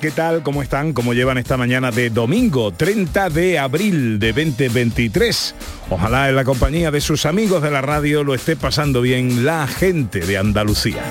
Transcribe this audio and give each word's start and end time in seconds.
¿Qué 0.00 0.10
tal? 0.10 0.42
¿Cómo 0.42 0.62
están? 0.62 0.92
¿Cómo 0.92 1.12
llevan 1.12 1.38
esta 1.38 1.56
mañana 1.56 1.90
de 1.90 2.10
domingo 2.10 2.72
30 2.72 3.30
de 3.30 3.58
abril 3.58 4.18
de 4.18 4.32
2023? 4.32 5.54
Ojalá 5.90 6.28
en 6.28 6.36
la 6.36 6.44
compañía 6.44 6.90
de 6.90 7.00
sus 7.00 7.26
amigos 7.26 7.62
de 7.62 7.70
la 7.70 7.80
radio 7.80 8.24
lo 8.24 8.34
esté 8.34 8.56
pasando 8.56 9.00
bien 9.00 9.44
la 9.44 9.66
gente 9.66 10.20
de 10.20 10.38
Andalucía. 10.38 11.02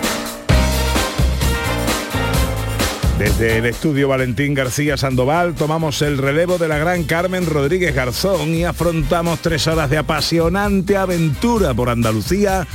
Desde 3.21 3.59
el 3.59 3.67
estudio 3.67 4.07
Valentín 4.07 4.55
García 4.55 4.97
Sandoval 4.97 5.53
tomamos 5.53 6.01
el 6.01 6.17
relevo 6.17 6.57
de 6.57 6.67
la 6.67 6.79
gran 6.79 7.03
Carmen 7.03 7.45
Rodríguez 7.45 7.93
Garzón 7.93 8.49
y 8.55 8.63
afrontamos 8.63 9.37
tres 9.43 9.67
horas 9.67 9.91
de 9.91 9.99
apasionante 9.99 10.97
aventura 10.97 11.71
por 11.75 11.91
Andalucía 11.91 12.65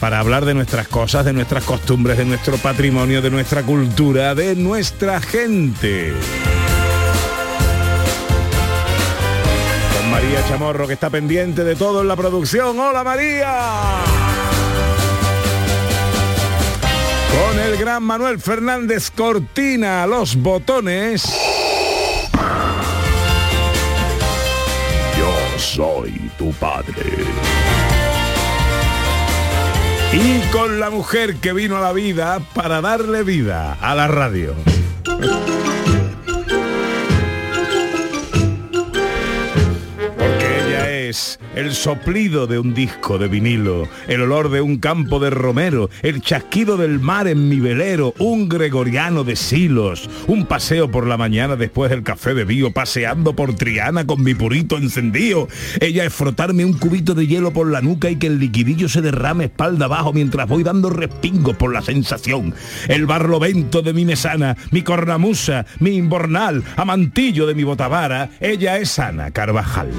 para 0.00 0.18
hablar 0.18 0.44
de 0.44 0.54
nuestras 0.54 0.88
cosas, 0.88 1.24
de 1.24 1.32
nuestras 1.32 1.62
costumbres, 1.62 2.18
de 2.18 2.24
nuestro 2.24 2.56
patrimonio, 2.56 3.22
de 3.22 3.30
nuestra 3.30 3.62
cultura, 3.62 4.34
de 4.34 4.56
nuestra 4.56 5.20
gente. 5.20 6.12
Con 9.96 10.10
María 10.10 10.44
Chamorro 10.48 10.88
que 10.88 10.94
está 10.94 11.10
pendiente 11.10 11.62
de 11.62 11.76
todo 11.76 12.00
en 12.00 12.08
la 12.08 12.16
producción. 12.16 12.76
¡Hola 12.76 13.04
María! 13.04 14.51
Con 17.32 17.58
el 17.58 17.76
gran 17.78 18.02
Manuel 18.02 18.38
Fernández 18.38 19.10
Cortina, 19.10 20.06
los 20.06 20.36
botones. 20.36 21.24
Yo 25.18 25.58
soy 25.58 26.30
tu 26.36 26.52
padre. 26.52 27.02
Y 30.12 30.40
con 30.50 30.78
la 30.78 30.90
mujer 30.90 31.36
que 31.36 31.54
vino 31.54 31.78
a 31.78 31.80
la 31.80 31.92
vida 31.92 32.40
para 32.52 32.82
darle 32.82 33.22
vida 33.22 33.78
a 33.80 33.94
la 33.94 34.08
radio. 34.08 34.54
Porque 40.18 40.60
ella 40.66 40.90
es 40.90 41.38
el 41.54 41.72
soplido 41.72 42.46
de 42.46 42.58
un 42.58 42.74
disco 42.74 43.18
de 43.18 43.28
vinilo, 43.28 43.88
el 44.08 44.22
olor 44.22 44.50
de 44.50 44.60
un 44.60 44.78
campo 44.78 45.20
de 45.20 45.30
romero, 45.30 45.90
el 46.02 46.20
chasquido 46.20 46.76
del 46.76 47.00
mar 47.00 47.28
en 47.28 47.48
mi 47.48 47.60
velero, 47.60 48.14
un 48.18 48.48
gregoriano 48.48 49.24
de 49.24 49.36
silos, 49.36 50.08
un 50.26 50.46
paseo 50.46 50.90
por 50.90 51.06
la 51.06 51.16
mañana 51.16 51.56
después 51.56 51.90
del 51.90 52.02
café 52.02 52.34
de 52.34 52.44
bio, 52.44 52.72
paseando 52.72 53.34
por 53.34 53.54
Triana 53.54 54.06
con 54.06 54.22
mi 54.22 54.34
purito 54.34 54.76
encendido. 54.76 55.48
Ella 55.80 56.04
es 56.04 56.12
frotarme 56.12 56.64
un 56.64 56.74
cubito 56.74 57.14
de 57.14 57.26
hielo 57.26 57.52
por 57.52 57.70
la 57.70 57.80
nuca 57.80 58.10
y 58.10 58.16
que 58.16 58.28
el 58.28 58.38
liquidillo 58.38 58.88
se 58.88 59.02
derrame 59.02 59.44
espalda 59.44 59.86
abajo 59.86 60.12
mientras 60.12 60.48
voy 60.48 60.62
dando 60.62 60.90
respingos 60.90 61.56
por 61.56 61.72
la 61.72 61.82
sensación. 61.82 62.54
El 62.88 63.06
barlovento 63.06 63.82
de 63.82 63.92
mi 63.92 64.04
mesana, 64.04 64.56
mi 64.70 64.82
cornamusa, 64.82 65.66
mi 65.80 65.96
imbornal, 65.96 66.62
amantillo 66.76 67.46
de 67.46 67.54
mi 67.54 67.64
botavara, 67.64 68.30
ella 68.40 68.78
es 68.78 68.98
Ana 68.98 69.30
Carvajal. 69.30 69.90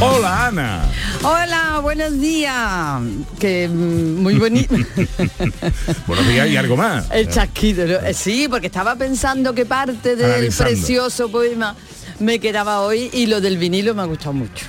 Hola 0.00 0.46
Ana. 0.46 0.84
Hola, 1.22 1.80
buenos 1.82 2.18
días. 2.18 3.00
Que 3.38 3.68
muy 3.68 4.38
bonito. 4.38 4.74
Buenos 6.06 6.26
días 6.28 6.48
y 6.48 6.56
algo 6.56 6.76
más. 6.76 7.06
El 7.10 7.28
chasquido. 7.28 7.84
Eh, 7.84 8.14
sí, 8.14 8.46
porque 8.48 8.68
estaba 8.68 8.96
pensando 8.96 9.54
que 9.54 9.66
parte 9.66 10.16
del 10.16 10.30
Analizando. 10.32 10.70
precioso 10.72 11.30
poema 11.30 11.76
me 12.18 12.38
quedaba 12.38 12.80
hoy 12.80 13.10
y 13.12 13.26
lo 13.26 13.40
del 13.40 13.58
vinilo 13.58 13.94
me 13.94 14.02
ha 14.02 14.06
gustado 14.06 14.32
mucho. 14.32 14.66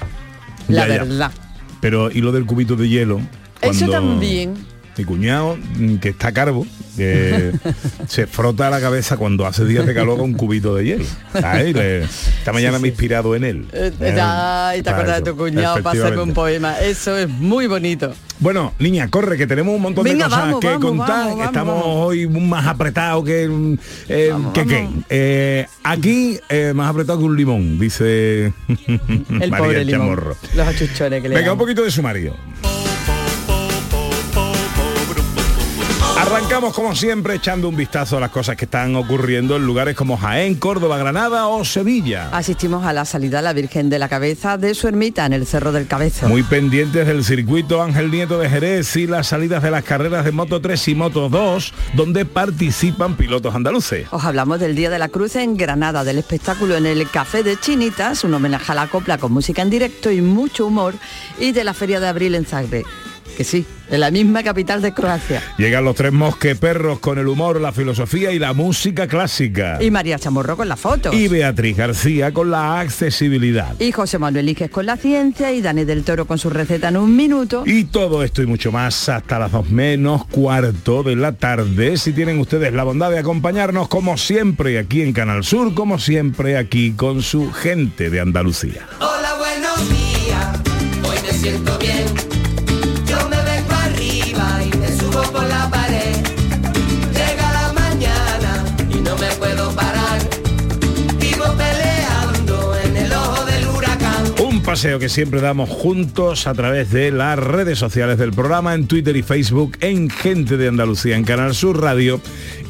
La 0.67 0.87
Ya, 0.87 0.95
ya. 0.95 1.03
verdad. 1.03 1.31
Pero 1.79 2.11
y 2.11 2.19
lo 2.21 2.31
del 2.31 2.45
cubito 2.45 2.75
de 2.75 2.89
hielo. 2.89 3.21
Eso 3.61 3.87
también. 3.89 4.55
Mi 5.01 5.06
cuñado, 5.06 5.57
mm, 5.79 5.95
que 5.95 6.09
está 6.09 6.31
carbo, 6.31 6.63
que 6.95 7.51
se 8.07 8.28
frota 8.28 8.69
la 8.69 8.79
cabeza 8.79 9.17
cuando 9.17 9.47
hace 9.47 9.66
días 9.66 9.84
de 9.88 9.95
calor 9.95 10.17
con 10.19 10.25
un 10.29 10.34
cubito 10.35 10.75
de 10.75 10.85
hielo. 10.85 11.06
esta 11.34 12.53
mañana 12.53 12.78
me 12.78 12.88
he 12.88 12.91
inspirado 12.91 13.35
en 13.35 13.44
él. 13.44 13.66
Eh, 13.73 13.91
¿eh? 14.00 14.19
ay, 14.22 14.84
te 14.84 14.91
acuerdas 14.91 15.23
de 15.23 15.31
tu 15.31 15.35
cuñado, 15.38 15.81
pasa 15.81 16.13
con 16.13 16.34
poema. 16.35 16.79
Eso 16.79 17.17
es 17.17 17.28
muy 17.28 17.66
bonito. 17.66 18.13
Bueno, 18.38 18.73
niña, 18.78 19.07
corre, 19.09 19.38
que 19.40 19.47
tenemos 19.47 19.75
un 19.75 19.81
montón 19.81 20.03
Venga, 20.03 20.25
de 20.25 20.29
cosas 20.29 20.40
vamos, 20.45 20.59
que 20.59 20.67
vamos, 20.67 20.85
contar. 20.85 21.25
vamos, 21.29 21.45
Estamos 21.45 21.84
hoy 21.85 22.28
más 22.28 22.67
apretados 22.67 23.25
que... 23.25 23.78
eh, 24.07 24.34
que 24.53 24.66
qué. 24.67 24.90
Eh, 25.09 25.66
aquí, 25.84 26.40
eh, 26.50 26.73
más 26.75 26.91
apretado 26.91 27.17
que 27.19 27.25
un 27.25 27.35
limón, 27.38 27.79
dice 27.79 28.53
El 28.67 29.01
María 29.50 29.57
pobre 29.57 29.84
limón. 29.85 30.01
Chamorro. 30.09 30.35
Los 30.56 30.67
achuchones 30.67 31.22
que 31.23 31.29
le 31.29 31.35
Venga, 31.35 31.47
dan. 31.47 31.53
un 31.53 31.57
poquito 31.59 31.84
de 31.84 31.90
sumario. 31.90 32.35
Arrancamos 36.31 36.73
como 36.73 36.95
siempre 36.95 37.35
echando 37.35 37.67
un 37.67 37.75
vistazo 37.75 38.15
a 38.15 38.21
las 38.21 38.29
cosas 38.29 38.55
que 38.55 38.63
están 38.63 38.95
ocurriendo 38.95 39.57
en 39.57 39.65
lugares 39.65 39.97
como 39.97 40.15
Jaén, 40.15 40.55
Córdoba, 40.55 40.97
Granada 40.97 41.49
o 41.49 41.65
Sevilla. 41.65 42.29
Asistimos 42.31 42.85
a 42.85 42.93
la 42.93 43.03
salida 43.03 43.39
a 43.39 43.41
la 43.41 43.51
Virgen 43.51 43.89
de 43.89 43.99
la 43.99 44.07
Cabeza 44.07 44.57
de 44.57 44.73
su 44.73 44.87
ermita 44.87 45.25
en 45.25 45.33
el 45.33 45.45
Cerro 45.45 45.73
del 45.73 45.87
Cabezo. 45.87 46.29
Muy 46.29 46.43
pendientes 46.43 47.05
del 47.05 47.25
circuito 47.25 47.83
Ángel 47.83 48.11
Nieto 48.11 48.39
de 48.39 48.49
Jerez 48.49 48.95
y 48.95 49.07
las 49.07 49.27
salidas 49.27 49.61
de 49.61 49.71
las 49.71 49.83
carreras 49.83 50.23
de 50.23 50.31
Moto 50.31 50.61
3 50.61 50.87
y 50.87 50.95
Moto 50.95 51.27
2, 51.27 51.73
donde 51.95 52.23
participan 52.23 53.17
pilotos 53.17 53.53
andaluces. 53.53 54.07
Os 54.11 54.23
hablamos 54.23 54.61
del 54.61 54.73
Día 54.73 54.89
de 54.89 54.99
la 54.99 55.09
Cruz 55.09 55.35
en 55.35 55.57
Granada, 55.57 56.05
del 56.05 56.17
espectáculo 56.17 56.77
en 56.77 56.85
el 56.85 57.09
Café 57.09 57.43
de 57.43 57.59
Chinitas, 57.59 58.23
un 58.23 58.33
homenaje 58.33 58.71
a 58.71 58.75
la 58.75 58.87
copla 58.87 59.17
con 59.17 59.33
música 59.33 59.63
en 59.63 59.69
directo 59.69 60.09
y 60.09 60.21
mucho 60.21 60.65
humor, 60.65 60.93
y 61.39 61.51
de 61.51 61.65
la 61.65 61.73
Feria 61.73 61.99
de 61.99 62.07
Abril 62.07 62.35
en 62.35 62.45
Zagreb, 62.45 62.85
que 63.41 63.50
sí, 63.50 63.66
en 63.90 64.00
la 64.02 64.12
misma 64.12 64.44
capital 64.44 64.84
de 64.84 64.94
Croacia. 64.94 65.41
Llegan 65.57 65.84
los 65.84 65.96
tres 65.96 66.13
mosqueperros 66.13 67.00
con 67.00 67.18
el 67.18 67.28
humor, 67.28 67.59
la 67.59 67.72
filosofía 67.72 68.31
y 68.31 68.38
la 68.38 68.53
música 68.53 69.07
clásica. 69.07 69.79
Y 69.81 69.90
María 69.90 70.19
Chamorro 70.19 70.56
con 70.56 70.69
la 70.69 70.75
foto. 70.75 71.12
Y 71.12 71.28
Beatriz 71.28 71.75
García 71.75 72.31
con 72.31 72.52
la 72.52 72.79
accesibilidad. 72.79 73.74
Y 73.79 73.91
José 73.91 74.19
Manuel 74.19 74.47
Iges 74.47 74.69
con 74.69 74.85
la 74.85 74.96
ciencia 74.96 75.52
y 75.52 75.62
Dani 75.62 75.85
del 75.85 76.03
Toro 76.03 76.25
con 76.25 76.38
su 76.38 76.52
receta 76.52 76.90
en 76.90 76.97
un 76.97 77.16
minuto. 77.16 77.63
Y 77.66 77.85
todo 77.85 78.24
esto 78.24 78.44
y 78.44 78.46
mucho 78.46 78.72
más 78.72 79.09
hasta 79.09 79.40
las 79.40 79.52
dos 79.52 79.72
menos 79.72 80.25
cuarto 80.28 81.02
de 81.02 81.16
la 81.16 81.31
tarde. 81.31 81.97
Si 81.97 82.13
tienen 82.13 82.40
ustedes 82.40 82.72
la 82.73 82.84
bondad 82.84 83.09
de 83.09 83.18
acompañarnos 83.18 83.88
como 83.88 84.18
siempre 84.18 84.78
aquí 84.78 85.02
en 85.02 85.14
Canal 85.14 85.44
Sur, 85.44 85.73
como 85.73 85.97
siempre 85.97 86.59
aquí 86.59 86.91
con 86.91 87.23
su 87.23 87.52
gente 87.52 88.11
de 88.11 88.20
Andalucía. 88.20 88.87
Hola, 88.99 89.34
buenos 89.40 89.90
días. 89.90 90.59
Hoy 91.03 91.17
me 91.26 91.34
siento 91.34 91.79
bien. 91.79 92.41
Paseo 104.72 105.00
que 105.00 105.09
siempre 105.09 105.41
damos 105.41 105.70
juntos 105.70 106.47
a 106.47 106.53
través 106.53 106.91
de 106.91 107.12
las 107.12 107.38
redes 107.38 107.78
sociales 107.78 108.18
del 108.18 108.32
programa, 108.32 108.73
en 108.73 108.88
Twitter 108.88 109.18
y 109.18 109.22
Facebook, 109.22 109.76
en 109.82 110.09
Gente 110.09 110.56
de 110.56 110.70
Andalucía, 110.70 111.18
en 111.18 111.26
Canal 111.26 111.53
Sur 111.53 111.82
Radio 111.82 112.22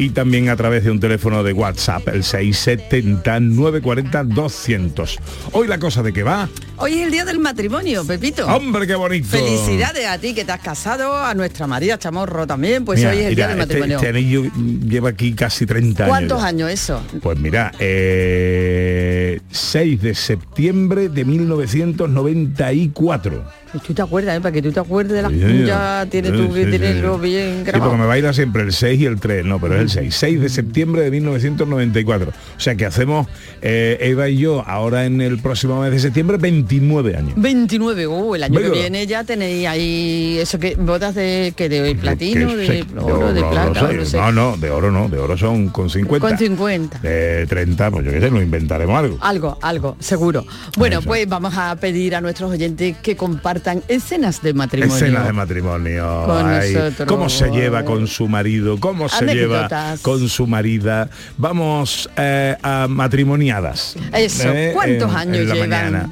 y 0.01 0.09
también 0.09 0.49
a 0.49 0.55
través 0.55 0.83
de 0.83 0.89
un 0.89 0.99
teléfono 0.99 1.43
de 1.43 1.53
WhatsApp, 1.53 2.07
el 2.07 2.23
670 2.23 3.39
940 3.39 4.23
200. 4.23 5.19
Hoy 5.51 5.67
la 5.67 5.77
cosa 5.77 6.01
de 6.01 6.11
que 6.11 6.23
va. 6.23 6.49
Hoy 6.77 6.95
es 6.95 7.05
el 7.05 7.11
día 7.11 7.23
del 7.23 7.37
matrimonio, 7.37 8.03
Pepito. 8.03 8.47
¡Hombre, 8.47 8.87
qué 8.87 8.95
bonito! 8.95 9.27
Felicidades 9.27 10.07
a 10.07 10.17
ti 10.17 10.33
que 10.33 10.43
te 10.43 10.53
has 10.53 10.61
casado, 10.61 11.15
a 11.15 11.35
nuestra 11.35 11.67
María 11.67 11.99
Chamorro 11.99 12.47
también, 12.47 12.83
pues 12.83 12.97
Mira, 12.97 13.11
hoy 13.11 13.17
es 13.19 13.25
el 13.25 13.29
mira, 13.35 13.35
día 13.35 13.47
del 13.55 13.59
este- 13.61 13.73
matrimonio. 13.75 13.97
Este, 13.97 14.09
anillo 14.09 14.43
lleva 14.89 15.09
aquí 15.09 15.33
casi 15.33 15.67
30 15.67 16.05
años. 16.05 16.17
¿Cuántos 16.17 16.41
años 16.41 16.71
eso? 16.71 16.99
Pues 17.21 17.37
mira, 17.37 17.71
eh, 17.77 19.39
6 19.51 20.01
de 20.01 20.15
septiembre 20.15 21.09
de 21.09 21.25
1994. 21.25 23.60
Tú 23.85 23.93
te 23.93 24.01
acuerdas, 24.01 24.37
¿eh? 24.37 24.41
para 24.41 24.51
que 24.51 24.61
tú 24.61 24.71
te 24.71 24.79
acuerdes 24.81 25.13
de 25.13 25.21
las 25.21 25.31
Sí, 25.31 25.63
ya 25.65 26.05
tienes 26.09 26.33
tú 26.33 26.47
Sí, 26.47 26.53
que 26.53 26.65
sí, 26.65 26.71
tenerlo 26.71 27.17
bien 27.17 27.63
grabado. 27.63 27.91
porque 27.91 28.01
me 28.01 28.07
baila 28.07 28.33
siempre 28.33 28.63
el 28.63 28.73
6 28.73 28.99
y 28.99 29.05
el 29.05 29.19
3, 29.19 29.45
no, 29.45 29.59
pero 29.61 29.75
es 29.75 29.81
el 29.81 29.89
6. 29.89 30.15
6 30.15 30.41
de 30.41 30.49
septiembre 30.49 31.01
de 31.03 31.11
1994. 31.11 32.31
O 32.31 32.59
sea 32.59 32.75
que 32.75 32.85
hacemos, 32.85 33.27
eh, 33.61 33.97
Eva 34.01 34.27
y 34.27 34.37
yo, 34.37 34.63
ahora 34.67 35.05
en 35.05 35.21
el 35.21 35.39
próximo 35.39 35.79
mes 35.81 35.91
de 35.91 35.99
septiembre, 35.99 36.37
29 36.37 37.15
años. 37.15 37.33
29, 37.37 38.07
uh, 38.07 38.35
el 38.35 38.43
año 38.43 38.55
Venga. 38.55 38.73
que 38.73 38.79
viene 38.79 39.07
ya 39.07 39.23
tenéis 39.23 39.65
ahí 39.67 40.37
eso 40.39 40.59
que 40.59 40.75
bodas 40.75 41.15
de 41.15 41.53
que 41.55 41.69
de 41.69 41.95
platino, 41.95 42.53
de 42.55 42.67
sé, 42.67 42.85
oro, 42.99 43.33
de 43.33 43.41
plata, 43.41 43.87
sé. 43.87 43.93
no 43.95 44.05
sé. 44.05 44.17
No, 44.17 44.31
no, 44.33 44.57
de 44.57 44.69
oro 44.69 44.91
no, 44.91 45.07
de 45.07 45.17
oro 45.17 45.37
son 45.37 45.69
con 45.69 45.89
50. 45.89 46.27
Con 46.27 46.37
50. 46.37 46.99
De 46.99 47.45
30, 47.47 47.91
pues 47.91 48.05
yo 48.05 48.11
qué 48.11 48.19
sé, 48.19 48.31
nos 48.31 48.43
inventaremos 48.43 48.97
algo. 48.97 49.17
Algo, 49.21 49.57
algo, 49.61 49.95
seguro. 49.99 50.45
Bueno, 50.77 50.99
Eso. 50.99 51.07
pues 51.07 51.27
vamos 51.29 51.53
a 51.55 51.75
pedir 51.77 52.15
a 52.15 52.21
nuestros 52.21 52.51
oyentes 52.51 52.97
que 52.97 53.15
compartan 53.15 53.60
escenas 53.87 54.41
de 54.41 54.53
matrimonio. 54.53 54.95
Escenas 54.95 55.25
de 55.25 55.33
matrimonio. 55.33 56.23
Con 56.25 56.47
ay, 56.47 56.73
nosotros. 56.73 57.07
¿Cómo 57.07 57.29
se 57.29 57.49
lleva 57.49 57.83
con 57.83 58.07
su 58.07 58.27
marido? 58.27 58.79
¿Cómo 58.79 59.09
se 59.09 59.25
lleva 59.25 59.67
con 60.01 60.27
su 60.29 60.47
marida? 60.47 61.09
Vamos 61.37 62.09
eh, 62.17 62.55
a 62.61 62.87
matrimoniadas. 62.89 63.95
Eso, 64.13 64.49
¿cuántos 64.73 65.11
en- 65.11 65.17
años 65.17 65.49
en 65.49 65.53
llevan? 65.53 66.11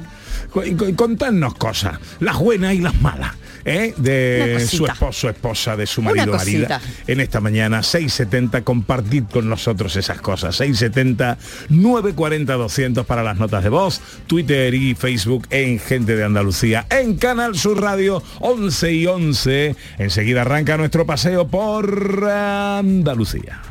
Contadnos 0.96 1.54
cosas, 1.54 1.98
las 2.20 2.38
buenas 2.38 2.74
y 2.74 2.78
las 2.78 3.00
malas. 3.00 3.34
¿eh? 3.64 3.94
De 3.96 4.66
su 4.66 4.86
esposo, 4.86 5.28
esposa, 5.28 5.76
de 5.76 5.86
su 5.86 6.02
marido, 6.02 6.34
marida. 6.36 6.80
En 7.06 7.20
esta 7.20 7.40
mañana, 7.40 7.82
670, 7.82 8.62
compartid 8.62 9.24
con 9.24 9.48
nosotros 9.48 9.96
esas 9.96 10.20
cosas. 10.20 10.56
670 10.56 11.38
940 11.68 12.52
200 12.54 13.06
para 13.06 13.22
las 13.22 13.38
notas 13.38 13.62
de 13.62 13.68
voz, 13.68 14.00
Twitter 14.26 14.74
y 14.74 14.94
Facebook 14.94 15.46
en 15.50 15.78
Gente 15.78 16.16
de 16.16 16.24
Andalucía, 16.24 16.86
en 16.90 17.16
Canal 17.16 17.56
Sur 17.56 17.80
Radio 17.80 18.22
11 18.40 18.92
y 18.92 19.06
11. 19.06 19.76
Enseguida 19.98 20.42
arranca 20.42 20.76
nuestro 20.76 21.06
paseo 21.06 21.48
por 21.48 22.24
Andalucía. 22.28 23.62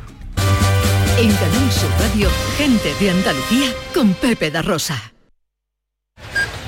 En 1.18 1.30
Canal 1.32 1.72
Sur 1.72 1.90
Radio, 2.00 2.28
gente 2.56 2.94
de 2.98 3.10
Andalucía 3.10 3.72
con 3.92 4.14
Pepe 4.14 4.50
da 4.50 4.62
Rosa. 4.62 5.12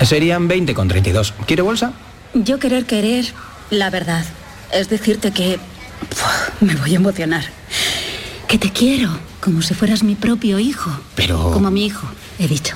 Serían 0.01 0.47
20 0.47 0.73
con 0.73 0.87
32. 0.87 1.33
¿Quiere 1.45 1.61
bolsa? 1.61 1.93
Yo 2.33 2.59
querer 2.59 2.85
querer 2.85 3.25
la 3.69 3.89
verdad. 3.89 4.25
Es 4.71 4.89
decirte 4.89 5.31
que 5.31 5.59
Puf, 6.09 6.61
me 6.61 6.75
voy 6.75 6.93
a 6.93 6.97
emocionar. 6.97 7.43
Que 8.47 8.57
te 8.57 8.71
quiero, 8.71 9.09
como 9.41 9.61
si 9.61 9.73
fueras 9.73 10.03
mi 10.03 10.15
propio 10.15 10.59
hijo. 10.59 10.91
Pero... 11.15 11.51
Como 11.51 11.71
mi 11.71 11.85
hijo, 11.85 12.07
he 12.39 12.47
dicho. 12.47 12.75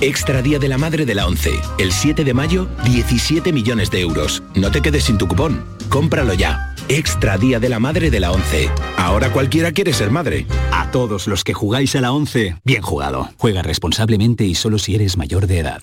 Extra 0.00 0.42
Día 0.42 0.58
de 0.58 0.68
la 0.68 0.78
Madre 0.78 1.06
de 1.06 1.14
la 1.14 1.26
11. 1.26 1.52
El 1.78 1.92
7 1.92 2.24
de 2.24 2.34
mayo, 2.34 2.68
17 2.84 3.52
millones 3.52 3.90
de 3.90 4.00
euros. 4.00 4.42
No 4.54 4.70
te 4.70 4.82
quedes 4.82 5.04
sin 5.04 5.18
tu 5.18 5.26
cupón. 5.26 5.64
Cómpralo 5.88 6.34
ya. 6.34 6.74
Extra 6.88 7.38
Día 7.38 7.58
de 7.60 7.68
la 7.68 7.80
Madre 7.80 8.10
de 8.10 8.20
la 8.20 8.30
11. 8.30 8.70
Ahora 8.96 9.32
cualquiera 9.32 9.72
quiere 9.72 9.92
ser 9.92 10.10
madre. 10.10 10.46
A 10.70 10.90
todos 10.90 11.26
los 11.26 11.44
que 11.44 11.54
jugáis 11.54 11.96
a 11.96 12.00
la 12.00 12.12
11, 12.12 12.58
bien 12.64 12.82
jugado. 12.82 13.30
Juega 13.38 13.62
responsablemente 13.62 14.44
y 14.44 14.54
solo 14.54 14.78
si 14.78 14.94
eres 14.94 15.16
mayor 15.16 15.46
de 15.46 15.58
edad. 15.60 15.82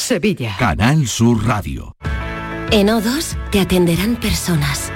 Sevilla. 0.00 0.56
Canal 0.58 1.06
Sur 1.06 1.46
Radio. 1.46 1.94
En 2.70 2.88
O2 2.88 3.36
te 3.50 3.60
atenderán 3.60 4.16
personas. 4.16 4.90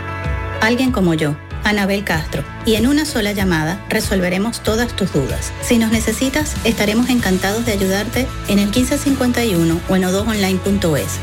Alguien 0.60 0.92
como 0.92 1.14
yo, 1.14 1.36
Anabel 1.62 2.04
Castro. 2.04 2.42
Y 2.64 2.74
en 2.76 2.86
una 2.86 3.04
sola 3.04 3.32
llamada 3.32 3.84
resolveremos 3.88 4.62
todas 4.62 4.96
tus 4.96 5.12
dudas. 5.12 5.52
Si 5.62 5.78
nos 5.78 5.92
necesitas, 5.92 6.56
estaremos 6.64 7.10
encantados 7.10 7.66
de 7.66 7.72
ayudarte 7.72 8.26
en 8.48 8.58
el 8.58 8.66
1551 8.66 9.80
o 9.88 9.96
en 9.96 10.02
o2online.es. 10.02 11.18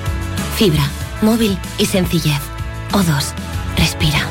Fibra, 0.55 0.83
móvil 1.21 1.57
y 1.77 1.85
sencillez. 1.85 2.39
O2. 2.91 3.33
Respira. 3.77 4.30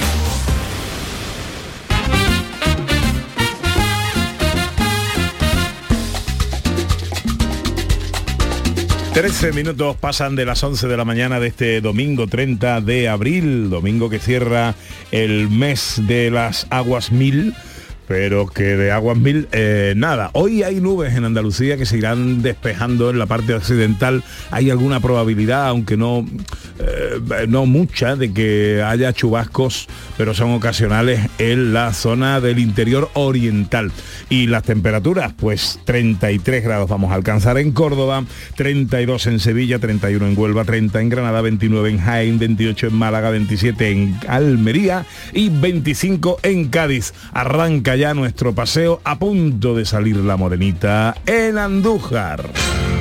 13 9.13 9.51
minutos 9.51 9.97
pasan 9.97 10.37
de 10.37 10.45
las 10.45 10.63
11 10.63 10.87
de 10.87 10.95
la 10.95 11.03
mañana 11.03 11.41
de 11.41 11.47
este 11.47 11.81
domingo 11.81 12.27
30 12.27 12.79
de 12.79 13.09
abril, 13.09 13.69
domingo 13.69 14.09
que 14.09 14.19
cierra 14.19 14.73
el 15.11 15.49
mes 15.49 16.01
de 16.07 16.31
las 16.31 16.65
aguas 16.69 17.11
mil 17.11 17.53
pero 18.11 18.45
que 18.45 18.75
de 18.75 18.91
aguas 18.91 19.17
mil 19.17 19.47
eh, 19.53 19.93
nada. 19.95 20.31
Hoy 20.33 20.63
hay 20.63 20.81
nubes 20.81 21.15
en 21.15 21.23
Andalucía 21.23 21.77
que 21.77 21.85
se 21.85 21.97
irán 21.97 22.41
despejando 22.41 23.09
en 23.09 23.17
la 23.17 23.25
parte 23.25 23.53
occidental. 23.53 24.21
Hay 24.49 24.69
alguna 24.69 24.99
probabilidad, 24.99 25.69
aunque 25.69 25.95
no, 25.95 26.25
eh, 26.79 27.45
no 27.47 27.65
mucha, 27.65 28.17
de 28.17 28.33
que 28.33 28.83
haya 28.85 29.13
chubascos, 29.13 29.87
pero 30.17 30.33
son 30.33 30.51
ocasionales 30.51 31.21
en 31.37 31.71
la 31.71 31.93
zona 31.93 32.41
del 32.41 32.59
interior 32.59 33.09
oriental. 33.13 33.93
Y 34.27 34.47
las 34.47 34.63
temperaturas, 34.63 35.31
pues 35.31 35.79
33 35.85 36.65
grados 36.65 36.89
vamos 36.89 37.13
a 37.13 37.15
alcanzar 37.15 37.57
en 37.59 37.71
Córdoba, 37.71 38.25
32 38.57 39.27
en 39.27 39.39
Sevilla, 39.39 39.79
31 39.79 40.27
en 40.27 40.37
Huelva, 40.37 40.65
30 40.65 40.99
en 40.99 41.07
Granada, 41.07 41.39
29 41.39 41.89
en 41.89 41.99
Jaén, 41.99 42.39
28 42.39 42.87
en 42.87 42.93
Málaga, 42.93 43.29
27 43.29 43.89
en 43.89 44.19
Almería 44.27 45.05
y 45.31 45.47
25 45.47 46.39
en 46.43 46.67
Cádiz. 46.67 47.13
Arranca 47.31 47.95
ya 47.95 48.00
ya 48.01 48.13
nuestro 48.15 48.55
paseo 48.55 48.99
a 49.03 49.19
punto 49.19 49.75
de 49.75 49.85
salir 49.85 50.15
la 50.15 50.35
morenita 50.35 51.13
en 51.27 51.59
Andújar. 51.59 52.49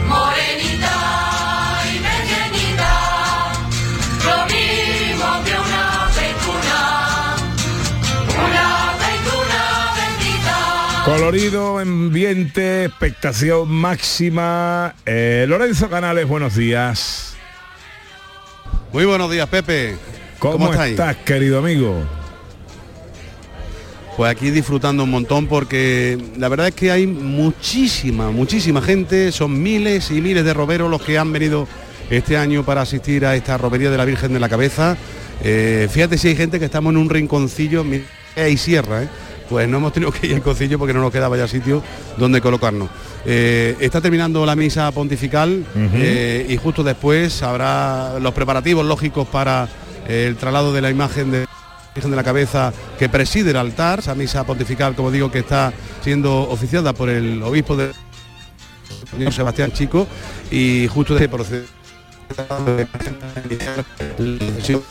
Morenita 0.07 1.80
y 1.87 2.00
pequeñita, 2.04 2.90
una 5.64 6.04
aceituna, 6.04 7.35
una. 8.47 8.92
Colorido, 11.07 11.78
ambiente, 11.78 12.85
expectación 12.85 13.71
máxima. 13.71 14.95
Eh, 15.07 15.47
Lorenzo 15.49 15.88
Canales, 15.88 16.28
buenos 16.28 16.57
días. 16.57 17.37
Muy 18.92 19.07
buenos 19.07 19.30
días, 19.30 19.49
Pepe. 19.49 19.97
¿Cómo, 20.38 20.66
¿Cómo 20.66 20.75
estás, 20.75 21.16
querido 21.16 21.59
amigo? 21.59 22.20
Pues 24.17 24.31
aquí 24.31 24.50
disfrutando 24.50 25.05
un 25.05 25.11
montón 25.11 25.47
porque 25.47 26.19
la 26.37 26.49
verdad 26.49 26.69
es 26.69 26.75
que 26.75 26.90
hay 26.90 27.07
muchísima, 27.07 28.31
muchísima 28.31 28.83
gente, 28.83 29.33
son 29.33 29.62
miles 29.62 30.11
y 30.11 30.21
miles 30.21 30.45
de 30.45 30.52
roberos 30.52 30.90
los 30.90 31.00
que 31.02 31.17
han 31.17 31.33
venido 31.33 31.67
este 32.11 32.37
año 32.37 32.64
para 32.64 32.83
asistir 32.83 33.25
a 33.25 33.37
esta 33.37 33.57
romería 33.57 33.90
de 33.90 33.97
la 33.97 34.05
Virgen 34.05 34.33
de 34.33 34.40
la 34.40 34.49
Cabeza. 34.49 34.97
Eh, 35.43 35.88
fíjate 35.90 36.19
si 36.19 36.29
hay 36.29 36.37
gente 36.37 36.59
que 36.59 36.67
estamos 36.67 36.90
en 36.90 36.99
un 36.99 37.09
rinconcillo, 37.09 37.85
mira, 37.85 38.05
hay 38.37 38.57
sierra, 38.57 39.05
¿eh? 39.05 39.09
pues 39.50 39.69
no 39.69 39.79
hemos 39.79 39.93
tenido 39.93 40.12
que 40.12 40.29
ir 40.29 40.35
al 40.37 40.43
concilio 40.43 40.79
porque 40.79 40.95
no 40.95 41.00
nos 41.00 41.11
quedaba 41.11 41.37
ya 41.37 41.49
sitio 41.49 41.83
donde 42.17 42.40
colocarnos. 42.40 42.88
Eh, 43.26 43.76
está 43.81 44.00
terminando 44.00 44.47
la 44.47 44.55
misa 44.55 44.90
pontifical 44.93 45.64
eh, 45.95 46.47
y 46.49 46.57
justo 46.57 46.85
después 46.85 47.43
habrá 47.43 48.21
los 48.21 48.33
preparativos 48.33 48.87
lógicos 48.87 49.26
para 49.26 49.69
eh, 50.09 50.26
el 50.29 50.37
traslado 50.37 50.73
de 50.73 50.81
la 50.81 50.90
imagen 50.90 51.33
de 51.33 51.47
De 51.95 52.17
la 52.17 52.25
Cabeza 52.25 52.73
que 52.99 53.09
preside 53.09 53.51
el 53.51 53.57
altar, 53.57 53.99
esa 53.99 54.15
misa 54.15 54.45
pontifical, 54.45 54.95
como 54.95 55.11
digo, 55.11 55.31
que 55.31 55.41
está 55.41 55.73
siendo 56.03 56.49
oficiada 56.49 56.93
por 56.93 57.11
el 57.11 57.43
obispo 57.43 57.77
de 57.77 57.93
Sebastián 59.31 59.73
Chico 59.73 60.07
y 60.51 60.87
justo 60.89 61.15
de 61.15 61.29
proceder 61.29 61.67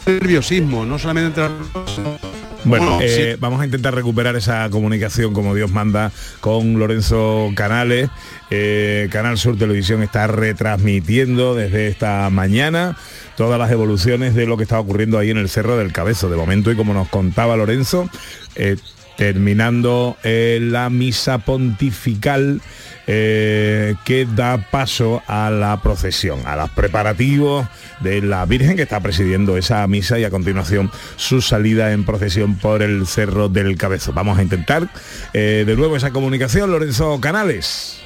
nerviosismo, 0.05 0.85
no 0.85 0.99
solamente 0.99 1.41
entre 1.41 2.28
Bueno, 2.65 2.99
eh, 3.01 3.37
vamos 3.39 3.61
a 3.61 3.65
intentar 3.65 3.95
recuperar 3.95 4.35
esa 4.35 4.69
comunicación 4.69 5.33
como 5.33 5.55
Dios 5.55 5.71
manda 5.71 6.11
con 6.41 6.77
Lorenzo 6.77 7.51
Canales. 7.55 8.09
Eh, 8.49 9.07
Canal 9.11 9.37
Sur 9.37 9.57
Televisión 9.57 10.03
está 10.03 10.27
retransmitiendo 10.27 11.55
desde 11.55 11.87
esta 11.87 12.29
mañana 12.29 12.97
todas 13.37 13.57
las 13.57 13.71
evoluciones 13.71 14.35
de 14.35 14.45
lo 14.45 14.57
que 14.57 14.63
está 14.63 14.79
ocurriendo 14.79 15.17
ahí 15.17 15.29
en 15.29 15.37
el 15.37 15.49
Cerro 15.49 15.77
del 15.77 15.93
Cabezo. 15.93 16.29
De 16.29 16.35
momento, 16.35 16.71
y 16.71 16.75
como 16.75 16.93
nos 16.93 17.07
contaba 17.07 17.55
Lorenzo, 17.55 18.09
eh, 18.55 18.75
terminando 19.19 20.15
eh, 20.23 20.59
la 20.61 20.89
misa 20.89 21.39
pontifical 21.39 22.61
eh, 23.05 23.95
que 24.05 24.25
da 24.25 24.69
paso 24.71 25.21
a 25.27 25.49
la 25.49 25.81
procesión, 25.81 26.39
a 26.45 26.55
los 26.55 26.69
preparativos 26.69 27.67
de 27.99 28.21
la 28.21 28.45
Virgen 28.45 28.77
que 28.77 28.83
está 28.83 29.01
presidiendo 29.01 29.57
esa 29.57 29.85
misa 29.87 30.17
y 30.19 30.23
a 30.23 30.29
continuación 30.29 30.89
su 31.17 31.41
salida 31.41 31.91
en 31.91 32.05
procesión 32.05 32.55
por 32.55 32.81
el 32.81 33.05
Cerro 33.07 33.49
del 33.49 33.75
Cabezo. 33.75 34.13
Vamos 34.13 34.39
a 34.39 34.41
intentar 34.41 34.87
eh, 35.33 35.65
de 35.67 35.75
nuevo 35.75 35.97
esa 35.97 36.11
comunicación, 36.11 36.71
Lorenzo 36.71 37.19
Canales. 37.19 37.97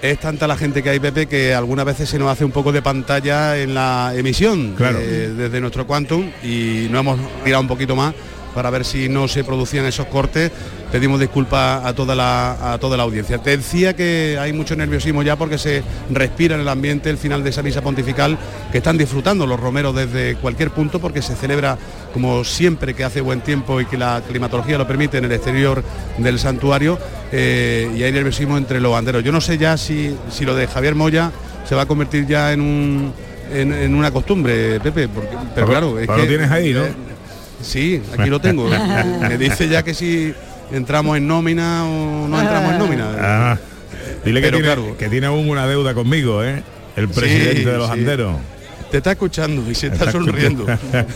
Es 0.00 0.20
tanta 0.20 0.46
la 0.46 0.56
gente 0.56 0.82
que 0.82 0.88
hay, 0.88 1.00
Pepe, 1.00 1.26
que 1.26 1.54
algunas 1.54 1.84
veces 1.84 2.08
se 2.08 2.18
nos 2.18 2.30
hace 2.30 2.46
un 2.46 2.50
poco 2.50 2.72
de 2.72 2.80
pantalla 2.80 3.58
en 3.58 3.74
la 3.74 4.12
emisión 4.16 4.72
Claro. 4.74 5.00
eh, 5.02 5.34
desde 5.36 5.60
nuestro 5.60 5.86
Quantum 5.86 6.30
y 6.42 6.88
no 6.90 7.00
hemos 7.00 7.18
tirado 7.44 7.60
un 7.60 7.68
poquito 7.68 7.94
más 7.94 8.14
para 8.54 8.70
ver 8.70 8.84
si 8.84 9.08
no 9.08 9.28
se 9.28 9.44
producían 9.44 9.84
esos 9.86 10.06
cortes. 10.06 10.50
Pedimos 10.92 11.18
disculpas 11.18 11.84
a 11.84 11.92
toda 11.92 12.14
la, 12.14 12.72
a 12.72 12.78
toda 12.78 12.96
la 12.96 13.02
audiencia. 13.02 13.38
Te 13.38 13.56
decía 13.56 13.94
que 13.94 14.38
hay 14.40 14.52
mucho 14.52 14.76
nerviosismo 14.76 15.22
ya 15.22 15.36
porque 15.36 15.58
se 15.58 15.82
respira 16.10 16.54
en 16.54 16.60
el 16.60 16.68
ambiente 16.68 17.10
el 17.10 17.18
final 17.18 17.42
de 17.42 17.50
esa 17.50 17.62
misa 17.62 17.82
pontifical 17.82 18.38
que 18.70 18.78
están 18.78 18.96
disfrutando 18.96 19.46
los 19.46 19.58
romeros 19.58 19.94
desde 19.94 20.36
cualquier 20.36 20.70
punto 20.70 21.00
porque 21.00 21.20
se 21.20 21.34
celebra 21.34 21.76
como 22.12 22.44
siempre 22.44 22.94
que 22.94 23.02
hace 23.02 23.20
buen 23.20 23.40
tiempo 23.40 23.80
y 23.80 23.86
que 23.86 23.98
la 23.98 24.22
climatología 24.26 24.78
lo 24.78 24.86
permite 24.86 25.18
en 25.18 25.24
el 25.24 25.32
exterior 25.32 25.82
del 26.18 26.38
santuario 26.38 26.96
eh, 27.32 27.90
y 27.96 28.04
hay 28.04 28.12
nerviosismo 28.12 28.56
entre 28.56 28.80
los 28.80 28.92
banderos. 28.92 29.24
Yo 29.24 29.32
no 29.32 29.40
sé 29.40 29.58
ya 29.58 29.76
si, 29.76 30.14
si 30.30 30.44
lo 30.44 30.54
de 30.54 30.68
Javier 30.68 30.94
Moya 30.94 31.32
se 31.68 31.74
va 31.74 31.82
a 31.82 31.86
convertir 31.86 32.26
ya 32.26 32.52
en 32.52 32.60
un 32.60 33.12
en, 33.52 33.72
en 33.72 33.94
una 33.94 34.10
costumbre, 34.10 34.80
Pepe, 34.80 35.08
porque, 35.08 35.36
pero 35.54 35.66
claro, 35.66 35.98
es 35.98 36.06
pero 36.06 36.16
que, 36.16 36.22
lo 36.22 36.28
tienes 36.28 36.50
ahí, 36.50 36.72
¿no? 36.72 36.82
Sí, 37.64 38.02
aquí 38.16 38.30
lo 38.30 38.40
tengo. 38.40 38.68
Me 39.20 39.36
dice 39.38 39.68
ya 39.68 39.82
que 39.82 39.94
si 39.94 40.34
entramos 40.72 41.16
en 41.16 41.26
nómina 41.26 41.84
o 41.84 42.28
no 42.28 42.40
entramos 42.40 42.72
en 42.72 42.78
nómina. 42.78 43.06
Ah, 43.18 43.58
dile 44.24 44.40
que 44.40 44.46
Pero 44.48 44.58
tiene, 44.58 44.74
claro. 44.74 44.96
que 44.96 45.08
tiene 45.08 45.26
aún 45.26 45.48
una 45.48 45.66
deuda 45.66 45.94
conmigo, 45.94 46.44
¿eh? 46.44 46.62
El 46.96 47.08
presidente 47.08 47.56
Sí, 47.58 47.64
de 47.64 47.76
los 47.76 47.86
sí. 47.86 47.92
anderos. 47.92 48.36
Te 48.90 48.98
está 48.98 49.12
escuchando 49.12 49.68
y 49.70 49.74
se 49.74 49.88
está 49.88 50.12
sonriendo. 50.12 50.66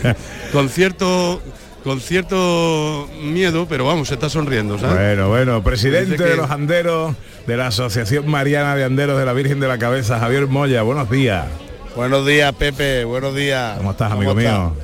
con 0.53 0.69
cierto 0.69 1.41
con 1.85 2.01
cierto 2.01 3.09
miedo, 3.23 3.67
pero 3.69 3.85
vamos, 3.87 4.09
se 4.09 4.15
está 4.15 4.29
sonriendo, 4.29 4.79
¿sabes? 4.79 4.97
Bueno, 4.97 5.29
bueno, 5.29 5.63
presidente 5.63 6.23
de 6.23 6.37
los 6.37 6.51
anderos 6.51 7.15
de 7.47 7.57
la 7.57 7.69
Asociación 7.69 8.29
Mariana 8.29 8.75
de 8.75 8.85
Anderos 8.85 9.19
de 9.19 9.25
la 9.25 9.33
Virgen 9.33 9.61
de 9.61 9.69
la 9.69 9.79
Cabeza, 9.79 10.19
Javier 10.19 10.49
Moya, 10.49 10.83
buenos 10.83 11.09
días. 11.09 11.47
Buenos 11.95 12.27
días, 12.27 12.53
Pepe. 12.55 13.05
Buenos 13.05 13.35
días. 13.35 13.79
¿Cómo 13.79 13.93
estás, 13.93 14.13
amigo 14.13 14.35
mío? 14.35 14.75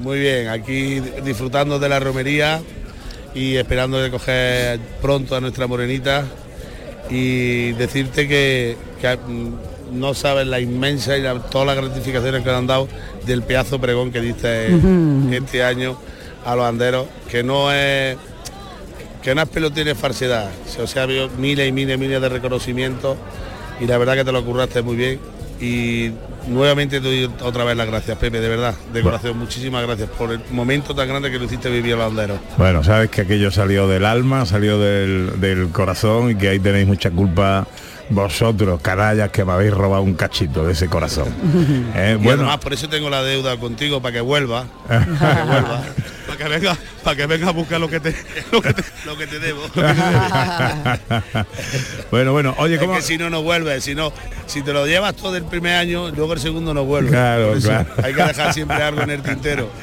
Muy 0.00 0.18
bien, 0.20 0.48
aquí 0.48 1.00
disfrutando 1.24 1.78
de 1.78 1.88
la 1.88 1.98
romería 2.00 2.60
y 3.34 3.56
esperando 3.56 3.98
de 3.98 4.10
coger 4.10 4.78
pronto 5.02 5.34
a 5.36 5.40
nuestra 5.40 5.66
morenita 5.66 6.24
y 7.10 7.72
decirte 7.72 8.28
que, 8.28 8.76
que, 9.00 9.16
mm, 9.16 9.98
no 9.98 10.12
sabes 10.14 10.46
la 10.46 10.60
inmensa 10.60 11.16
y 11.16 11.22
la- 11.22 11.40
todas 11.40 11.66
las 11.66 11.76
gratificaciones 11.76 12.42
que 12.42 12.50
le 12.50 12.56
han 12.56 12.66
dado 12.66 12.88
del 13.26 13.42
pedazo 13.42 13.80
pregón 13.80 14.12
que 14.12 14.20
diste 14.20 14.68
este 15.32 15.62
año 15.62 15.98
a 16.44 16.54
los 16.54 16.64
anderos, 16.66 17.06
que 17.30 17.42
no 17.42 17.72
es 17.72 18.16
que 19.22 19.34
no 19.34 19.42
es 19.42 19.48
pelotín, 19.48 19.88
es 19.88 19.98
falsedad. 19.98 20.48
O 20.80 20.86
sea, 20.86 21.02
ha 21.02 21.04
habido 21.04 21.28
miles 21.38 21.68
y 21.68 21.72
miles 21.72 21.96
y 21.96 22.00
miles 22.00 22.20
de 22.20 22.28
reconocimientos 22.28 23.16
y 23.80 23.86
la 23.86 23.98
verdad 23.98 24.14
que 24.14 24.24
te 24.24 24.32
lo 24.32 24.44
curraste 24.44 24.80
muy 24.82 24.96
bien. 24.96 25.18
Y 25.60 26.10
nuevamente 26.48 27.00
te 27.00 27.06
doy 27.06 27.30
otra 27.42 27.64
vez 27.64 27.76
las 27.76 27.86
gracias, 27.86 28.16
Pepe, 28.18 28.40
de 28.40 28.48
verdad, 28.48 28.74
de 28.92 29.02
corazón. 29.02 29.38
Muchísimas 29.38 29.86
gracias 29.86 30.08
por 30.10 30.32
el 30.32 30.40
momento 30.50 30.94
tan 30.94 31.08
grande 31.08 31.30
que 31.30 31.38
lo 31.38 31.44
hiciste 31.44 31.70
vivir 31.70 31.94
a 31.94 31.96
los 31.98 32.06
anderos. 32.10 32.38
Bueno, 32.56 32.82
sabes 32.82 33.10
que 33.10 33.22
aquello 33.22 33.50
salió 33.50 33.86
del 33.88 34.04
alma, 34.04 34.46
salió 34.46 34.78
del, 34.78 35.40
del 35.40 35.68
corazón 35.70 36.30
y 36.30 36.34
que 36.34 36.48
ahí 36.48 36.58
tenéis 36.58 36.86
mucha 36.86 37.10
culpa 37.10 37.66
vosotros, 38.10 38.80
canallas, 38.80 39.30
que 39.30 39.44
me 39.44 39.52
habéis 39.52 39.72
robado 39.74 40.02
un 40.02 40.14
cachito 40.14 40.64
de 40.64 40.72
ese 40.72 40.88
corazón. 40.88 41.28
Eh, 41.94 42.16
Y 42.18 42.24
bueno, 42.24 42.42
además 42.42 42.58
por 42.58 42.72
eso 42.72 42.88
tengo 42.88 43.10
la 43.10 43.22
deuda 43.22 43.56
contigo 43.58 44.00
para 44.00 44.14
que 44.14 44.20
vuelva, 44.20 44.64
para 44.86 45.04
que 45.04 45.42
vuelva, 45.42 45.82
para 46.28 46.36
que 46.36 46.48
venga, 46.48 46.76
para 47.02 47.16
que 47.16 47.26
venga 47.26 47.48
a 47.48 47.52
buscar 47.52 47.80
lo 47.80 47.88
que 47.88 48.00
te, 48.00 48.14
lo 48.52 48.60
que 48.60 48.74
te, 48.74 48.82
lo 49.06 49.16
que 49.16 49.26
te 49.26 49.38
debo. 49.38 49.62
bueno, 52.10 52.32
bueno, 52.32 52.54
oye, 52.58 52.74
es 52.74 52.80
¿cómo? 52.80 52.94
que 52.94 53.02
si 53.02 53.16
no 53.16 53.30
no 53.30 53.42
vuelve, 53.42 53.80
si 53.80 53.94
no, 53.94 54.12
si 54.46 54.62
te 54.62 54.74
lo 54.74 54.86
llevas 54.86 55.16
todo 55.16 55.36
el 55.36 55.44
primer 55.44 55.76
año, 55.76 56.10
luego 56.10 56.34
el 56.34 56.40
segundo 56.40 56.74
no 56.74 56.84
vuelve. 56.84 57.10
Claro, 57.10 57.54
claro. 57.62 57.88
Hay 58.02 58.12
que 58.12 58.22
dejar 58.22 58.52
siempre 58.52 58.82
algo 58.82 59.00
en 59.02 59.10
el 59.10 59.22
tintero. 59.22 59.70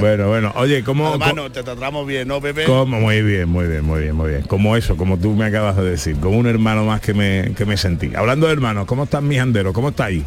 Bueno, 0.00 0.28
bueno, 0.28 0.52
oye, 0.56 0.82
¿cómo? 0.82 1.08
Además, 1.08 1.30
cómo- 1.30 1.42
no, 1.42 1.52
te 1.52 1.62
tratamos 1.62 2.06
bien, 2.06 2.26
¿no, 2.28 2.40
Pepe? 2.40 2.64
Como 2.64 3.00
muy 3.00 3.22
bien, 3.22 3.48
muy 3.48 3.66
bien, 3.66 3.84
muy 3.84 4.02
bien, 4.02 4.14
muy 4.14 4.30
bien. 4.30 4.42
Como 4.42 4.76
eso, 4.76 4.96
como 4.96 5.18
tú 5.18 5.32
me 5.32 5.46
acabas 5.46 5.76
de 5.76 5.84
decir, 5.84 6.16
como 6.18 6.38
un 6.38 6.46
hermano 6.46 6.84
más 6.84 7.00
que 7.00 7.14
me, 7.14 7.52
que 7.56 7.64
me 7.64 7.76
sentí. 7.76 8.14
Hablando 8.14 8.46
de 8.46 8.52
hermanos, 8.52 8.86
¿cómo 8.86 9.04
están 9.04 9.26
mis 9.28 9.40
anderos? 9.40 9.72
¿Cómo 9.72 9.90
estáis? 9.90 10.24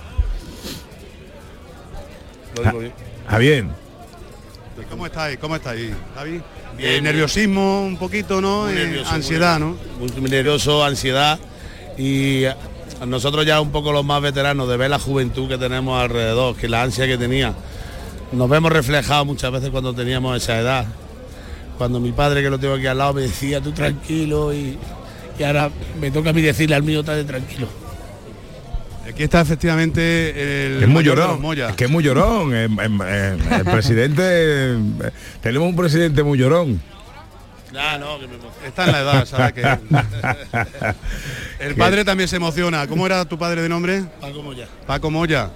Lo 2.55 2.63
digo 2.63 2.79
bien. 2.79 2.93
Javier. 3.27 3.65
¿Cómo 4.89 5.05
estáis? 5.05 5.37
¿Cómo 5.37 5.55
estáis? 5.55 5.91
Javi? 6.15 6.41
Eh, 6.79 7.01
nerviosismo 7.01 7.85
un 7.85 7.97
poquito, 7.97 8.39
¿no? 8.41 8.69
Eh, 8.69 8.73
nervioso, 8.73 9.11
ansiedad, 9.11 9.59
muy- 9.59 9.75
¿no? 10.09 10.21
Muy 10.21 10.29
nervioso, 10.29 10.83
ansiedad 10.83 11.39
y 11.97 12.45
a- 12.45 12.55
nosotros 13.05 13.45
ya 13.45 13.59
un 13.61 13.71
poco 13.71 13.91
los 13.91 14.05
más 14.05 14.21
veteranos 14.21 14.67
de 14.69 14.77
ver 14.77 14.89
la 14.89 14.99
juventud 14.99 15.47
que 15.49 15.57
tenemos 15.57 15.99
alrededor, 16.01 16.55
que 16.55 16.67
la 16.69 16.83
ansia 16.83 17.05
que 17.07 17.17
tenía. 17.17 17.53
Nos 18.31 18.49
vemos 18.49 18.71
reflejados 18.71 19.25
muchas 19.25 19.51
veces 19.51 19.69
cuando 19.69 19.93
teníamos 19.93 20.35
esa 20.41 20.59
edad. 20.59 20.85
Cuando 21.77 21.99
mi 21.99 22.11
padre 22.11 22.41
que 22.41 22.49
lo 22.49 22.59
tengo 22.59 22.73
aquí 22.75 22.87
al 22.87 22.97
lado 22.97 23.13
me 23.13 23.21
decía 23.21 23.61
tú 23.61 23.71
tranquilo 23.71 24.53
y, 24.53 24.77
y 25.37 25.43
ahora 25.43 25.69
me 25.99 26.09
toca 26.11 26.31
a 26.31 26.33
mí 26.33 26.41
decirle 26.41 26.75
al 26.75 26.83
mío 26.83 27.03
de 27.03 27.23
tranquilo. 27.23 27.67
Aquí 29.09 29.23
está 29.23 29.41
efectivamente 29.41 30.29
el 30.29 30.79
Que 30.79 30.83
es 30.85 30.89
muy 30.89 31.03
llorón. 31.03 31.41
Moya. 31.41 31.69
Es 31.69 31.75
que 31.75 31.85
es 31.85 31.89
muy 31.89 32.03
llorón. 32.03 32.53
eh, 32.53 32.65
eh, 32.65 32.89
eh, 33.05 33.37
el 33.59 33.63
presidente. 33.65 34.77
tenemos 35.41 35.69
un 35.69 35.75
presidente 35.75 36.23
muy 36.23 36.37
llorón. 36.37 36.81
Ah, 37.77 37.97
no, 37.99 38.17
que 38.19 38.27
me 38.27 38.35
Está 38.67 38.85
en 38.85 38.91
la 38.91 38.99
edad, 39.01 39.25
¿sabes? 39.25 39.53
Que... 39.53 39.61
el 41.59 41.75
padre 41.75 42.03
también 42.05 42.27
se 42.29 42.35
emociona. 42.37 42.87
¿Cómo 42.87 43.05
era 43.05 43.25
tu 43.25 43.37
padre 43.37 43.61
de 43.61 43.69
nombre? 43.69 44.03
Paco 44.21 44.41
Moya. 44.41 44.67
Paco 44.85 45.11
Moya. 45.11 45.49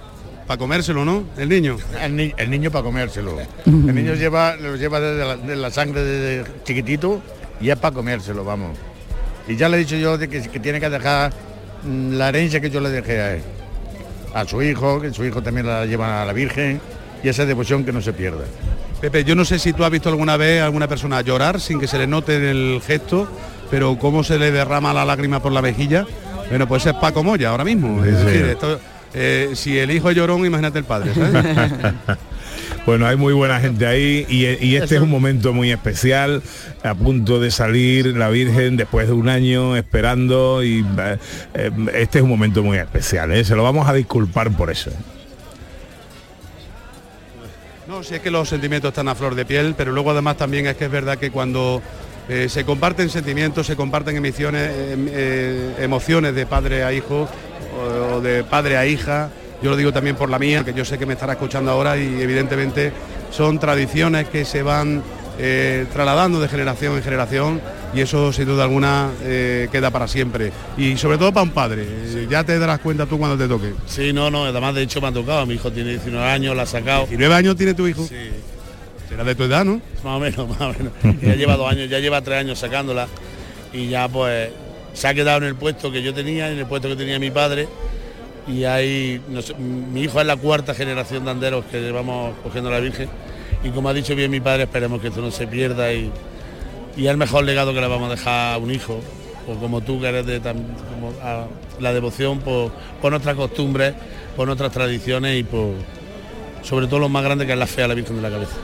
Para 0.46 0.58
comérselo, 0.58 1.04
¿no? 1.04 1.24
El 1.38 1.48
niño. 1.48 1.76
El, 2.00 2.16
ni- 2.16 2.34
el 2.36 2.50
niño 2.50 2.70
para 2.70 2.82
comérselo. 2.84 3.38
El 3.64 3.94
niño 3.94 4.14
lleva, 4.14 4.56
lo 4.56 4.76
lleva 4.76 5.00
desde 5.00 5.24
la, 5.24 5.36
de 5.36 5.56
la 5.56 5.70
sangre 5.70 6.02
desde 6.02 6.50
chiquitito 6.64 7.22
y 7.60 7.70
es 7.70 7.76
para 7.78 7.94
comérselo, 7.94 8.44
vamos. 8.44 8.76
Y 9.46 9.56
ya 9.56 9.68
le 9.68 9.76
he 9.76 9.80
dicho 9.80 9.96
yo 9.96 10.18
de 10.18 10.28
que, 10.28 10.42
que 10.42 10.58
tiene 10.60 10.80
que 10.80 10.90
dejar 10.90 11.32
la 11.86 12.28
herencia 12.28 12.60
que 12.60 12.70
yo 12.70 12.80
le 12.80 12.90
dejé 12.90 13.20
a 13.20 13.34
él. 13.34 13.42
A 14.34 14.46
su 14.46 14.62
hijo, 14.62 15.00
que 15.00 15.12
su 15.12 15.24
hijo 15.24 15.42
también 15.42 15.66
la 15.66 15.84
lleva 15.84 16.22
a 16.22 16.24
la 16.24 16.32
Virgen 16.32 16.80
y 17.22 17.28
esa 17.28 17.44
devoción 17.44 17.84
que 17.84 17.92
no 17.92 18.00
se 18.00 18.12
pierda. 18.12 18.44
Pepe, 19.00 19.24
yo 19.24 19.34
no 19.34 19.44
sé 19.44 19.58
si 19.58 19.72
tú 19.72 19.84
has 19.84 19.90
visto 19.90 20.08
alguna 20.08 20.36
vez 20.36 20.62
a 20.62 20.66
alguna 20.66 20.88
persona 20.88 21.20
llorar 21.20 21.60
sin 21.60 21.80
que 21.80 21.86
se 21.86 21.98
le 21.98 22.06
note 22.06 22.36
en 22.36 22.44
el 22.44 22.82
gesto, 22.86 23.28
pero 23.70 23.98
cómo 23.98 24.22
se 24.22 24.38
le 24.38 24.50
derrama 24.50 24.94
la 24.94 25.04
lágrima 25.04 25.40
por 25.40 25.52
la 25.52 25.60
mejilla. 25.60 26.06
Bueno, 26.48 26.68
pues 26.68 26.86
es 26.86 26.94
Paco 26.94 27.22
Moya 27.22 27.50
ahora 27.50 27.64
mismo. 27.64 28.04
Es 28.04 28.24
decir, 28.24 28.44
esto, 28.44 28.80
eh, 29.12 29.50
si 29.54 29.78
el 29.78 29.90
hijo 29.90 30.08
es 30.10 30.16
llorón, 30.16 30.44
imagínate 30.46 30.78
el 30.78 30.84
padre, 30.84 31.14
¿sabes? 31.14 31.44
Bueno, 32.84 33.06
hay 33.06 33.16
muy 33.16 33.32
buena 33.32 33.60
gente 33.60 33.86
ahí 33.86 34.26
y, 34.28 34.74
este 34.76 34.96
es 34.96 35.00
un 35.00 35.10
momento 35.10 35.52
muy 35.52 35.70
especial, 35.70 36.42
a 36.82 36.94
punto 36.94 37.38
de 37.40 37.50
salir 37.50 38.06
la 38.16 38.28
Virgen 38.28 38.76
después 38.76 39.06
de 39.06 39.12
un 39.12 39.28
año 39.28 39.76
esperando 39.76 40.64
y 40.64 40.84
eh, 41.54 41.70
este 41.94 42.18
es 42.18 42.24
un 42.24 42.30
momento 42.30 42.62
muy 42.62 42.78
especial, 42.78 43.32
¿eh? 43.32 43.44
se 43.44 43.54
lo 43.54 43.62
vamos 43.62 43.88
a 43.88 43.94
disculpar 43.94 44.50
por 44.50 44.70
eso. 44.70 44.90
No, 47.86 48.02
si 48.02 48.14
es 48.14 48.20
que 48.20 48.30
los 48.30 48.48
sentimientos 48.48 48.88
están 48.88 49.08
a 49.08 49.14
flor 49.14 49.34
de 49.34 49.44
piel, 49.44 49.74
pero 49.76 49.92
luego 49.92 50.10
además 50.10 50.36
también 50.36 50.66
es 50.66 50.76
que 50.76 50.86
es 50.86 50.90
verdad 50.90 51.18
que 51.18 51.30
cuando 51.30 51.82
eh, 52.28 52.48
se 52.48 52.64
comparten 52.64 53.10
sentimientos, 53.10 53.66
se 53.66 53.76
comparten 53.76 54.16
emisiones, 54.16 54.70
em- 54.92 55.08
emociones 55.78 56.34
de 56.34 56.46
padre 56.46 56.84
a 56.84 56.92
hijo 56.92 57.28
o 58.14 58.20
de 58.20 58.44
padre 58.44 58.76
a 58.76 58.86
hija, 58.86 59.30
yo 59.62 59.70
lo 59.70 59.76
digo 59.76 59.92
también 59.92 60.16
por 60.16 60.28
la 60.28 60.38
mía, 60.38 60.64
que 60.64 60.74
yo 60.74 60.84
sé 60.84 60.98
que 60.98 61.06
me 61.06 61.14
estará 61.14 61.34
escuchando 61.34 61.70
ahora 61.70 61.96
y 61.96 62.20
evidentemente 62.20 62.92
son 63.30 63.58
tradiciones 63.58 64.28
que 64.28 64.44
se 64.44 64.62
van 64.62 65.02
eh, 65.38 65.86
trasladando 65.92 66.40
de 66.40 66.48
generación 66.48 66.96
en 66.96 67.02
generación 67.02 67.60
y 67.94 68.00
eso 68.00 68.32
sin 68.32 68.46
duda 68.46 68.64
alguna 68.64 69.10
eh, 69.22 69.68
queda 69.70 69.90
para 69.90 70.08
siempre. 70.08 70.52
Y 70.76 70.96
sobre 70.96 71.18
todo 71.18 71.32
para 71.32 71.44
un 71.44 71.50
padre, 71.50 71.84
eh, 71.86 72.26
ya 72.28 72.44
te 72.44 72.58
darás 72.58 72.80
cuenta 72.80 73.06
tú 73.06 73.18
cuando 73.18 73.38
te 73.38 73.48
toque. 73.48 73.72
Sí, 73.86 74.12
no, 74.12 74.30
no, 74.30 74.44
además 74.44 74.74
de 74.74 74.82
hecho 74.82 75.00
me 75.00 75.08
ha 75.08 75.12
tocado, 75.12 75.46
mi 75.46 75.54
hijo 75.54 75.70
tiene 75.70 75.90
19 75.90 76.24
años, 76.26 76.56
la 76.56 76.62
ha 76.62 76.66
sacado. 76.66 77.06
¿19 77.06 77.32
años 77.32 77.56
tiene 77.56 77.74
tu 77.74 77.86
hijo? 77.86 78.06
Sí. 78.06 78.30
Será 79.08 79.24
de 79.24 79.34
tu 79.34 79.44
edad, 79.44 79.64
¿no? 79.64 79.80
Más 80.04 80.16
o 80.16 80.20
menos, 80.20 80.48
más 80.48 80.60
o 80.60 80.68
menos. 80.72 80.92
ya 81.22 81.34
lleva 81.34 81.56
dos 81.56 81.70
años, 81.70 81.88
ya 81.88 81.98
lleva 81.98 82.20
tres 82.22 82.40
años 82.40 82.58
sacándola 82.58 83.06
y 83.72 83.88
ya 83.88 84.08
pues 84.08 84.50
se 84.94 85.08
ha 85.08 85.14
quedado 85.14 85.38
en 85.38 85.44
el 85.44 85.54
puesto 85.54 85.90
que 85.90 86.02
yo 86.02 86.12
tenía, 86.12 86.50
en 86.50 86.58
el 86.58 86.66
puesto 86.66 86.88
que 86.88 86.96
tenía 86.96 87.18
mi 87.18 87.30
padre. 87.30 87.68
Y 88.48 88.64
ahí, 88.64 89.20
no 89.28 89.40
sé, 89.42 89.54
mi 89.54 90.02
hijo 90.02 90.20
es 90.20 90.26
la 90.26 90.36
cuarta 90.36 90.74
generación 90.74 91.24
de 91.24 91.30
anderos 91.30 91.64
que 91.70 91.80
llevamos 91.80 92.34
cogiendo 92.42 92.70
a 92.70 92.72
la 92.74 92.80
Virgen. 92.80 93.08
Y 93.62 93.70
como 93.70 93.88
ha 93.88 93.94
dicho 93.94 94.14
bien 94.16 94.30
mi 94.30 94.40
padre, 94.40 94.64
esperemos 94.64 95.00
que 95.00 95.08
esto 95.08 95.20
no 95.20 95.30
se 95.30 95.46
pierda 95.46 95.92
y, 95.92 96.10
y 96.96 97.04
es 97.04 97.10
el 97.10 97.16
mejor 97.16 97.44
legado 97.44 97.72
que 97.72 97.80
le 97.80 97.86
vamos 97.86 98.08
a 98.08 98.10
dejar 98.16 98.54
a 98.54 98.58
un 98.58 98.70
hijo. 98.72 99.00
O 99.48 99.54
como 99.56 99.80
tú 99.80 100.00
que 100.00 100.08
eres 100.08 100.26
de 100.26 100.40
tan- 100.40 100.56
como 100.94 101.12
a- 101.22 101.46
la 101.80 101.92
devoción 101.92 102.40
por, 102.40 102.70
por 103.00 103.10
nuestras 103.12 103.34
costumbres, 103.36 103.94
por 104.36 104.46
nuestras 104.46 104.72
tradiciones 104.72 105.38
y 105.40 105.44
por 105.44 105.70
sobre 106.62 106.86
todo 106.86 107.00
lo 107.00 107.08
más 107.08 107.24
grande 107.24 107.46
que 107.46 107.52
es 107.52 107.58
la 107.58 107.66
fe 107.66 107.82
a 107.82 107.88
la 107.88 107.94
Virgen 107.94 108.16
de 108.16 108.22
la 108.22 108.30
Cabeza. 108.30 108.54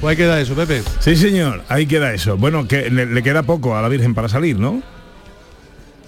Pues 0.00 0.10
ahí 0.12 0.16
queda 0.16 0.40
eso, 0.40 0.54
Pepe. 0.54 0.82
Sí, 1.00 1.16
señor, 1.16 1.62
ahí 1.68 1.86
queda 1.86 2.12
eso. 2.12 2.36
Bueno, 2.36 2.66
que 2.68 2.90
le, 2.90 3.06
le 3.06 3.22
queda 3.22 3.42
poco 3.42 3.76
a 3.76 3.82
la 3.82 3.88
Virgen 3.88 4.14
para 4.14 4.28
salir, 4.28 4.58
¿no? 4.58 4.82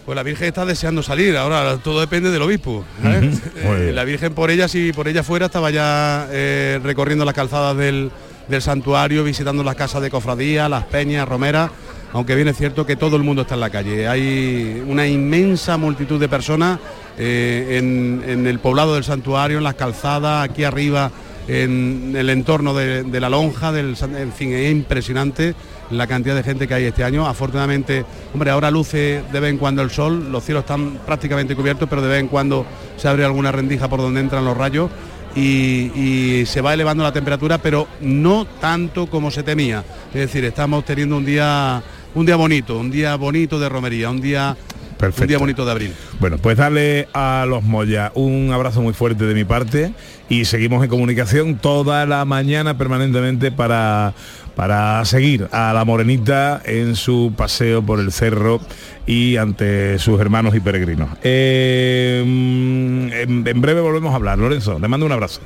Pues 0.09 0.17
la 0.17 0.23
Virgen 0.23 0.49
está 0.49 0.65
deseando 0.65 1.03
salir, 1.03 1.37
ahora 1.37 1.77
todo 1.85 2.00
depende 2.00 2.31
del 2.31 2.41
obispo. 2.41 2.83
Eh, 3.05 3.93
la 3.93 4.05
Virgen 4.05 4.33
por 4.33 4.50
ella, 4.50 4.67
si 4.67 4.91
por 4.95 5.07
ella 5.07 5.23
fuera, 5.23 5.45
estaba 5.45 5.71
ya 5.71 6.27
eh, 6.31 6.81
recorriendo 6.83 7.27
las 7.27 7.35
calzadas 7.35 7.77
del, 7.77 8.11
del 8.49 8.62
santuario, 8.62 9.23
visitando 9.23 9.62
las 9.62 9.75
casas 9.75 10.00
de 10.00 10.09
cofradía, 10.09 10.67
las 10.67 10.85
peñas, 10.85 11.29
romeras, 11.29 11.71
aunque 12.15 12.35
bien 12.35 12.49
es 12.49 12.57
cierto 12.57 12.87
que 12.87 12.97
todo 12.97 13.17
el 13.17 13.23
mundo 13.23 13.43
está 13.43 13.53
en 13.57 13.61
la 13.61 13.69
calle. 13.69 14.09
Hay 14.09 14.83
una 14.88 15.07
inmensa 15.07 15.77
multitud 15.77 16.19
de 16.19 16.29
personas 16.31 16.79
eh, 17.19 17.77
en, 17.79 18.25
en 18.27 18.47
el 18.47 18.61
poblado 18.61 18.95
del 18.95 19.05
santuario, 19.05 19.59
en 19.59 19.65
las 19.65 19.75
calzadas, 19.75 20.49
aquí 20.49 20.65
arriba, 20.65 21.11
en 21.49 22.15
el 22.17 22.31
entorno 22.31 22.73
de, 22.73 23.03
de 23.03 23.21
la 23.21 23.29
lonja, 23.29 23.73
del, 23.73 23.95
en 24.17 24.33
fin, 24.33 24.55
es 24.55 24.73
impresionante 24.73 25.55
la 25.90 26.07
cantidad 26.07 26.35
de 26.35 26.42
gente 26.42 26.66
que 26.68 26.75
hay 26.75 26.85
este 26.85 27.04
año. 27.04 27.26
Afortunadamente, 27.26 28.04
hombre, 28.33 28.50
ahora 28.50 28.71
luce 28.71 29.23
de 29.33 29.40
vez 29.40 29.50
en 29.50 29.59
cuando 29.59 29.83
el 29.83 29.90
sol, 29.90 30.30
los 30.30 30.45
cielos 30.45 30.62
están 30.62 30.99
prácticamente 31.07 31.54
cubiertos, 31.57 31.88
pero 31.88 32.02
de 32.02 32.09
vez 32.09 32.21
en 32.21 32.28
cuando 32.28 32.66
se 32.97 33.09
abre 33.09 33.25
alguna 33.25 33.52
rendija 33.52 33.88
por 33.88 34.00
donde 34.00 34.21
entran 34.21 34.45
los 34.45 34.57
rayos 34.57 34.90
y, 35.35 35.90
y 35.95 36.47
se 36.47 36.61
va 36.61 36.75
elevando 36.75 37.04
la 37.04 37.12
temperatura, 37.12 37.59
pero 37.59 37.87
no 38.00 38.47
tanto 38.61 39.07
como 39.07 39.30
se 39.30 39.42
temía. 39.42 39.85
Es 40.09 40.20
decir, 40.20 40.44
estamos 40.44 40.85
teniendo 40.85 41.16
un 41.16 41.24
día, 41.24 41.83
un 42.14 42.27
día 42.27 42.37
bonito, 42.37 42.79
un 42.79 42.90
día 42.90 43.16
bonito 43.16 43.59
de 43.59 43.68
romería, 43.68 44.11
un 44.11 44.20
día, 44.20 44.57
un 45.01 45.27
día 45.27 45.38
bonito 45.38 45.64
de 45.64 45.70
abril. 45.70 45.94
Bueno, 46.18 46.38
pues 46.38 46.57
darle 46.57 47.09
a 47.12 47.46
los 47.48 47.62
Moya 47.62 48.11
un 48.14 48.51
abrazo 48.53 48.83
muy 48.83 48.94
fuerte 48.94 49.24
de 49.24 49.35
mi 49.35 49.44
parte 49.44 49.92
y 50.29 50.44
seguimos 50.44 50.83
en 50.83 50.90
comunicación 50.90 51.57
toda 51.57 52.05
la 52.07 52.24
mañana 52.24 52.77
permanentemente 52.77 53.53
para, 53.53 54.14
para 54.59 55.05
seguir 55.05 55.49
a 55.53 55.73
la 55.73 55.85
morenita 55.85 56.61
en 56.64 56.97
su 56.97 57.33
paseo 57.37 57.81
por 57.81 58.01
el 58.01 58.11
cerro 58.11 58.59
y 59.07 59.37
ante 59.37 60.01
sus 60.01 60.21
hermanos 60.21 60.53
y 60.57 60.59
peregrinos. 60.59 61.11
Eh, 61.23 62.25
mm, 62.27 63.12
en, 63.12 63.47
en 63.47 63.61
breve 63.61 63.81
volvemos 63.81 64.12
a 64.12 64.16
hablar, 64.16 64.37
Lorenzo, 64.37 64.81
le 64.81 64.88
mando 64.88 65.07
un 65.07 65.12
abrazo. 65.12 65.42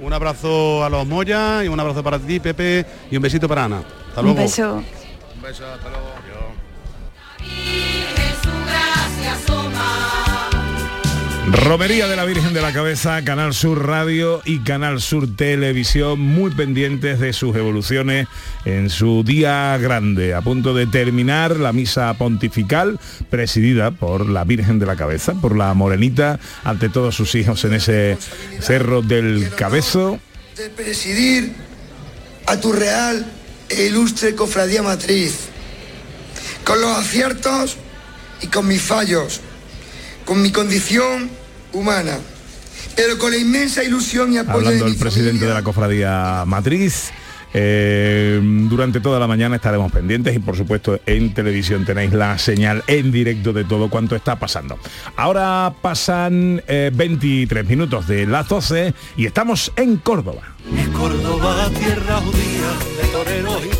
Un 0.00 0.14
abrazo 0.14 0.82
a 0.82 0.88
los 0.88 1.06
Moya 1.06 1.62
y 1.62 1.68
un 1.68 1.78
abrazo 1.78 2.02
para 2.02 2.18
ti, 2.18 2.40
Pepe, 2.40 2.86
y 3.10 3.16
un 3.16 3.22
besito 3.22 3.46
para 3.48 3.64
Ana. 3.66 3.82
Hasta 4.08 4.20
Un 4.22 4.26
luego. 4.28 4.40
beso. 4.40 4.76
Un 4.76 5.42
beso, 5.42 5.66
hasta 5.66 5.90
luego. 5.90 6.06
Romería 11.52 12.06
de 12.06 12.16
la 12.16 12.26
Virgen 12.26 12.52
de 12.52 12.60
la 12.60 12.74
Cabeza, 12.74 13.24
Canal 13.24 13.54
Sur 13.54 13.86
Radio 13.86 14.42
y 14.44 14.60
Canal 14.60 15.00
Sur 15.00 15.34
Televisión, 15.34 16.20
muy 16.20 16.50
pendientes 16.50 17.20
de 17.20 17.32
sus 17.32 17.56
evoluciones 17.56 18.26
en 18.66 18.90
su 18.90 19.24
día 19.24 19.76
grande, 19.78 20.34
a 20.34 20.42
punto 20.42 20.74
de 20.74 20.86
terminar 20.86 21.56
la 21.56 21.72
misa 21.72 22.12
pontifical 22.14 23.00
presidida 23.30 23.90
por 23.92 24.28
la 24.28 24.44
Virgen 24.44 24.78
de 24.78 24.84
la 24.86 24.96
Cabeza, 24.96 25.34
por 25.40 25.56
la 25.56 25.72
Morenita, 25.72 26.38
ante 26.64 26.90
todos 26.90 27.14
sus 27.14 27.34
hijos 27.34 27.64
en 27.64 27.74
ese 27.74 28.18
cerro 28.60 29.00
del 29.00 29.50
Cabezo. 29.56 30.18
de 30.56 30.68
presidir 30.68 31.54
a 32.46 32.60
tu 32.60 32.72
real 32.72 33.24
e 33.70 33.86
ilustre 33.86 34.34
cofradía 34.34 34.82
matriz, 34.82 35.48
con 36.64 36.80
los 36.80 36.96
aciertos 36.98 37.78
y 38.42 38.48
con 38.48 38.66
mis 38.68 38.82
fallos, 38.82 39.40
con 40.26 40.42
mi 40.42 40.52
condición 40.52 41.37
humana, 41.78 42.18
pero 42.94 43.18
con 43.18 43.30
la 43.30 43.38
inmensa 43.38 43.82
ilusión 43.84 44.32
y 44.32 44.38
apoyo 44.38 44.58
hablando 44.58 44.84
de 44.84 44.90
el 44.90 44.96
mi 44.96 45.00
presidente 45.00 45.46
de 45.46 45.54
la 45.54 45.62
cofradía 45.62 46.44
matriz. 46.46 47.10
Eh, 47.54 48.38
durante 48.68 49.00
toda 49.00 49.18
la 49.18 49.26
mañana 49.26 49.56
estaremos 49.56 49.90
pendientes 49.90 50.36
y 50.36 50.38
por 50.38 50.54
supuesto 50.56 51.00
en 51.06 51.32
televisión 51.32 51.86
tenéis 51.86 52.12
la 52.12 52.36
señal 52.36 52.84
en 52.86 53.10
directo 53.10 53.52
de 53.54 53.64
todo 53.64 53.88
cuanto 53.88 54.14
está 54.14 54.38
pasando. 54.38 54.78
Ahora 55.16 55.72
pasan 55.80 56.62
eh, 56.68 56.90
23 56.92 57.66
minutos 57.66 58.06
de 58.06 58.26
las 58.26 58.48
12 58.48 58.92
y 59.16 59.26
estamos 59.26 59.72
en 59.76 59.96
Córdoba. 59.96 60.42
Es 60.76 60.88
Córdoba, 60.88 61.70
tierra 61.78 62.16
judía 62.16 63.02
de 63.02 63.08
toreros 63.08 63.62
y 63.64 63.68
pintores, 63.68 63.77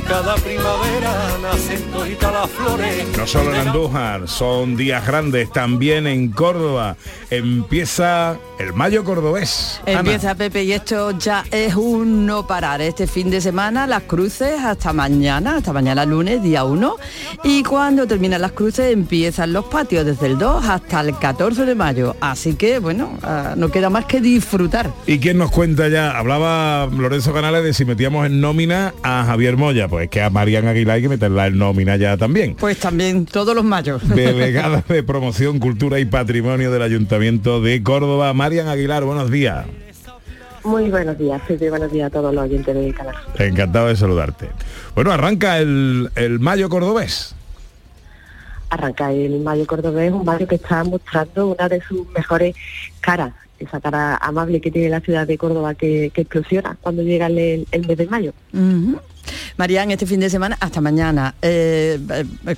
cada 0.00 0.34
primavera 0.36 1.38
nacen 1.42 1.82
todas 1.92 2.32
las 2.32 2.50
flores. 2.50 3.06
No 3.16 3.26
solo 3.26 3.54
en 3.54 3.68
Andújar, 3.68 4.28
son 4.28 4.76
días 4.76 5.06
grandes, 5.06 5.50
también 5.52 6.06
en 6.06 6.30
Córdoba. 6.30 6.96
Empieza 7.30 8.38
el 8.58 8.72
Mayo 8.72 9.04
Cordobés. 9.04 9.80
Ana. 9.86 10.00
Empieza 10.00 10.34
Pepe 10.34 10.64
y 10.64 10.72
esto 10.72 11.16
ya 11.18 11.44
es 11.50 11.74
un 11.74 12.26
no 12.26 12.46
parar. 12.46 12.80
Este 12.80 13.06
fin 13.06 13.30
de 13.30 13.40
semana 13.40 13.86
las 13.86 14.02
cruces 14.02 14.60
hasta 14.60 14.92
mañana, 14.92 15.56
hasta 15.56 15.72
mañana 15.72 16.04
lunes, 16.04 16.42
día 16.42 16.64
1. 16.64 16.96
Y 17.44 17.62
cuando 17.62 18.06
terminan 18.06 18.40
las 18.40 18.52
cruces 18.52 18.92
empiezan 18.92 19.52
los 19.52 19.66
patios 19.66 20.04
desde 20.04 20.26
el 20.26 20.38
2 20.38 20.64
hasta 20.66 21.00
el 21.00 21.16
14 21.18 21.64
de 21.64 21.74
mayo. 21.74 22.16
Así 22.20 22.54
que 22.54 22.78
bueno, 22.78 23.18
ah, 23.22 23.54
no 23.56 23.70
queda 23.70 23.90
más 23.90 24.04
que 24.04 24.20
disfrutar. 24.20 24.92
¿Y 25.06 25.18
quién 25.18 25.38
nos 25.38 25.50
cuenta 25.50 25.88
ya? 25.88 26.16
Hablaba 26.16 26.86
Lorenzo 26.86 27.32
Canales 27.32 27.64
de 27.64 27.72
si 27.74 27.84
metíamos 27.84 28.26
en 28.26 28.40
nómina 28.40 28.94
a 29.02 29.24
Javier 29.24 29.56
Moya, 29.56 29.87
pues 29.88 30.08
que 30.08 30.22
a 30.22 30.30
Marian 30.30 30.66
Aguilar 30.66 30.96
hay 30.96 31.02
que 31.02 31.08
meterla 31.08 31.46
en 31.46 31.58
nómina 31.58 31.96
ya 31.96 32.16
también. 32.16 32.54
Pues 32.54 32.78
también 32.78 33.26
todos 33.26 33.54
los 33.54 33.64
mayos. 33.64 34.06
Delegada 34.14 34.84
de 34.88 35.02
Promoción, 35.02 35.58
Cultura 35.58 35.98
y 35.98 36.04
Patrimonio 36.04 36.70
del 36.70 36.82
Ayuntamiento 36.82 37.60
de 37.60 37.82
Córdoba, 37.82 38.32
Marian 38.34 38.68
Aguilar, 38.68 39.04
buenos 39.04 39.30
días. 39.30 39.66
Muy 40.64 40.90
buenos 40.90 41.16
días, 41.16 41.40
buenos 41.48 41.90
días 41.90 42.08
a 42.08 42.10
todos 42.10 42.34
los 42.34 42.44
oyentes 42.44 42.74
del 42.74 42.94
canal. 42.94 43.14
Encantado 43.38 43.88
de 43.88 43.96
saludarte. 43.96 44.48
Bueno, 44.94 45.12
arranca 45.12 45.58
el, 45.58 46.10
el 46.14 46.40
Mayo 46.40 46.68
Cordobés. 46.68 47.34
Arranca 48.68 49.12
el 49.12 49.40
Mayo 49.40 49.66
Cordobés, 49.66 50.12
un 50.12 50.24
Mayo 50.24 50.46
que 50.46 50.56
está 50.56 50.84
mostrando 50.84 51.48
una 51.48 51.68
de 51.68 51.80
sus 51.80 52.06
mejores 52.10 52.54
caras, 53.00 53.32
esa 53.58 53.80
cara 53.80 54.16
amable 54.16 54.60
que 54.60 54.70
tiene 54.70 54.88
la 54.88 55.00
ciudad 55.00 55.26
de 55.26 55.38
Córdoba 55.38 55.74
que, 55.74 56.10
que 56.12 56.22
explosiona 56.22 56.76
cuando 56.80 57.02
llega 57.02 57.28
el, 57.28 57.66
el 57.70 57.86
mes 57.86 57.96
de 57.96 58.06
mayo. 58.06 58.32
Marían, 59.56 59.90
este 59.90 60.06
fin 60.06 60.20
de 60.20 60.30
semana 60.30 60.56
hasta 60.60 60.80
mañana, 60.80 61.34
eh, 61.42 61.98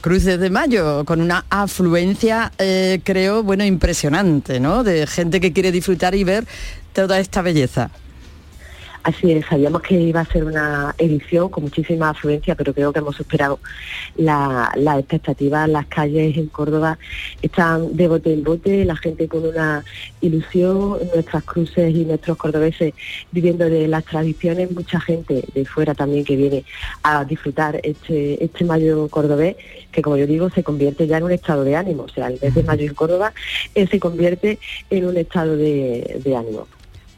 cruces 0.01 0.39
de 0.39 0.51
mayo, 0.51 1.05
con 1.05 1.21
una 1.21 1.45
afluencia, 1.51 2.53
eh, 2.59 3.01
creo, 3.05 3.43
bueno, 3.43 3.65
impresionante, 3.65 4.61
¿no? 4.61 4.85
De 4.85 5.07
gente 5.07 5.41
que 5.41 5.53
quiere 5.53 5.73
disfrutar 5.73 6.15
y 6.15 6.25
ver 6.25 6.47
toda 6.93 7.19
esta 7.19 7.43
belleza. 7.43 7.91
Así 9.03 9.33
es, 9.33 9.47
sabíamos 9.47 9.81
que 9.81 9.99
iba 9.99 10.21
a 10.21 10.27
ser 10.27 10.45
una 10.45 10.95
edición 10.99 11.49
con 11.49 11.63
muchísima 11.65 12.11
afluencia, 12.11 12.55
pero 12.55 12.75
creo 12.75 12.93
que 12.93 12.99
hemos 12.99 13.17
superado 13.17 13.59
la- 14.17 14.71
las 14.77 14.99
expectativas. 14.99 15.71
Las 15.71 15.87
calles 15.87 16.37
en 16.37 16.49
Córdoba 16.49 16.99
están 17.41 17.97
de 17.97 18.09
bote 18.09 18.31
en 18.35 18.45
bote, 18.45 18.85
la 18.85 18.97
gente 18.97 19.27
con 19.27 19.47
una 19.47 19.83
ilusión, 20.21 20.99
nuestras 21.15 21.45
cruces 21.45 21.95
y 21.95 22.05
nuestros 22.05 22.37
cordobeses 22.37 22.93
viviendo 23.33 23.65
de 23.71 23.89
las 23.89 24.05
tradiciones, 24.05 24.71
mucha 24.71 25.01
gente 25.01 25.45
de 25.55 25.65
fuera 25.65 25.95
también 25.95 26.23
que 26.27 26.37
viene 26.37 26.65
a 27.03 27.25
disfrutar 27.25 27.81
este, 27.83 28.45
este 28.45 28.65
mayo 28.67 29.09
cordobés, 29.09 29.57
que 29.93 30.03
como 30.03 30.19
yo 30.19 30.27
digo, 30.27 30.51
se 30.51 30.63
convierte 30.63 31.07
ya 31.07 31.17
en 31.17 31.25
un 31.25 31.33
estado 31.33 31.65
de 31.65 31.75
ánimo. 31.75 32.03
O 32.03 32.09
sea, 32.11 32.27
el 32.29 32.39
mes 32.43 32.55
de 32.55 32.63
mayo 32.65 32.87
en 32.87 32.95
Córdoba 32.95 33.33
eh, 33.75 33.87
se 33.87 33.99
convierte 33.99 34.59
en 34.91 35.07
un 35.07 35.17
estado 35.17 35.57
de, 35.57 36.21
de 36.23 36.37
ánimo. 36.37 36.67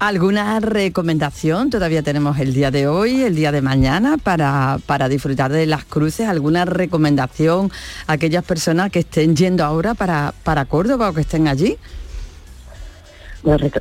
¿Alguna 0.03 0.59
recomendación? 0.59 1.71
Todavía 1.71 2.03
tenemos 2.03 2.37
el 2.41 2.53
día 2.53 2.73
de 2.73 2.89
hoy, 2.89 3.23
el 3.23 3.37
día 3.37 3.53
de 3.53 3.63
mañana 3.63 4.17
para, 4.19 4.81
para 4.85 5.09
disfrutar 5.09 5.53
de 5.53 5.65
las 5.65 5.85
cruces. 5.85 6.27
¿Alguna 6.27 6.65
recomendación 6.65 7.71
a 8.09 8.15
aquellas 8.15 8.43
personas 8.43 8.91
que 8.91 8.99
estén 8.99 9.37
yendo 9.37 9.65
ahora 9.65 9.95
para, 9.95 10.35
para 10.43 10.65
Córdoba 10.65 11.11
o 11.11 11.15
que 11.15 11.21
estén 11.21 11.47
allí? 11.47 11.79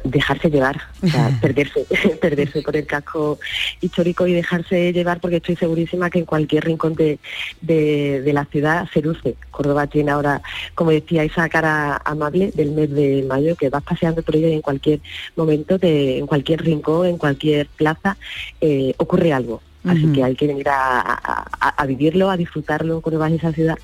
Dejarse 0.03 0.49
llevar, 0.49 0.81
o 1.03 1.07
sea, 1.07 1.37
perderse, 1.41 1.85
perderse 2.21 2.61
por 2.63 2.75
el 2.75 2.85
casco 2.87 3.39
histórico 3.79 4.25
y 4.25 4.33
dejarse 4.33 4.91
llevar 4.91 5.19
porque 5.19 5.37
estoy 5.37 5.55
segurísima 5.55 6.09
que 6.09 6.19
en 6.19 6.25
cualquier 6.25 6.65
rincón 6.65 6.95
de, 6.95 7.19
de- 7.61 8.21
de 8.21 8.33
la 8.33 8.45
ciudad 8.45 8.87
se 8.91 9.01
luce. 9.01 9.35
Córdoba 9.51 9.85
tiene 9.87 10.11
ahora, 10.11 10.41
como 10.73 10.89
decía, 10.91 11.23
esa 11.23 11.47
cara 11.47 12.01
amable 12.05 12.51
del 12.55 12.71
mes 12.71 12.89
de 12.91 13.23
mayo 13.27 13.55
que 13.55 13.69
vas 13.69 13.83
paseando 13.83 14.23
por 14.23 14.35
ella 14.35 14.47
y 14.47 14.53
en 14.53 14.61
cualquier 14.61 14.99
momento, 15.35 15.77
de, 15.77 16.17
en 16.17 16.25
cualquier 16.27 16.63
rincón, 16.63 17.05
en 17.07 17.17
cualquier 17.17 17.67
plaza, 17.67 18.17
eh, 18.61 18.93
ocurre 18.97 19.31
algo. 19.31 19.61
Así 19.83 20.05
que 20.13 20.23
hay 20.23 20.35
que 20.35 20.45
venir 20.45 20.69
a, 20.69 20.99
a- 21.01 21.45
a- 21.59 21.69
a 21.81 21.85
vivirlo, 21.87 22.29
a 22.29 22.37
disfrutarlo. 22.37 23.01
Córdoba 23.01 23.29
es 23.29 23.35
esa 23.35 23.51
ciudad 23.51 23.77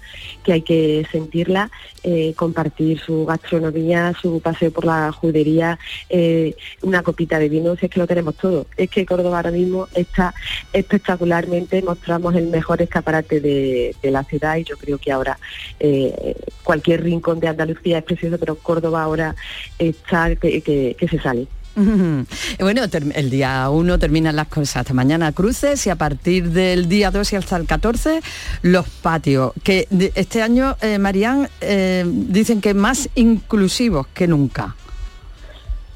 que 0.44 0.54
hay 0.54 0.62
que 0.62 1.08
sentirla, 1.12 1.72
eh, 2.04 2.34
compartir 2.36 3.00
su 3.00 3.26
gastronomía, 3.26 4.14
su 4.22 4.40
paseo 4.40 4.72
por 4.72 4.86
la 4.86 5.12
judería, 5.12 5.80
eh, 6.10 6.56
una 6.84 7.02
copita 7.02 7.40
de 7.40 7.50
vino, 7.50 7.76
si 7.76 7.88
es 7.88 7.92
que 7.92 8.00
lo 8.00 8.06
tenemos 8.06 8.36
todo. 8.36 8.68
Es 8.78 8.92
que 8.92 9.06
Córdoba 9.08 9.38
ahora 9.38 9.50
mismo 9.52 9.88
está 9.96 10.36
espectacularmente, 10.72 11.82
mostramos 11.82 12.36
el 12.36 12.48
mejor 12.48 12.82
escaparate 12.82 13.40
de, 13.42 13.96
de 14.02 14.12
la 14.12 14.24
ciudad 14.24 14.58
y 14.58 14.64
yo 14.64 14.78
creo 14.78 14.98
que 15.00 15.12
ahora 15.12 15.38
eh, 15.80 16.36
cualquier 16.64 17.04
rincón 17.04 17.40
de 17.40 17.48
Andalucía 17.48 17.98
es 18.00 18.04
precioso, 18.04 18.38
pero 18.38 18.56
Córdoba 18.56 19.02
ahora 19.04 19.36
está 19.80 20.36
que, 20.36 20.62
que- 20.62 20.96
que 20.98 21.08
se 21.08 21.20
sale. 21.20 21.48
Bueno, 22.60 22.82
el 23.14 23.30
día 23.30 23.70
1 23.70 24.00
terminan 24.00 24.36
las 24.36 24.48
cosas 24.48 24.78
hasta 24.78 24.94
mañana 24.94 25.32
cruces 25.32 25.86
y 25.86 25.90
a 25.90 25.96
partir 25.96 26.50
del 26.50 26.90
día 26.90 27.12
2 27.12 27.34
y 27.34 27.36
hasta 27.36 27.58
el 27.58 27.66
14 27.66 28.22
los 28.64 28.88
patios, 28.90 29.54
que 29.64 29.88
este 30.16 30.42
año, 30.42 30.76
eh, 30.82 30.98
Marían, 30.98 31.50
eh, 31.62 32.04
dicen 32.08 32.62
que 32.62 32.74
más 32.74 33.10
inclusivos 33.16 34.08
que 34.08 34.28
nunca. 34.28 34.76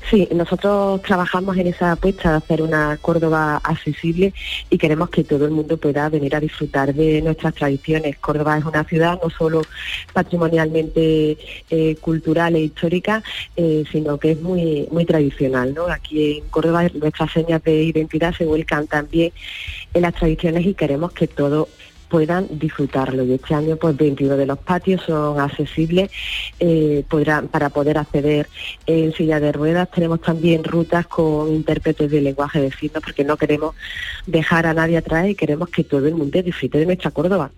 Sí, 0.10 0.28
nosotros 0.34 1.02
trabajamos 1.04 1.56
en 1.58 1.68
esa 1.68 1.94
apuesta 1.94 2.32
de 2.32 2.38
hacer 2.38 2.62
una 2.62 2.98
Córdoba 3.02 3.62
accesible 3.64 4.34
y 4.70 4.78
queremos 4.78 5.10
que 5.10 5.24
todo 5.24 5.46
el 5.46 5.52
mundo 5.52 5.78
pueda 5.78 6.10
venir 6.10 6.36
a 6.36 6.40
disfrutar 6.40 6.94
de 6.94 7.22
nuestras 7.22 7.54
tradiciones. 7.54 8.18
Córdoba 8.18 8.58
es 8.58 8.66
una 8.66 8.84
ciudad 8.84 9.20
no 9.24 9.30
solo 9.30 9.62
patrimonialmente 10.12 11.38
eh, 11.70 11.96
cultural 12.02 12.56
e 12.56 12.62
histórica, 12.62 13.24
eh, 13.56 13.84
sino 13.92 14.18
que 14.18 14.32
es 14.32 14.42
muy 14.42 14.88
muy 14.92 15.06
tradicional. 15.06 15.74
¿no? 15.74 15.88
Aquí 15.88 16.40
en 16.40 16.50
Córdoba 16.50 16.88
nuestras 16.94 17.32
señas 17.32 17.64
de 17.64 17.84
identidad 17.84 18.34
se 18.34 18.46
vuelcan 18.46 18.88
también 18.88 19.32
en 19.94 20.02
las 20.02 20.16
tradiciones 20.16 20.66
y 20.66 20.74
queremos 20.74 21.14
que 21.14 21.28
todo 21.28 21.70
puedan 22.12 22.46
disfrutarlo. 22.60 23.24
Y 23.24 23.34
este 23.36 23.56
año, 23.56 23.78
pues 23.78 23.96
21 23.96 24.36
de 24.36 24.46
los 24.46 24.60
patios 24.60 25.02
son 25.08 25.40
accesibles 25.40 26.12
eh, 26.60 27.06
podrán, 27.10 27.48
para 27.48 27.70
poder 27.70 27.98
acceder 27.98 28.50
en 28.86 29.14
silla 29.14 29.40
de 29.40 29.54
ruedas. 29.54 29.90
Tenemos 29.92 30.22
también 30.22 30.66
rutas 30.66 31.08
con 31.08 31.50
intérpretes 31.54 32.12
de 32.12 32.20
lenguaje 32.20 32.60
de 32.60 32.70
signos 32.74 33.02
porque 33.02 33.24
no 33.24 33.38
queremos 33.38 33.76
dejar 34.28 34.66
a 34.66 34.74
nadie 34.74 34.98
atrás 34.98 35.30
y 35.30 35.36
queremos 35.36 35.70
que 35.70 35.86
todo 35.86 36.06
el 36.06 36.16
mundo 36.16 36.44
disfrute 36.44 36.80
de 36.80 36.86
nuestra 36.86 37.12
Córdoba. 37.12 37.50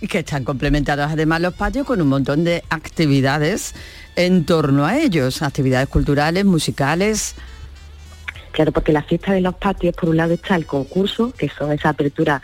Y 0.00 0.08
que 0.08 0.18
están 0.18 0.42
complementados 0.42 1.12
además 1.12 1.40
los 1.40 1.54
patios 1.54 1.86
con 1.86 2.02
un 2.02 2.08
montón 2.08 2.42
de 2.42 2.64
actividades 2.70 3.76
en 4.16 4.44
torno 4.44 4.84
a 4.86 4.98
ellos, 4.98 5.40
actividades 5.40 5.88
culturales, 5.88 6.44
musicales. 6.44 7.36
Claro, 8.50 8.72
porque 8.72 8.92
la 8.92 9.02
fiesta 9.02 9.32
de 9.32 9.40
los 9.40 9.54
patios, 9.54 9.94
por 9.94 10.08
un 10.08 10.16
lado 10.16 10.34
está 10.34 10.56
el 10.56 10.66
concurso, 10.66 11.32
que 11.32 11.48
son 11.48 11.70
esa 11.70 11.90
apertura 11.90 12.42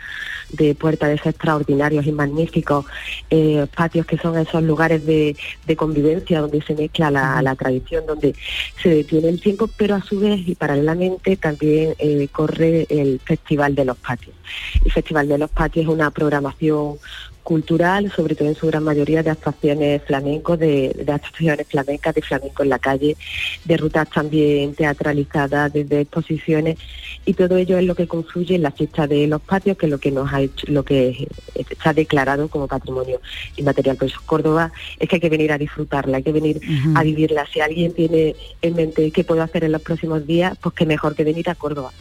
de 0.53 0.75
puertas 0.75 1.25
extraordinarios 1.25 2.05
y 2.05 2.11
magníficos, 2.11 2.85
eh, 3.29 3.65
patios 3.75 4.05
que 4.05 4.17
son 4.17 4.37
esos 4.37 4.63
lugares 4.63 5.05
de, 5.05 5.35
de 5.65 5.75
convivencia 5.75 6.41
donde 6.41 6.61
se 6.61 6.75
mezcla 6.75 7.11
la, 7.11 7.41
la 7.41 7.55
tradición, 7.55 8.05
donde 8.05 8.35
se 8.81 8.89
detiene 8.89 9.29
el 9.29 9.41
tiempo, 9.41 9.69
pero 9.77 9.95
a 9.95 10.01
su 10.01 10.19
vez 10.19 10.47
y 10.47 10.55
paralelamente 10.55 11.35
también 11.37 11.95
eh, 11.99 12.27
corre 12.31 12.85
el 12.89 13.19
Festival 13.19 13.75
de 13.75 13.85
los 13.85 13.97
Patios. 13.97 14.35
El 14.83 14.91
Festival 14.91 15.27
de 15.27 15.37
los 15.37 15.49
Patios 15.49 15.85
es 15.85 15.91
una 15.91 16.11
programación 16.11 16.97
cultural, 17.43 18.11
sobre 18.11 18.35
todo 18.35 18.47
en 18.47 18.55
su 18.55 18.67
gran 18.67 18.83
mayoría 18.83 19.23
de 19.23 19.29
actuaciones 19.29 20.01
flamencos, 20.03 20.59
de, 20.59 20.95
de 21.05 21.11
actuaciones 21.11 21.67
flamencas, 21.67 22.15
de 22.15 22.21
flamenco 22.21 22.63
en 22.63 22.69
la 22.69 22.79
calle, 22.79 23.17
de 23.65 23.77
rutas 23.77 24.09
también 24.09 24.73
teatralizadas, 24.75 25.73
desde 25.73 26.01
exposiciones, 26.01 26.77
y 27.25 27.33
todo 27.33 27.57
ello 27.57 27.77
es 27.77 27.85
lo 27.85 27.95
que 27.95 28.07
confluye 28.07 28.55
en 28.55 28.63
la 28.63 28.71
fiesta 28.71 29.07
de 29.07 29.27
los 29.27 29.41
patios, 29.41 29.77
que 29.77 29.85
es 29.85 29.91
lo 29.91 29.99
que 29.99 30.11
nos 30.11 30.31
ha 30.31 30.41
hecho, 30.41 30.65
lo 30.69 30.83
que 30.83 31.27
está 31.55 31.93
declarado 31.93 32.47
como 32.47 32.67
patrimonio 32.67 33.21
inmaterial. 33.57 33.97
Por 33.97 34.07
eso 34.07 34.19
Córdoba 34.25 34.71
es 34.99 35.07
que 35.07 35.17
hay 35.17 35.21
que 35.21 35.29
venir 35.29 35.51
a 35.51 35.57
disfrutarla, 35.57 36.17
hay 36.17 36.23
que 36.23 36.31
venir 36.31 36.59
a 36.95 37.03
vivirla. 37.03 37.45
Si 37.51 37.59
alguien 37.59 37.93
tiene 37.93 38.35
en 38.61 38.75
mente 38.75 39.11
qué 39.11 39.23
puedo 39.23 39.43
hacer 39.43 39.63
en 39.63 39.71
los 39.71 39.81
próximos 39.81 40.25
días, 40.25 40.57
pues 40.61 40.73
qué 40.75 40.85
mejor 40.85 41.15
que 41.15 41.23
venir 41.23 41.49
a 41.49 41.55
Córdoba. 41.55 41.91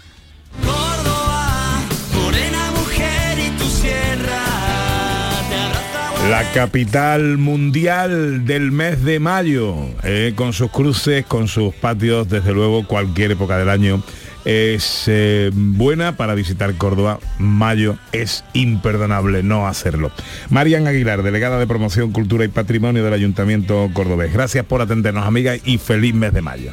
La 6.30 6.44
capital 6.52 7.38
mundial 7.38 8.46
del 8.46 8.70
mes 8.70 9.02
de 9.02 9.18
mayo, 9.18 9.74
eh, 10.04 10.32
con 10.36 10.52
sus 10.52 10.70
cruces, 10.70 11.26
con 11.26 11.48
sus 11.48 11.74
patios, 11.74 12.28
desde 12.28 12.52
luego 12.52 12.86
cualquier 12.86 13.32
época 13.32 13.58
del 13.58 13.68
año 13.68 14.00
es 14.44 15.06
eh, 15.08 15.50
buena 15.52 16.16
para 16.16 16.36
visitar 16.36 16.72
Córdoba. 16.76 17.18
Mayo 17.40 17.96
es 18.12 18.44
imperdonable 18.52 19.42
no 19.42 19.66
hacerlo. 19.66 20.12
Marian 20.50 20.86
Aguilar, 20.86 21.24
delegada 21.24 21.58
de 21.58 21.66
Promoción, 21.66 22.12
Cultura 22.12 22.44
y 22.44 22.48
Patrimonio 22.48 23.02
del 23.02 23.12
Ayuntamiento 23.12 23.90
Cordobés. 23.92 24.32
Gracias 24.32 24.64
por 24.64 24.82
atendernos, 24.82 25.26
amiga, 25.26 25.56
y 25.64 25.78
feliz 25.78 26.14
mes 26.14 26.32
de 26.32 26.42
mayo. 26.42 26.72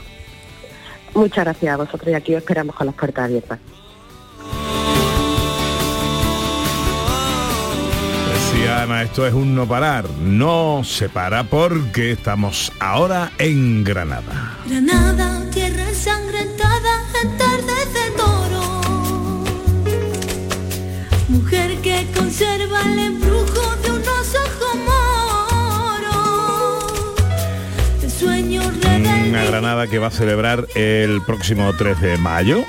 Muchas 1.15 1.45
gracias 1.45 1.73
a 1.73 1.77
vosotros 1.77 2.09
y 2.09 2.13
aquí 2.13 2.35
os 2.35 2.41
esperamos 2.43 2.75
con 2.75 2.85
las 2.85 2.95
puertas 2.95 3.25
abiertas. 3.25 3.57
Decía 8.57 8.81
Ana, 8.81 9.03
esto 9.03 9.27
es 9.27 9.35
un 9.35 9.53
no 9.53 9.67
parar. 9.67 10.09
No 10.19 10.81
se 10.83 11.09
para 11.09 11.43
porque 11.43 12.13
estamos 12.13 12.71
ahora 12.79 13.31
en 13.37 13.83
Granada. 13.83 14.57
Granada, 14.65 15.47
tierra 15.51 15.87
ensangrentada 15.87 17.03
en 17.21 17.37
tardes 17.37 17.93
de 17.93 18.09
toro. 18.17 18.81
Mujer 21.29 21.77
que 21.83 22.07
conserva 22.17 22.81
el 22.81 22.97
embrujo 22.97 23.75
de 23.83 23.91
unos 23.91 24.35
ojos 24.47 24.75
moros. 26.01 26.81
De 28.01 28.09
sueños 28.09 28.73
Una 29.29 29.43
Granada 29.45 29.85
que 29.85 29.99
va 29.99 30.07
a 30.07 30.11
celebrar 30.11 30.67
el 30.73 31.21
próximo 31.27 31.75
3 31.77 32.01
de 32.01 32.17
mayo, 32.17 32.65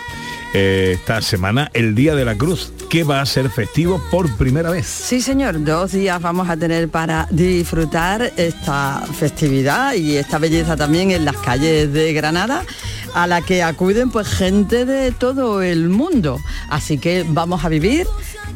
eh, 0.54 0.92
esta 0.94 1.20
semana, 1.20 1.70
el 1.74 1.94
Día 1.94 2.14
de 2.14 2.24
la 2.24 2.34
Cruz, 2.36 2.72
que 2.88 3.04
va 3.04 3.20
a 3.20 3.26
ser 3.26 3.50
festivo 3.50 4.02
por 4.10 4.34
primera 4.36 4.70
vez. 4.70 4.86
Sí, 4.86 5.20
señor, 5.20 5.62
dos 5.64 5.92
días 5.92 6.20
vamos 6.20 6.48
a 6.48 6.56
tener 6.56 6.88
para 6.88 7.28
disfrutar 7.30 8.32
esta 8.36 9.02
festividad 9.18 9.94
y 9.94 10.16
esta 10.16 10.38
belleza 10.38 10.76
también 10.76 11.10
en 11.10 11.24
las 11.24 11.36
calles 11.36 11.92
de 11.92 12.12
Granada, 12.12 12.64
a 13.14 13.26
la 13.26 13.42
que 13.42 13.62
acuden 13.62 14.10
pues 14.10 14.28
gente 14.28 14.84
de 14.84 15.12
todo 15.12 15.62
el 15.62 15.88
mundo. 15.88 16.38
Así 16.70 16.98
que 16.98 17.24
vamos 17.28 17.64
a 17.64 17.68
vivir 17.68 18.06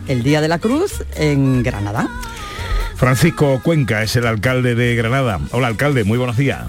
el 0.09 0.23
Día 0.23 0.41
de 0.41 0.49
la 0.49 0.59
Cruz 0.59 1.05
en 1.17 1.63
Granada. 1.63 2.09
Francisco 2.97 3.61
Cuenca 3.63 4.03
es 4.03 4.15
el 4.17 4.27
alcalde 4.27 4.75
de 4.75 4.95
Granada. 4.95 5.41
Hola, 5.51 5.67
alcalde, 5.67 6.05
muy 6.05 6.19
buenos 6.19 6.37
días. 6.37 6.63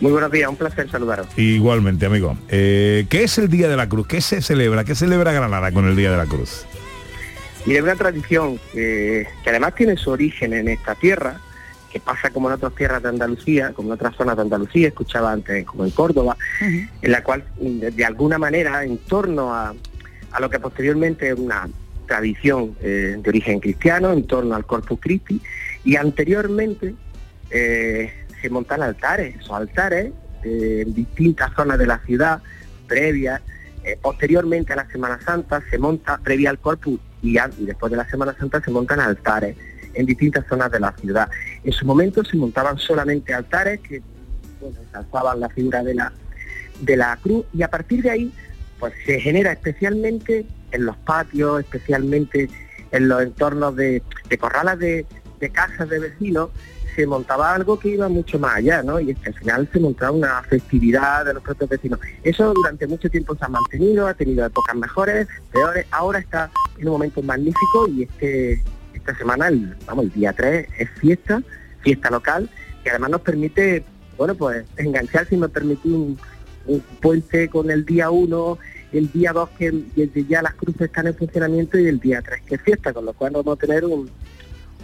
Muy 0.00 0.12
buenos 0.12 0.32
días, 0.32 0.48
un 0.48 0.56
placer 0.56 0.90
saludaros. 0.90 1.26
Igualmente, 1.36 2.06
amigo. 2.06 2.36
Eh, 2.48 3.06
¿Qué 3.10 3.24
es 3.24 3.36
el 3.36 3.48
Día 3.48 3.68
de 3.68 3.76
la 3.76 3.86
Cruz? 3.86 4.06
¿Qué 4.06 4.22
se 4.22 4.40
celebra? 4.40 4.84
¿Qué 4.84 4.94
celebra 4.94 5.32
Granada 5.32 5.72
con 5.72 5.86
el 5.86 5.94
Día 5.94 6.10
de 6.10 6.16
la 6.16 6.24
Cruz? 6.24 6.64
Mire, 7.66 7.82
una 7.82 7.96
tradición 7.96 8.58
que, 8.72 9.26
que 9.44 9.50
además 9.50 9.74
tiene 9.74 9.98
su 9.98 10.10
origen 10.10 10.54
en 10.54 10.68
esta 10.68 10.94
tierra 10.94 11.40
que 11.92 12.00
pasa 12.00 12.30
como 12.30 12.48
en 12.48 12.54
otras 12.54 12.74
tierras 12.74 13.02
de 13.02 13.08
Andalucía, 13.10 13.72
como 13.74 13.88
en 13.88 13.94
otras 13.94 14.16
zonas 14.16 14.36
de 14.36 14.42
Andalucía, 14.42 14.88
escuchaba 14.88 15.32
antes 15.32 15.66
como 15.66 15.84
en 15.84 15.90
Córdoba, 15.90 16.36
en 16.60 17.12
la 17.12 17.22
cual 17.22 17.44
de, 17.58 17.90
de 17.90 18.04
alguna 18.04 18.38
manera 18.38 18.84
en 18.84 18.96
torno 18.98 19.52
a, 19.52 19.74
a 20.30 20.40
lo 20.40 20.48
que 20.48 20.60
posteriormente 20.60 21.28
es 21.28 21.34
una 21.34 21.68
tradición 22.06 22.76
eh, 22.80 23.16
de 23.18 23.28
origen 23.28 23.60
cristiano, 23.60 24.12
en 24.12 24.26
torno 24.26 24.54
al 24.54 24.64
Corpus 24.64 25.00
Christi, 25.00 25.40
y 25.84 25.96
anteriormente 25.96 26.94
eh, 27.50 28.12
se 28.40 28.50
montan 28.50 28.82
altares, 28.82 29.36
esos 29.36 29.50
altares 29.50 30.12
eh, 30.42 30.84
en 30.86 30.94
distintas 30.94 31.52
zonas 31.54 31.78
de 31.78 31.86
la 31.86 31.98
ciudad, 32.00 32.40
previas, 32.86 33.40
eh, 33.84 33.98
posteriormente 34.00 34.72
a 34.72 34.76
la 34.76 34.88
Semana 34.90 35.20
Santa 35.24 35.62
se 35.70 35.78
monta, 35.78 36.18
previa 36.18 36.50
al 36.50 36.58
Corpus 36.58 37.00
y, 37.22 37.38
después 37.58 37.90
de 37.90 37.96
la 37.96 38.08
Semana 38.08 38.34
Santa 38.38 38.60
se 38.62 38.70
montan 38.70 39.00
altares 39.00 39.56
en 39.94 40.06
distintas 40.06 40.46
zonas 40.48 40.70
de 40.70 40.80
la 40.80 40.92
ciudad. 40.92 41.28
En 41.64 41.72
su 41.72 41.86
momento 41.86 42.24
se 42.24 42.36
montaban 42.36 42.78
solamente 42.78 43.34
altares 43.34 43.80
que 43.80 44.02
bueno, 44.60 45.36
la 45.36 45.48
figura 45.48 45.82
de 45.82 45.94
la, 45.94 46.12
de 46.80 46.96
la 46.96 47.16
cruz 47.22 47.44
y 47.54 47.62
a 47.62 47.68
partir 47.68 48.02
de 48.02 48.10
ahí 48.10 48.32
pues 48.78 48.94
se 49.04 49.20
genera 49.20 49.52
especialmente 49.52 50.46
en 50.72 50.86
los 50.86 50.96
patios, 50.98 51.60
especialmente 51.60 52.48
en 52.92 53.08
los 53.08 53.22
entornos 53.22 53.76
de, 53.76 54.02
de 54.28 54.38
corralas 54.38 54.78
de, 54.78 55.06
de 55.40 55.50
casas 55.50 55.88
de 55.88 55.98
vecinos, 55.98 56.50
se 56.94 57.06
montaba 57.06 57.54
algo 57.54 57.78
que 57.78 57.88
iba 57.90 58.08
mucho 58.08 58.38
más 58.38 58.56
allá, 58.56 58.82
¿no? 58.82 59.00
Y 59.00 59.10
es 59.10 59.18
que 59.18 59.28
al 59.30 59.34
final 59.34 59.68
se 59.72 59.80
montaba 59.80 60.12
una 60.12 60.42
festividad 60.42 61.24
de 61.24 61.34
los 61.34 61.42
propios 61.42 61.70
vecinos. 61.70 61.98
Eso 62.22 62.52
durante 62.54 62.86
mucho 62.86 63.08
tiempo 63.10 63.34
se 63.36 63.44
ha 63.44 63.48
mantenido, 63.48 64.06
ha 64.06 64.14
tenido 64.14 64.44
épocas 64.46 64.74
mejores, 64.76 65.28
peores, 65.52 65.86
ahora 65.90 66.18
está 66.18 66.50
en 66.78 66.86
un 66.88 66.92
momento 66.92 67.22
magnífico 67.22 67.88
y 67.88 68.02
este 68.04 68.62
esta 68.94 69.16
semana, 69.16 69.48
el, 69.48 69.74
vamos, 69.86 70.04
el 70.06 70.12
día 70.12 70.32
3 70.34 70.68
es 70.78 70.90
fiesta, 71.00 71.42
fiesta 71.80 72.10
local, 72.10 72.50
que 72.84 72.90
además 72.90 73.10
nos 73.10 73.20
permite, 73.22 73.82
bueno, 74.18 74.34
pues 74.34 74.64
enganchar, 74.76 75.26
si 75.26 75.36
me 75.38 75.48
permite, 75.48 75.88
un, 75.88 76.18
puente 77.00 77.48
con 77.48 77.70
el 77.70 77.84
día 77.86 78.10
1, 78.10 78.58
el 78.92 79.10
día 79.12 79.32
2 79.32 79.48
que 79.58 79.70
desde 79.96 80.24
ya 80.26 80.42
las 80.42 80.54
cruces 80.54 80.82
están 80.82 81.06
en 81.06 81.14
funcionamiento 81.14 81.78
y 81.78 81.86
el 81.86 81.98
día 81.98 82.20
3 82.20 82.42
que 82.42 82.56
es 82.56 82.60
fiesta, 82.62 82.92
con 82.92 83.06
lo 83.06 83.12
cual 83.14 83.32
vamos 83.32 83.56
a 83.56 83.60
tener 83.60 83.84
un- 83.86 84.10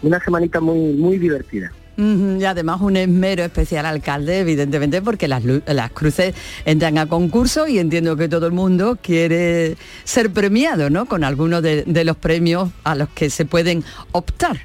una 0.03 0.19
semanita 0.25 0.61
muy, 0.61 0.95
muy 0.95 1.19
divertida. 1.19 1.71
Y 1.99 2.45
además 2.45 2.83
un 2.83 2.97
esmero 2.97 3.43
especial 3.43 3.87
alcalde, 3.87 4.41
evidentemente, 4.41 5.01
porque 5.01 5.29
las, 5.29 5.43
las 5.45 5.91
cruces 5.93 6.35
entran 6.67 6.99
a 6.99 7.07
concurso 7.07 7.67
y 7.67 7.79
entiendo 7.79 8.17
que 8.17 8.29
todo 8.29 8.47
el 8.47 8.53
mundo 8.53 8.99
quiere 9.01 9.77
ser 10.05 10.31
premiado, 10.31 10.91
¿no? 10.91 11.07
Con 11.07 11.25
algunos 11.25 11.63
de, 11.63 11.85
de 11.85 12.05
los 12.05 12.17
premios 12.17 12.71
a 12.85 12.95
los 12.95 13.09
que 13.11 13.31
se 13.31 13.47
pueden 13.47 13.83
optar. 14.13 14.59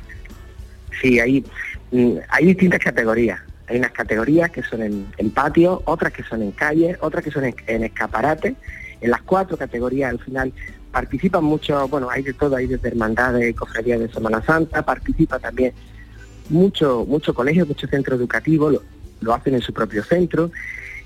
Sí, 1.01 1.19
hay, 1.19 1.45
mm, 1.91 2.17
hay 2.29 2.45
distintas 2.45 2.79
categorías. 2.79 3.39
Hay 3.67 3.77
unas 3.77 3.91
categorías 3.91 4.51
que 4.51 4.63
son 4.63 4.81
en, 4.81 5.07
en 5.17 5.31
patio, 5.31 5.81
otras 5.85 6.11
que 6.11 6.23
son 6.23 6.41
en 6.41 6.51
calle, 6.51 6.97
otras 6.99 7.23
que 7.23 7.31
son 7.31 7.45
en, 7.45 7.55
en 7.67 7.85
escaparate. 7.85 8.55
En 8.99 9.09
las 9.09 9.21
cuatro 9.21 9.55
categorías 9.55 10.11
al 10.11 10.19
final 10.19 10.51
participan 10.91 11.45
muchos, 11.45 11.89
bueno, 11.89 12.09
hay 12.09 12.23
de 12.23 12.33
todo, 12.33 12.57
hay 12.57 12.67
desde 12.67 12.89
hermandades, 12.89 13.55
cofradías 13.55 14.01
de 14.01 14.11
Semana 14.11 14.43
Santa, 14.45 14.83
participa 14.83 15.39
también 15.39 15.73
mucho, 16.51 17.05
mucho 17.07 17.33
colegio, 17.33 17.65
mucho 17.65 17.87
centro 17.87 18.15
educativo, 18.15 18.69
lo, 18.69 18.81
lo 19.21 19.33
hacen 19.33 19.55
en 19.55 19.61
su 19.61 19.73
propio 19.73 20.03
centro. 20.03 20.51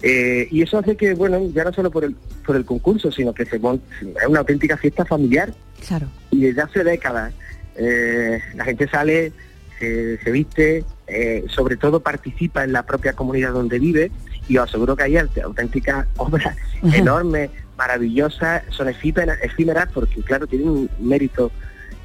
Eh, 0.01 0.47
y 0.51 0.61
eso 0.61 0.77
hace 0.77 0.97
que, 0.97 1.13
bueno, 1.13 1.39
ya 1.53 1.63
no 1.63 1.71
solo 1.73 1.89
por 1.89 2.03
el, 2.03 2.15
por 2.45 2.55
el 2.55 2.65
concurso, 2.65 3.11
sino 3.11 3.33
que 3.33 3.45
se 3.45 3.55
es 3.55 4.27
una 4.27 4.39
auténtica 4.39 4.77
fiesta 4.77 5.05
familiar 5.05 5.53
Claro. 5.87 6.07
y 6.31 6.41
desde 6.41 6.61
hace 6.61 6.83
décadas 6.83 7.33
eh, 7.75 8.39
la 8.55 8.65
gente 8.65 8.87
sale, 8.87 9.31
se, 9.79 10.17
se 10.17 10.31
viste, 10.31 10.83
eh, 11.07 11.45
sobre 11.49 11.77
todo 11.77 12.01
participa 12.01 12.63
en 12.63 12.73
la 12.73 12.83
propia 12.83 13.13
comunidad 13.13 13.53
donde 13.53 13.79
vive 13.79 14.11
y 14.47 14.57
os 14.57 14.69
aseguro 14.69 14.95
que 14.95 15.03
hay 15.03 15.13
aut- 15.13 15.41
auténticas 15.43 16.07
obras 16.17 16.55
enormes, 16.93 17.49
maravillosas, 17.77 18.63
son 18.69 18.89
efímeras, 18.89 19.39
efímeras 19.43 19.87
porque 19.93 20.21
claro, 20.21 20.45
tienen 20.47 20.69
un 20.69 20.89
mérito 20.99 21.51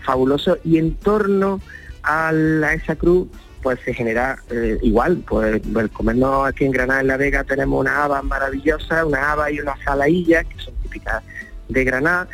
fabuloso 0.03 0.59
y 0.64 0.79
en 0.79 0.94
torno 0.94 1.61
a, 2.03 2.33
la- 2.33 2.75
esa 2.75 2.97
cruz 2.97 3.29
pues 3.63 3.79
se 3.85 3.93
genera 3.93 4.39
eh, 4.51 4.79
igual, 4.81 5.23
pues 5.29 5.61
el 5.77 5.91
comernos 5.91 6.49
aquí 6.49 6.65
en 6.65 6.73
Granada 6.73 7.03
en 7.03 7.09
La 7.09 7.17
Vega 7.19 7.45
tenemos 7.45 7.81
unas 7.81 7.95
habas 7.95 8.25
maravillosas, 8.25 9.05
unas 9.05 9.21
habas 9.23 9.53
y 9.53 9.61
unas 9.61 9.79
salaillas 9.85 10.47
que 10.47 10.59
son 10.65 10.73
típicas 10.83 11.23
de 11.69 11.85
Granada, 11.85 12.27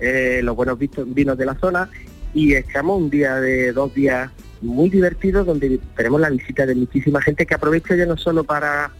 eh, 0.00 0.40
los 0.42 0.56
buenos 0.56 0.76
vinos 1.06 1.38
de 1.38 1.46
la 1.46 1.54
zona 1.54 1.88
y 2.34 2.54
estamos 2.54 3.00
un 3.00 3.10
día 3.10 3.36
de 3.36 3.72
dos 3.72 3.94
días 3.94 4.28
muy 4.60 4.90
divertidos 4.90 5.46
donde 5.46 5.78
tenemos 5.96 6.20
la 6.20 6.30
visita 6.30 6.66
de 6.66 6.74
muchísima 6.74 7.22
gente 7.22 7.46
que 7.46 7.54
aprovecha 7.54 7.94
ya 7.94 8.06
no 8.06 8.16
solo 8.16 8.42
para 8.42 8.90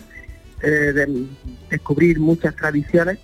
eh, 0.62 0.68
de- 0.68 1.26
descubrir 1.68 2.20
muchas 2.20 2.54
tradiciones, 2.54 3.18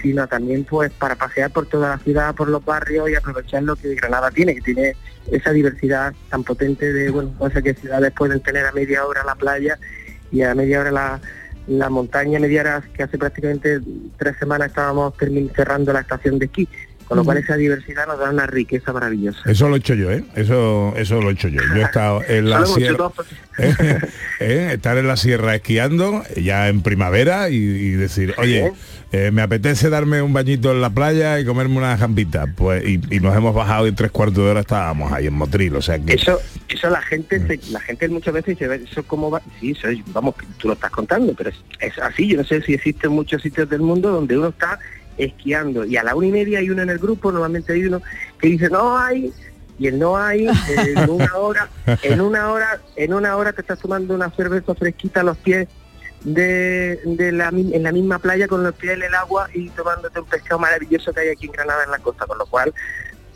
sino 0.00 0.26
también 0.26 0.64
pues 0.64 0.92
para 0.92 1.14
pasear 1.14 1.50
por 1.50 1.66
toda 1.66 1.90
la 1.90 1.98
ciudad, 1.98 2.34
por 2.34 2.48
los 2.48 2.64
barrios 2.64 3.10
y 3.10 3.14
aprovechar 3.14 3.62
lo 3.62 3.76
que 3.76 3.94
Granada 3.94 4.30
tiene, 4.30 4.54
que 4.54 4.60
tiene 4.60 4.96
esa 5.30 5.52
diversidad 5.52 6.14
tan 6.30 6.44
potente 6.44 6.92
de, 6.92 7.10
bueno, 7.10 7.34
no 7.40 7.50
sé 7.50 7.62
qué 7.62 7.74
ciudades 7.74 8.12
pueden 8.12 8.40
tener 8.40 8.66
a 8.66 8.72
media 8.72 9.04
hora 9.06 9.24
la 9.24 9.34
playa 9.34 9.78
y 10.30 10.42
a 10.42 10.54
media 10.54 10.80
hora 10.80 10.90
la, 10.90 11.20
la 11.66 11.90
montaña, 11.90 12.38
media 12.38 12.60
hora 12.60 12.82
que 12.94 13.02
hace 13.02 13.18
prácticamente 13.18 13.80
tres 14.16 14.36
semanas 14.38 14.68
estábamos 14.68 15.14
cerrando 15.54 15.92
la 15.92 16.00
estación 16.00 16.38
de 16.38 16.46
esquí, 16.46 16.68
con 17.06 17.16
lo 17.18 17.24
cual 17.24 17.38
esa 17.38 17.56
diversidad 17.56 18.06
nos 18.06 18.18
da 18.18 18.30
una 18.30 18.46
riqueza 18.46 18.92
maravillosa. 18.92 19.38
Eso 19.46 19.68
lo 19.68 19.76
he 19.76 19.78
hecho 19.78 19.94
yo, 19.94 20.10
¿eh? 20.10 20.24
Eso, 20.34 20.92
eso 20.96 21.20
lo 21.20 21.30
he 21.30 21.32
hecho 21.34 21.48
yo. 21.48 21.60
Yo 21.74 21.76
he 21.80 21.82
estado 21.84 22.22
en 22.26 22.50
la 22.50 22.66
sierra. 22.66 23.08
¿eh? 23.58 23.74
¿eh? 24.40 24.70
Estar 24.74 24.98
en 24.98 25.06
la 25.06 25.16
sierra 25.16 25.54
esquiando 25.54 26.22
ya 26.36 26.68
en 26.68 26.82
primavera 26.82 27.48
y, 27.48 27.56
y 27.56 27.90
decir, 27.92 28.34
oye, 28.38 28.72
eh, 29.12 29.30
me 29.30 29.42
apetece 29.42 29.88
darme 29.88 30.20
un 30.20 30.32
bañito 30.32 30.72
en 30.72 30.80
la 30.80 30.90
playa 30.90 31.38
y 31.38 31.44
comerme 31.44 31.76
una 31.78 31.96
jambita. 31.96 32.46
Pues, 32.54 32.84
y, 32.84 33.00
y 33.10 33.20
nos 33.20 33.36
hemos 33.36 33.54
bajado 33.54 33.86
y 33.86 33.92
tres 33.92 34.10
cuartos 34.10 34.44
de 34.44 34.50
hora 34.50 34.60
estábamos 34.60 35.12
ahí 35.12 35.26
en 35.28 35.34
Motril. 35.34 35.76
O 35.76 35.82
sea 35.82 35.98
que. 35.98 36.14
Eso, 36.14 36.40
eso 36.68 36.90
la 36.90 37.00
gente, 37.02 37.38
se- 37.46 37.70
la 37.72 37.80
gente 37.80 38.08
muchas 38.08 38.34
veces 38.34 38.58
dice, 38.58 38.74
eso 38.84 39.02
cómo 39.04 39.30
va, 39.30 39.40
sí, 39.60 39.70
eso 39.70 39.88
es- 39.88 40.00
vamos, 40.12 40.34
tú 40.58 40.68
lo 40.68 40.74
estás 40.74 40.90
contando, 40.90 41.32
pero 41.34 41.50
es, 41.50 41.56
es 41.80 41.96
así, 41.98 42.26
yo 42.26 42.36
no 42.38 42.44
sé 42.44 42.60
si 42.62 42.74
existen 42.74 43.12
muchos 43.12 43.40
sitios 43.42 43.68
del 43.70 43.80
mundo 43.80 44.10
donde 44.10 44.36
uno 44.36 44.48
está 44.48 44.78
esquiando. 45.18 45.84
Y 45.84 45.96
a 45.96 46.02
la 46.02 46.14
una 46.14 46.26
y 46.26 46.32
media 46.32 46.58
hay 46.58 46.70
uno 46.70 46.82
en 46.82 46.90
el 46.90 46.98
grupo, 46.98 47.32
normalmente 47.32 47.72
hay 47.72 47.84
uno 47.84 48.02
que 48.38 48.48
dice 48.48 48.68
no 48.68 48.98
hay 48.98 49.32
y 49.78 49.88
el 49.88 49.98
no 49.98 50.16
hay 50.16 50.46
en 50.46 51.10
una 51.10 51.34
hora, 51.36 51.68
en 52.02 52.20
una 52.20 52.50
hora, 52.50 52.80
en 52.96 53.12
una 53.12 53.36
hora 53.36 53.52
te 53.52 53.60
estás 53.60 53.78
tomando 53.78 54.14
una 54.14 54.30
cerveza 54.30 54.74
fresquita 54.74 55.20
a 55.20 55.24
los 55.24 55.36
pies 55.38 55.68
de, 56.24 56.98
de 57.04 57.32
la, 57.32 57.48
en 57.48 57.82
la 57.82 57.92
misma 57.92 58.18
playa 58.18 58.48
con 58.48 58.64
los 58.64 58.74
pies 58.74 58.94
en 58.94 59.02
el 59.02 59.14
agua 59.14 59.48
y 59.52 59.68
tomándote 59.70 60.20
un 60.20 60.26
pescado 60.26 60.58
maravilloso 60.58 61.12
que 61.12 61.20
hay 61.20 61.28
aquí 61.28 61.46
en 61.46 61.52
Granada 61.52 61.84
en 61.84 61.90
la 61.90 61.98
costa, 61.98 62.26
con 62.26 62.38
lo 62.38 62.46
cual 62.46 62.74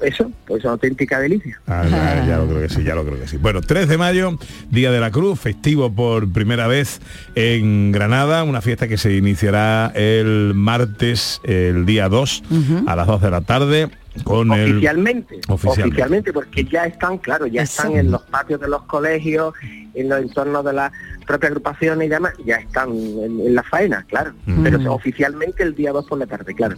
eso, 0.02 0.30
pues 0.46 0.64
auténtica 0.64 1.20
delicia. 1.20 1.60
Ah, 1.66 1.84
ya, 1.88 2.26
ya 2.26 2.36
lo 2.38 2.46
creo 2.46 2.62
que 2.62 2.68
sí, 2.68 2.82
ya 2.82 2.94
lo 2.94 3.04
creo 3.04 3.20
que 3.20 3.28
sí. 3.28 3.36
Bueno, 3.36 3.60
3 3.60 3.88
de 3.88 3.98
mayo, 3.98 4.38
Día 4.70 4.90
de 4.90 5.00
la 5.00 5.10
Cruz, 5.10 5.38
festivo 5.38 5.92
por 5.92 6.30
primera 6.32 6.66
vez 6.66 7.00
en 7.34 7.92
Granada, 7.92 8.44
una 8.44 8.60
fiesta 8.60 8.88
que 8.88 8.98
se 8.98 9.14
iniciará 9.14 9.92
el 9.94 10.52
martes, 10.54 11.40
el 11.44 11.86
día 11.86 12.08
2, 12.08 12.42
a 12.86 12.96
las 12.96 13.06
2 13.06 13.22
de 13.22 13.30
la 13.30 13.40
tarde, 13.42 13.88
con 14.25 14.53
el... 14.53 14.73
oficialmente, 14.73 15.40
Oficialmente. 15.49 16.33
porque 16.33 16.64
ya 16.64 16.85
están, 16.85 17.18
claro, 17.18 17.46
ya 17.46 17.62
están 17.62 17.92
en 17.92 18.11
los 18.11 18.23
patios 18.23 18.61
de 18.61 18.68
los 18.68 18.83
colegios, 18.83 19.55
en 19.94 20.09
los 20.09 20.20
entornos 20.20 20.64
de 20.64 20.73
las 20.73 20.92
propias 21.27 21.51
agrupaciones 21.51 22.07
y 22.07 22.11
demás, 22.11 22.33
ya 22.44 22.57
están 22.57 22.90
en, 22.90 23.40
en 23.40 23.55
la 23.55 23.62
faena, 23.62 24.05
claro. 24.09 24.33
Mm. 24.46 24.62
Pero 24.64 24.94
oficialmente 24.94 25.62
el 25.62 25.75
día 25.75 25.92
2 25.92 26.07
por 26.07 26.18
la 26.18 26.27
tarde, 26.27 26.55
claro. 26.55 26.77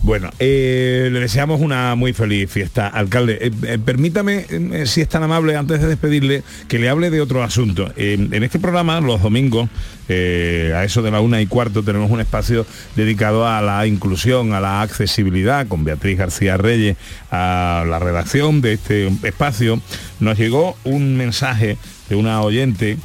Bueno, 0.00 0.30
eh, 0.38 1.10
le 1.12 1.20
deseamos 1.20 1.60
una 1.60 1.94
muy 1.94 2.12
feliz 2.12 2.50
fiesta, 2.50 2.88
alcalde. 2.88 3.38
Eh, 3.40 3.50
eh, 3.66 3.78
permítame, 3.84 4.46
eh, 4.48 4.86
si 4.86 5.02
es 5.02 5.08
tan 5.08 5.22
amable, 5.22 5.56
antes 5.56 5.80
de 5.80 5.86
despedirle, 5.88 6.42
que 6.68 6.78
le 6.78 6.88
hable 6.88 7.10
de 7.10 7.20
otro 7.20 7.42
asunto. 7.42 7.92
Eh, 7.96 8.14
en 8.32 8.42
este 8.42 8.58
programa, 8.58 9.00
los 9.00 9.22
domingos, 9.22 9.68
eh, 10.08 10.72
a 10.74 10.84
eso 10.84 11.02
de 11.02 11.10
la 11.10 11.20
una 11.20 11.40
y 11.40 11.46
cuarto, 11.46 11.82
tenemos 11.82 12.10
un 12.10 12.20
espacio 12.20 12.64
dedicado 12.96 13.46
a 13.46 13.60
la 13.60 13.86
inclusión, 13.86 14.54
a 14.54 14.60
la 14.60 14.82
accesibilidad, 14.82 15.66
con 15.68 15.84
Beatriz 15.84 16.18
García 16.18 16.31
Reyes, 16.40 16.96
a 17.30 17.84
la 17.88 17.98
redacción 17.98 18.60
de 18.60 18.74
este 18.74 19.08
espacio. 19.22 19.80
Nos 20.20 20.38
llegó 20.38 20.76
un 20.84 21.16
mensaje 21.16 21.78
de 22.08 22.16
una 22.16 22.40
oyente 22.42 22.98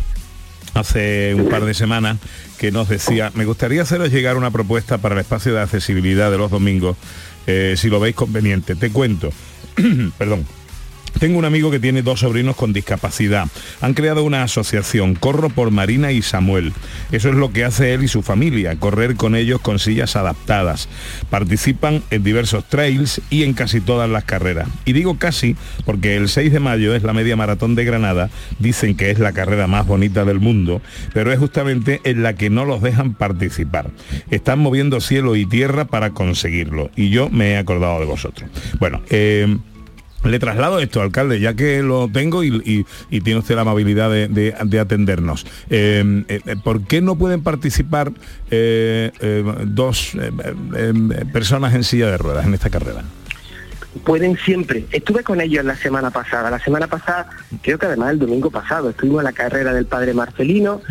hace 0.73 1.33
un 1.35 1.49
par 1.49 1.65
de 1.65 1.73
semanas 1.73 2.17
que 2.57 2.71
nos 2.71 2.89
decía, 2.89 3.31
me 3.35 3.45
gustaría 3.45 3.81
haceros 3.81 4.11
llegar 4.11 4.37
una 4.37 4.51
propuesta 4.51 4.97
para 4.97 5.15
el 5.15 5.21
espacio 5.21 5.53
de 5.53 5.61
accesibilidad 5.61 6.31
de 6.31 6.37
los 6.37 6.51
domingos, 6.51 6.97
eh, 7.45 7.75
si 7.77 7.89
lo 7.89 7.99
veis 7.99 8.15
conveniente. 8.15 8.75
Te 8.75 8.91
cuento, 8.91 9.31
perdón. 10.17 10.45
Tengo 11.19 11.39
un 11.39 11.45
amigo 11.45 11.71
que 11.71 11.79
tiene 11.79 12.03
dos 12.03 12.19
sobrinos 12.19 12.55
con 12.55 12.73
discapacidad. 12.73 13.47
Han 13.81 13.95
creado 13.95 14.23
una 14.23 14.43
asociación, 14.43 15.15
Corro 15.15 15.49
por 15.49 15.71
Marina 15.71 16.11
y 16.11 16.21
Samuel. 16.21 16.73
Eso 17.11 17.29
es 17.29 17.35
lo 17.35 17.51
que 17.51 17.63
hace 17.63 17.95
él 17.95 18.03
y 18.03 18.07
su 18.07 18.21
familia, 18.21 18.75
correr 18.75 19.15
con 19.15 19.35
ellos 19.35 19.59
con 19.59 19.79
sillas 19.79 20.15
adaptadas. 20.15 20.87
Participan 21.31 22.03
en 22.11 22.23
diversos 22.23 22.65
trails 22.65 23.19
y 23.31 23.43
en 23.43 23.53
casi 23.53 23.81
todas 23.81 24.07
las 24.07 24.25
carreras. 24.25 24.67
Y 24.85 24.93
digo 24.93 25.17
casi 25.17 25.55
porque 25.85 26.17
el 26.17 26.29
6 26.29 26.53
de 26.53 26.59
mayo 26.59 26.93
es 26.93 27.01
la 27.01 27.13
media 27.13 27.35
maratón 27.35 27.73
de 27.73 27.85
Granada. 27.85 28.29
Dicen 28.59 28.95
que 28.95 29.09
es 29.09 29.17
la 29.17 29.33
carrera 29.33 29.65
más 29.65 29.87
bonita 29.87 30.23
del 30.23 30.39
mundo, 30.39 30.83
pero 31.13 31.31
es 31.31 31.39
justamente 31.39 31.99
en 32.03 32.21
la 32.21 32.33
que 32.33 32.51
no 32.51 32.63
los 32.63 32.83
dejan 32.83 33.15
participar. 33.15 33.89
Están 34.29 34.59
moviendo 34.59 35.01
cielo 35.01 35.35
y 35.35 35.47
tierra 35.47 35.85
para 35.85 36.11
conseguirlo. 36.11 36.91
Y 36.95 37.09
yo 37.09 37.29
me 37.31 37.53
he 37.53 37.57
acordado 37.57 37.99
de 37.99 38.05
vosotros. 38.05 38.47
Bueno, 38.79 39.01
eh, 39.09 39.57
le 40.23 40.39
traslado 40.39 40.79
esto, 40.79 41.01
alcalde, 41.01 41.39
ya 41.39 41.53
que 41.53 41.81
lo 41.83 42.09
tengo 42.11 42.43
y, 42.43 42.47
y- 42.65 42.85
y 43.09 43.21
tiene 43.21 43.39
usted 43.39 43.55
la 43.55 43.61
amabilidad 43.61 44.09
de, 44.09 44.27
de- 44.27 44.55
de 44.65 44.79
atendernos. 44.79 45.45
Eh, 45.69 46.23
eh, 46.27 46.55
¿Por 46.63 46.81
qué 46.81 47.01
no 47.01 47.15
pueden 47.15 47.43
participar 47.43 48.11
eh, 48.51 49.11
dos 49.65 50.11
eh, 50.15 50.93
personas 51.31 51.73
en 51.75 51.83
silla 51.83 52.09
de 52.11 52.17
ruedas 52.17 52.45
en 52.45 52.53
esta 52.53 52.69
carrera? 52.69 53.03
pueden 54.05 54.37
siempre. 54.37 54.85
Estuve 54.91 55.23
con 55.23 55.41
ellos 55.41 55.65
la 55.65 55.75
semana 55.75 56.11
pasada. 56.11 56.51
La 56.51 56.59
semana 56.59 56.85
pasada, 56.85 57.29
creo 57.63 57.79
que 57.79 57.87
además 57.87 58.11
el 58.11 58.19
domingo 58.19 58.51
pasado, 58.51 58.91
estuvimos 58.91 59.21
en 59.21 59.23
la 59.25 59.31
carrera 59.33 59.73
del 59.73 59.87
padre 59.87 60.13
Marcelino. 60.13 60.81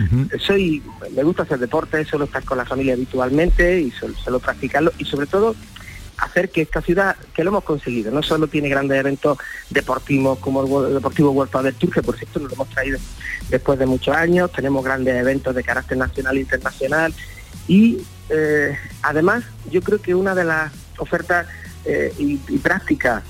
Soy, 0.40 0.82
me 1.14 1.22
gusta 1.22 1.44
hacer 1.44 1.60
deporte, 1.60 2.04
suelo 2.04 2.24
estar 2.24 2.42
con 2.42 2.58
la 2.58 2.64
familia 2.64 2.94
habitualmente 2.94 3.80
y 3.80 3.92
suelo, 3.92 4.16
suelo 4.16 4.40
practicarlo 4.40 4.92
y 4.98 5.04
sobre 5.04 5.26
todo 5.26 5.54
hacer 6.18 6.50
que 6.50 6.62
esta 6.62 6.80
ciudad, 6.80 7.16
que 7.34 7.44
lo 7.44 7.50
hemos 7.50 7.64
conseguido, 7.64 8.10
no 8.10 8.22
solo 8.22 8.46
tiene 8.48 8.68
grandes 8.68 8.98
eventos 8.98 9.38
deportivos 9.70 10.38
como 10.38 10.86
el 10.86 10.94
Deportivo 10.94 11.30
Huerta 11.30 11.62
del 11.62 11.74
Tour, 11.74 11.92
que 11.92 12.02
por 12.02 12.16
cierto 12.16 12.40
nos 12.40 12.50
lo 12.50 12.54
hemos 12.54 12.70
traído 12.70 12.98
después 13.50 13.78
de 13.78 13.86
muchos 13.86 14.16
años, 14.16 14.50
tenemos 14.52 14.84
grandes 14.84 15.14
eventos 15.14 15.54
de 15.54 15.62
carácter 15.62 15.98
nacional 15.98 16.36
e 16.36 16.40
internacional 16.40 17.14
y 17.68 17.98
eh, 18.30 18.76
además 19.02 19.44
yo 19.70 19.82
creo 19.82 20.00
que 20.00 20.14
una 20.14 20.34
de 20.34 20.44
las 20.44 20.72
ofertas 20.98 21.46
eh, 21.84 22.12
y, 22.18 22.36
prácticas 22.58 23.22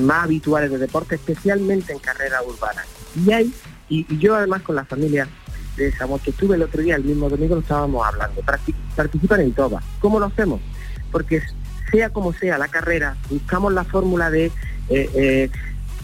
más 0.00 0.24
habituales 0.24 0.70
de 0.70 0.78
deporte, 0.78 1.16
especialmente 1.16 1.92
en 1.92 1.98
carreras 1.98 2.40
urbanas. 2.46 2.86
Y 3.14 3.32
hay, 3.32 3.52
y, 3.88 4.18
yo 4.18 4.34
además 4.34 4.62
con 4.62 4.76
la 4.76 4.84
familia 4.86 5.28
de 5.76 5.92
Samuel 5.92 6.22
que 6.22 6.30
estuve 6.30 6.56
el 6.56 6.62
otro 6.62 6.80
día, 6.80 6.96
el 6.96 7.04
mismo 7.04 7.28
domingo 7.28 7.56
lo 7.56 7.60
estábamos 7.60 8.06
hablando, 8.06 8.40
Parti- 8.42 8.74
participan 8.96 9.40
en 9.40 9.52
todas. 9.52 9.84
¿Cómo 10.00 10.18
lo 10.20 10.26
hacemos? 10.26 10.60
Porque 11.10 11.42
sea 11.94 12.10
como 12.10 12.32
sea 12.32 12.58
la 12.58 12.66
carrera, 12.68 13.16
buscamos 13.30 13.72
la 13.72 13.84
fórmula 13.84 14.30
de 14.30 14.46
eh, 14.88 15.08
eh, 15.14 15.50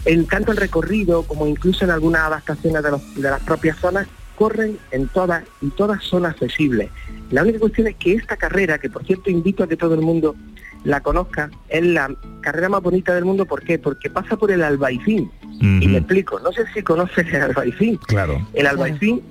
en 0.05 0.25
tanto 0.25 0.51
el 0.51 0.57
recorrido 0.57 1.23
como 1.23 1.45
incluso 1.47 1.83
en 1.83 1.91
algunas 1.91 2.21
adaptaciones 2.21 2.81
de, 2.81 2.91
los- 2.91 3.15
de 3.15 3.29
las 3.29 3.41
propias 3.41 3.77
zonas, 3.77 4.07
corren 4.37 4.77
en 4.91 5.07
todas 5.09 5.43
y 5.61 5.69
todas 5.71 6.01
son 6.03 6.25
accesibles. 6.25 6.89
La 7.29 7.43
única 7.43 7.59
cuestión 7.59 7.87
es 7.87 7.95
que 7.97 8.13
esta 8.13 8.37
carrera, 8.37 8.79
que 8.79 8.89
por 8.89 9.05
cierto 9.05 9.29
invito 9.29 9.63
a 9.63 9.67
que 9.67 9.77
todo 9.77 9.93
el 9.93 10.01
mundo 10.01 10.35
la 10.83 11.01
conozca, 11.01 11.51
es 11.69 11.85
la 11.85 12.09
carrera 12.41 12.69
más 12.69 12.81
bonita 12.81 13.13
del 13.13 13.25
mundo. 13.25 13.45
¿Por 13.45 13.63
qué? 13.63 13.77
Porque 13.77 14.09
pasa 14.09 14.37
por 14.37 14.49
el 14.51 14.63
Albaicín. 14.63 15.29
Y 15.59 15.87
me 15.87 15.99
explico, 15.99 16.39
no 16.39 16.51
sé 16.51 16.63
si 16.73 16.81
conoces 16.81 17.27
el 17.31 17.41
Albaicín. 17.43 17.97
Claro. 18.07 18.47
El 18.53 18.65
Albaicín 18.65 19.21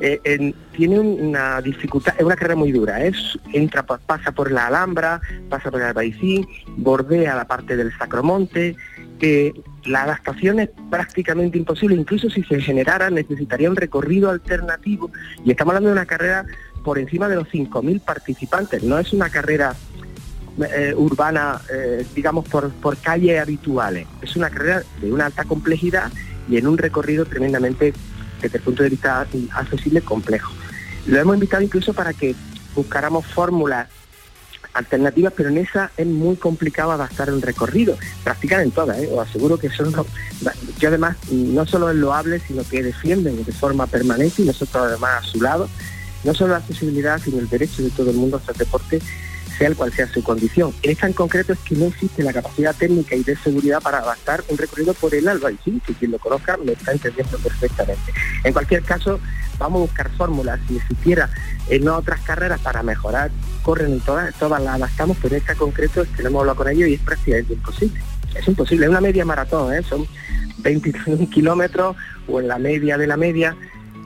eh, 0.00 0.20
en- 0.24 0.54
tiene 0.76 0.98
un- 1.00 1.20
una 1.20 1.60
dificultad, 1.62 2.14
es 2.18 2.24
una 2.24 2.36
carrera 2.36 2.56
muy 2.56 2.72
dura, 2.72 3.02
es 3.04 3.16
entra 3.52 3.84
pa- 3.84 3.98
pasa 3.98 4.32
por 4.32 4.50
la 4.50 4.66
Alhambra, 4.66 5.20
pasa 5.48 5.70
por 5.70 5.80
el 5.80 5.86
Albaicín, 5.88 6.46
bordea 6.76 7.34
la 7.34 7.46
parte 7.46 7.76
del 7.76 7.96
Sacromonte, 7.96 8.76
que 9.18 9.54
la 9.86 10.02
adaptación 10.02 10.60
es 10.60 10.68
prácticamente 10.90 11.56
imposible, 11.56 11.94
incluso 11.96 12.28
si 12.28 12.42
se 12.42 12.60
generara 12.60 13.08
necesitaría 13.08 13.70
un 13.70 13.76
recorrido 13.76 14.28
alternativo. 14.30 15.10
Y 15.44 15.50
estamos 15.52 15.72
hablando 15.72 15.88
de 15.90 15.94
una 15.94 16.06
carrera 16.06 16.44
por 16.84 16.98
encima 16.98 17.28
de 17.28 17.36
los 17.36 17.48
5.000 17.48 18.00
participantes, 18.00 18.82
no 18.82 18.98
es 18.98 19.12
una 19.12 19.30
carrera 19.30 19.74
eh, 20.74 20.94
urbana, 20.96 21.60
eh, 21.70 22.04
digamos, 22.14 22.48
por, 22.48 22.70
por 22.70 22.96
calles 22.96 23.38
habituales. 23.40 24.06
Es 24.22 24.36
una 24.36 24.48
carrera 24.48 24.82
de 25.02 25.12
una 25.12 25.26
alta 25.26 25.44
complejidad 25.44 26.10
y 26.48 26.56
en 26.56 26.66
un 26.66 26.78
recorrido 26.78 27.26
tremendamente, 27.26 27.92
desde 28.40 28.58
el 28.58 28.64
punto 28.64 28.82
de 28.82 28.90
vista 28.90 29.26
accesible, 29.54 30.00
complejo. 30.02 30.52
Lo 31.06 31.18
hemos 31.18 31.34
invitado 31.34 31.62
incluso 31.62 31.92
para 31.94 32.12
que 32.12 32.34
buscáramos 32.74 33.26
fórmulas 33.26 33.88
alternativas, 34.74 35.32
pero 35.34 35.48
en 35.48 35.58
esa 35.58 35.90
es 35.96 36.06
muy 36.06 36.36
complicado 36.36 36.92
adaptar 36.92 37.32
un 37.32 37.40
recorrido. 37.40 37.96
Practican 38.24 38.60
en 38.60 38.70
todas, 38.70 38.98
¿eh? 38.98 39.08
os 39.10 39.26
aseguro 39.26 39.58
que 39.58 39.70
son... 39.70 39.90
lo- 39.92 40.06
Yo 40.78 40.88
además 40.88 41.16
no 41.30 41.64
solo 41.64 41.88
es 41.90 41.96
loable, 41.96 42.40
sino 42.46 42.62
que 42.68 42.82
defienden 42.82 43.42
de 43.44 43.52
forma 43.52 43.86
permanente 43.86 44.42
y 44.42 44.44
nosotros 44.44 44.84
además 44.86 45.22
a 45.24 45.26
su 45.26 45.40
lado, 45.40 45.68
no 46.24 46.34
solo 46.34 46.52
la 46.52 46.58
accesibilidad, 46.58 47.18
sino 47.22 47.38
el 47.38 47.48
derecho 47.48 47.82
de 47.82 47.90
todo 47.90 48.10
el 48.10 48.16
mundo 48.16 48.36
a 48.36 48.40
hacer 48.40 48.56
deporte, 48.56 49.00
sea 49.58 49.74
cual 49.74 49.92
sea 49.92 50.06
su 50.08 50.22
condición. 50.22 50.72
En 50.82 50.90
esta 50.90 51.06
en 51.06 51.12
concreto 51.12 51.52
es 51.52 51.58
que 51.60 51.74
no 51.74 51.86
existe 51.86 52.22
la 52.22 52.32
capacidad 52.32 52.74
técnica 52.74 53.14
y 53.16 53.22
de 53.22 53.36
seguridad 53.36 53.80
para 53.80 53.98
adaptar 53.98 54.42
un 54.48 54.58
recorrido 54.58 54.94
por 54.94 55.14
el 55.14 55.28
Albaicín, 55.28 55.80
que 55.80 55.94
quien 55.94 56.10
lo 56.10 56.18
conozca 56.18 56.56
me 56.58 56.72
está 56.72 56.92
entendiendo 56.92 57.38
perfectamente. 57.38 58.12
En 58.44 58.52
cualquier 58.52 58.82
caso, 58.82 59.20
vamos 59.58 59.78
a 59.78 59.82
buscar 59.82 60.10
fórmulas, 60.16 60.60
si 60.68 60.76
existiera 60.76 61.30
en 61.68 61.88
otras 61.88 62.20
carreras 62.20 62.60
para 62.60 62.82
mejorar, 62.82 63.30
corren 63.62 63.92
en 63.92 64.00
todas, 64.00 64.34
todas 64.34 64.62
las 64.62 64.76
adaptamos, 64.76 65.16
pero 65.20 65.34
en 65.34 65.40
esta 65.40 65.52
en 65.52 65.58
concreto 65.58 66.02
es 66.02 66.08
que 66.08 66.22
no 66.22 66.28
hemos 66.28 66.40
hablado 66.40 66.56
con 66.56 66.68
ellos 66.68 66.88
y 66.88 66.94
es 66.94 67.00
prácticamente 67.00 67.54
imposible. 67.54 68.00
Es 68.34 68.46
imposible, 68.46 68.86
es 68.86 68.90
una 68.90 69.00
media 69.00 69.24
maratón, 69.24 69.74
¿eh? 69.74 69.82
son 69.82 70.06
21 70.58 71.30
kilómetros 71.30 71.96
o 72.28 72.40
en 72.40 72.48
la 72.48 72.58
media 72.58 72.98
de 72.98 73.06
la 73.06 73.16
media 73.16 73.56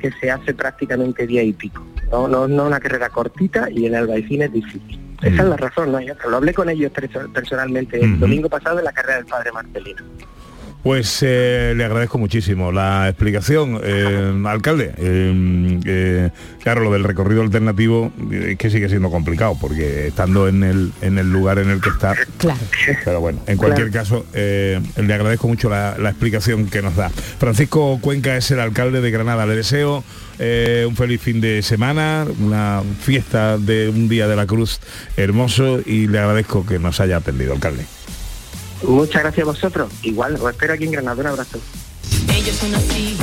que 0.00 0.12
se 0.12 0.30
hace 0.30 0.54
prácticamente 0.54 1.26
día 1.26 1.42
y 1.42 1.52
pico. 1.52 1.84
No, 2.10 2.26
no, 2.26 2.48
no 2.48 2.66
una 2.66 2.80
carrera 2.80 3.08
cortita 3.08 3.68
y 3.70 3.86
en 3.86 3.94
Albaicín 3.94 4.42
es 4.42 4.52
difícil. 4.52 5.09
Esa 5.22 5.42
es 5.42 5.48
la 5.48 5.56
razón, 5.56 5.92
no 5.92 5.98
hay 5.98 6.10
otra. 6.10 6.28
Lo 6.30 6.36
hablé 6.38 6.54
con 6.54 6.68
ellos 6.68 6.90
perso- 6.92 7.30
personalmente 7.32 8.00
el 8.02 8.18
domingo 8.18 8.48
pasado 8.48 8.78
en 8.78 8.84
la 8.84 8.92
carrera 8.92 9.16
del 9.16 9.26
padre 9.26 9.52
Marcelino. 9.52 10.02
Pues 10.82 11.18
eh, 11.20 11.74
le 11.76 11.84
agradezco 11.84 12.16
muchísimo 12.16 12.72
la 12.72 13.06
explicación, 13.10 13.78
eh, 13.84 14.32
alcalde. 14.46 14.94
Eh, 14.96 15.78
eh, 15.84 16.30
claro, 16.62 16.80
lo 16.80 16.90
del 16.90 17.04
recorrido 17.04 17.42
alternativo 17.42 18.10
eh, 18.32 18.52
es 18.52 18.56
que 18.56 18.70
sigue 18.70 18.88
siendo 18.88 19.10
complicado, 19.10 19.58
porque 19.60 20.06
estando 20.06 20.48
en 20.48 20.62
el, 20.64 20.90
en 21.02 21.18
el 21.18 21.30
lugar 21.30 21.58
en 21.58 21.68
el 21.68 21.82
que 21.82 21.90
está. 21.90 22.14
Claro. 22.38 22.58
Pero 23.04 23.20
bueno, 23.20 23.40
en 23.46 23.58
cualquier 23.58 23.90
caso, 23.90 24.24
eh, 24.32 24.80
le 24.96 25.12
agradezco 25.12 25.48
mucho 25.48 25.68
la, 25.68 25.98
la 25.98 26.08
explicación 26.08 26.64
que 26.70 26.80
nos 26.80 26.96
da. 26.96 27.10
Francisco 27.10 27.98
Cuenca 28.00 28.34
es 28.38 28.50
el 28.50 28.60
alcalde 28.60 29.02
de 29.02 29.10
Granada. 29.10 29.44
Le 29.44 29.56
deseo 29.56 30.02
eh, 30.42 30.86
un 30.88 30.96
feliz 30.96 31.20
fin 31.20 31.40
de 31.40 31.62
semana, 31.62 32.26
una 32.40 32.82
fiesta 33.00 33.58
de 33.58 33.90
un 33.90 34.08
día 34.08 34.26
de 34.26 34.36
la 34.36 34.46
cruz 34.46 34.80
hermoso 35.16 35.80
y 35.84 36.06
le 36.06 36.18
agradezco 36.18 36.64
que 36.64 36.78
nos 36.78 36.98
haya 37.00 37.18
atendido, 37.18 37.52
alcalde. 37.52 37.84
Muchas 38.82 39.22
gracias 39.22 39.46
a 39.46 39.50
vosotros. 39.50 39.92
Igual, 40.02 40.36
os 40.36 40.50
espero 40.50 40.72
aquí 40.72 40.84
en 40.84 40.92
Granada. 40.92 41.20
Un 41.20 41.26
abrazo. 41.26 41.58
Ellos 42.34 42.56
son 42.56 42.74
así, 42.74 43.16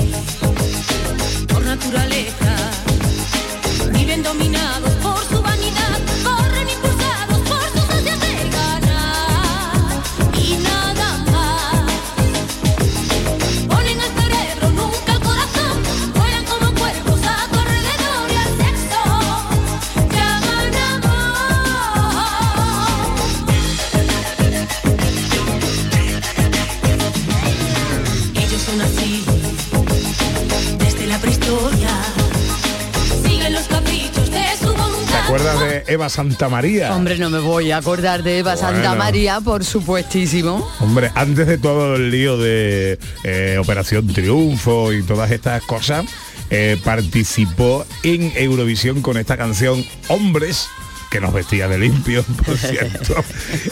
Eva 36.08 36.10
Santa 36.10 36.48
María? 36.48 36.96
Hombre, 36.96 37.18
no 37.18 37.30
me 37.30 37.40
voy 37.40 37.72
a 37.72 37.78
acordar 37.78 38.24
de 38.24 38.40
Eva 38.40 38.56
Santa. 38.56 38.96
María, 38.96 39.42
por 39.42 39.66
supuestísimo. 39.66 40.66
Hombre, 40.80 41.12
antes 41.16 41.48
de 41.48 41.58
todo 41.58 41.98
el 41.98 42.12
lío 42.12 42.38
de 42.38 42.98
eh, 43.26 43.58
Operación 43.60 44.08
Triunfo 44.08 44.94
y 44.94 45.04
todas 45.04 45.32
estas 45.32 45.62
cosas, 45.64 46.06
eh, 46.50 46.80
participó 46.82 47.86
en 48.04 48.32
Eurovisión 48.38 49.02
con 49.02 49.18
esta 49.18 49.36
canción 49.36 49.84
Hombres, 50.08 50.70
que 51.18 51.22
nos 51.22 51.34
vestía 51.34 51.68
de 51.68 51.80
limpio, 51.80 52.24
por 52.46 52.58
cierto. 52.58 53.16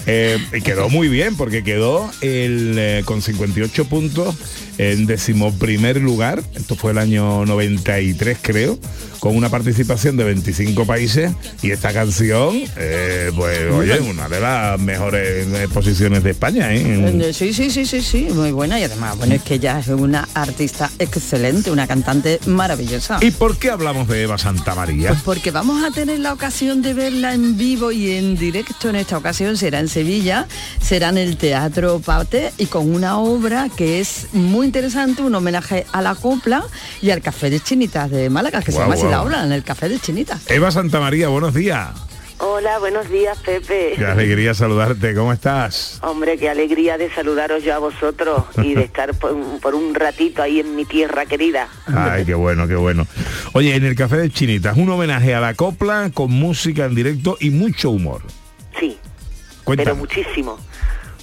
Eh, 0.07 0.39
y 0.51 0.61
quedó 0.61 0.89
muy 0.89 1.09
bien 1.09 1.35
porque 1.35 1.63
quedó 1.63 2.09
el, 2.21 2.75
eh, 2.77 3.01
con 3.05 3.21
58 3.21 3.85
puntos 3.85 4.35
en 4.77 5.05
decimoprimer 5.05 6.01
lugar. 6.01 6.41
Esto 6.55 6.75
fue 6.75 6.91
el 6.91 6.97
año 6.97 7.45
93 7.45 8.37
creo, 8.41 8.79
con 9.19 9.35
una 9.35 9.49
participación 9.49 10.17
de 10.17 10.23
25 10.25 10.85
países 10.85 11.31
y 11.61 11.71
esta 11.71 11.93
canción, 11.93 12.61
eh, 12.77 13.31
pues 13.35 13.71
oye, 13.71 13.99
una 13.99 14.27
de 14.27 14.39
las 14.39 14.79
mejores 14.79 15.47
eh, 15.47 15.67
posiciones 15.73 16.23
de 16.23 16.31
España. 16.31 16.73
¿eh? 16.73 16.83
Eh, 16.83 17.33
Sí, 17.33 17.53
sí, 17.53 17.69
sí, 17.69 17.85
sí, 17.85 18.01
sí, 18.01 18.27
muy 18.33 18.51
buena 18.51 18.79
y 18.79 18.83
además, 18.83 19.17
bueno, 19.17 19.35
es 19.35 19.41
que 19.41 19.55
ella 19.55 19.79
es 19.79 19.87
una 19.87 20.27
artista 20.33 20.89
excelente, 20.99 21.71
una 21.71 21.87
cantante 21.87 22.39
maravillosa. 22.45 23.17
¿Y 23.21 23.31
por 23.31 23.57
qué 23.57 23.69
hablamos 23.69 24.07
de 24.07 24.23
Eva 24.23 24.37
Santa 24.37 24.75
María? 24.75 25.09
Pues 25.09 25.21
porque 25.21 25.51
vamos 25.51 25.83
a 25.83 25.91
tener 25.91 26.19
la 26.19 26.33
ocasión 26.33 26.81
de 26.81 26.93
verla 26.93 27.34
en 27.35 27.57
vivo 27.57 27.91
y 27.91 28.11
en 28.11 28.37
directo 28.37 28.89
en 28.89 28.95
esta 28.95 29.17
ocasión, 29.17 29.57
será 29.57 29.79
en 29.79 29.89
Sevilla, 29.89 30.47
será 30.81 31.09
en 31.09 31.17
el 31.17 31.35
Teatro 31.35 31.99
Pate 31.99 32.53
y 32.57 32.67
con 32.67 32.93
una 32.95 33.19
obra 33.19 33.69
que 33.75 33.99
es 33.99 34.27
muy 34.31 34.65
interesante, 34.65 35.21
un 35.21 35.35
homenaje 35.35 35.85
a 35.91 36.01
la 36.01 36.15
copla 36.15 36.63
y 37.01 37.11
al 37.11 37.21
Café 37.21 37.49
de 37.49 37.59
Chinitas 37.59 38.09
de 38.09 38.29
Málaga, 38.29 38.61
que 38.61 38.71
se 38.71 38.79
llama 38.79 38.93
así 38.93 39.05
la 39.05 39.21
obra, 39.21 39.43
en 39.43 39.51
el 39.51 39.63
Café 39.63 39.89
de 39.89 39.99
Chinitas. 39.99 40.49
Eva 40.49 40.71
Santa 40.71 40.99
María, 41.01 41.27
buenos 41.27 41.53
días. 41.53 41.89
Hola, 42.37 42.79
buenos 42.79 43.09
días, 43.09 43.37
Pepe. 43.39 43.93
Qué 43.97 44.05
alegría 44.05 44.53
saludarte, 44.53 45.15
¿cómo 45.15 45.31
estás? 45.31 45.99
Hombre, 46.03 46.37
qué 46.37 46.49
alegría 46.49 46.97
de 46.97 47.09
saludaros 47.09 47.63
yo 47.63 47.73
a 47.73 47.79
vosotros 47.79 48.43
y 48.61 48.73
de 48.75 48.83
estar 48.85 49.13
por, 49.17 49.31
un- 49.33 49.59
por 49.61 49.73
un 49.73 49.95
ratito 49.95 50.41
ahí 50.41 50.59
en 50.59 50.75
mi 50.75 50.83
tierra 50.85 51.25
querida. 51.25 51.69
Ay, 51.87 52.25
qué 52.25 52.33
bueno, 52.33 52.67
qué 52.67 52.75
bueno. 52.75 53.07
Oye, 53.53 53.73
en 53.75 53.85
el 53.85 53.95
Café 53.95 54.17
de 54.17 54.29
Chinitas, 54.29 54.75
un 54.75 54.89
homenaje 54.89 55.33
a 55.33 55.39
la 55.39 55.53
copla 55.53 56.11
con 56.13 56.29
música 56.31 56.85
en 56.85 56.95
directo 56.95 57.37
y 57.39 57.51
mucho 57.51 57.89
humor. 57.89 58.21
Sí, 58.79 58.97
pero 59.65 59.95
muchísimo. 59.95 60.59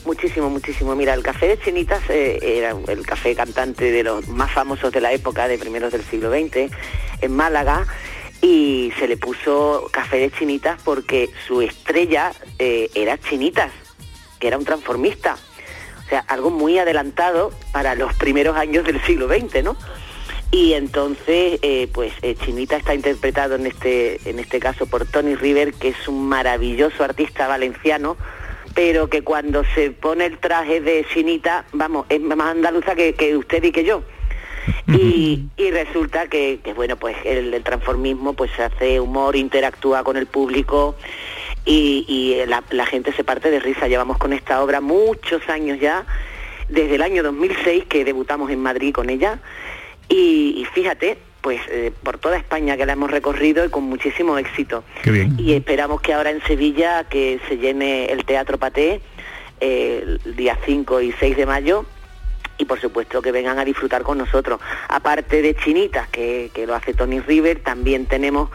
Muchísimo, 0.06 0.50
muchísimo. 0.50 0.96
Mira, 0.96 1.14
el 1.14 1.22
café 1.22 1.46
de 1.46 1.60
Chinitas 1.60 2.00
eh, 2.08 2.38
era 2.42 2.74
el 2.88 3.06
café 3.06 3.36
cantante 3.36 3.92
de 3.92 4.02
los 4.02 4.26
más 4.26 4.50
famosos 4.50 4.90
de 4.92 5.00
la 5.00 5.12
época, 5.12 5.46
de 5.46 5.58
primeros 5.58 5.92
del 5.92 6.02
siglo 6.02 6.28
XX, 6.30 6.72
en 7.20 7.32
Málaga, 7.36 7.86
y 8.42 8.92
se 8.98 9.06
le 9.06 9.16
puso 9.16 9.88
café 9.92 10.18
de 10.18 10.30
Chinitas 10.30 10.82
porque 10.82 11.30
su 11.46 11.62
estrella 11.62 12.32
eh, 12.58 12.90
era 12.94 13.16
Chinitas, 13.16 13.70
que 14.40 14.48
era 14.48 14.58
un 14.58 14.64
transformista. 14.64 15.36
O 16.04 16.08
sea, 16.08 16.24
algo 16.26 16.50
muy 16.50 16.78
adelantado 16.78 17.52
para 17.72 17.94
los 17.94 18.12
primeros 18.14 18.56
años 18.56 18.84
del 18.84 19.00
siglo 19.04 19.28
XX, 19.28 19.62
¿no? 19.62 19.76
Y 20.50 20.74
entonces, 20.74 21.60
eh, 21.62 21.88
pues 21.94 22.12
eh, 22.20 22.34
Chinita 22.34 22.76
está 22.76 22.94
interpretado 22.94 23.54
en 23.54 23.66
este, 23.66 24.20
en 24.28 24.38
este 24.38 24.60
caso 24.60 24.86
por 24.86 25.06
Tony 25.06 25.34
River, 25.34 25.72
que 25.72 25.88
es 25.88 26.08
un 26.08 26.28
maravilloso 26.28 27.04
artista 27.04 27.48
valenciano, 27.48 28.18
pero 28.74 29.08
que 29.08 29.22
cuando 29.22 29.62
se 29.74 29.92
pone 29.92 30.26
el 30.26 30.38
traje 30.38 30.82
de 30.82 31.06
Chinita, 31.10 31.64
vamos, 31.72 32.04
es 32.10 32.20
más 32.20 32.50
andaluza 32.50 32.94
que, 32.94 33.14
que 33.14 33.34
usted 33.36 33.62
y 33.62 33.72
que 33.72 33.84
yo. 33.84 34.02
Y, 34.88 35.44
y 35.56 35.70
resulta 35.70 36.26
que, 36.26 36.60
que, 36.62 36.72
bueno, 36.74 36.96
pues 36.96 37.16
el, 37.24 37.52
el 37.54 37.62
transformismo 37.62 38.34
pues 38.34 38.50
hace 38.58 39.00
humor, 39.00 39.36
interactúa 39.36 40.04
con 40.04 40.16
el 40.16 40.26
público 40.26 40.96
y, 41.64 42.04
y 42.08 42.46
la, 42.46 42.62
la 42.70 42.86
gente 42.86 43.12
se 43.12 43.24
parte 43.24 43.50
de 43.50 43.60
risa. 43.60 43.88
Llevamos 43.88 44.18
con 44.18 44.32
esta 44.32 44.62
obra 44.62 44.80
muchos 44.80 45.48
años 45.48 45.78
ya, 45.80 46.04
desde 46.68 46.96
el 46.96 47.02
año 47.02 47.22
2006 47.22 47.84
que 47.84 48.04
debutamos 48.04 48.50
en 48.50 48.60
Madrid 48.60 48.92
con 48.92 49.10
ella 49.10 49.38
y, 50.08 50.54
y 50.58 50.64
fíjate, 50.72 51.18
pues 51.40 51.60
eh, 51.68 51.92
por 52.02 52.18
toda 52.18 52.36
España 52.36 52.76
que 52.76 52.86
la 52.86 52.92
hemos 52.92 53.10
recorrido 53.10 53.64
y 53.64 53.68
con 53.68 53.84
muchísimo 53.84 54.38
éxito. 54.38 54.84
Qué 55.02 55.10
bien. 55.10 55.36
Y 55.38 55.54
esperamos 55.54 56.00
que 56.00 56.12
ahora 56.12 56.30
en 56.30 56.42
Sevilla 56.42 57.04
que 57.04 57.40
se 57.48 57.58
llene 57.58 58.06
el 58.06 58.24
Teatro 58.24 58.58
Paté 58.58 59.00
eh, 59.60 60.18
el 60.24 60.36
día 60.36 60.58
5 60.64 61.00
y 61.00 61.12
6 61.12 61.36
de 61.36 61.46
mayo 61.46 61.84
y 62.62 62.64
por 62.64 62.80
supuesto 62.80 63.20
que 63.20 63.32
vengan 63.32 63.58
a 63.58 63.64
disfrutar 63.64 64.02
con 64.02 64.18
nosotros. 64.18 64.60
Aparte 64.88 65.42
de 65.42 65.54
Chinitas, 65.56 66.08
que, 66.08 66.50
que 66.54 66.66
lo 66.66 66.74
hace 66.74 66.94
Tony 66.94 67.20
River, 67.20 67.60
también 67.60 68.06
tenemos 68.06 68.50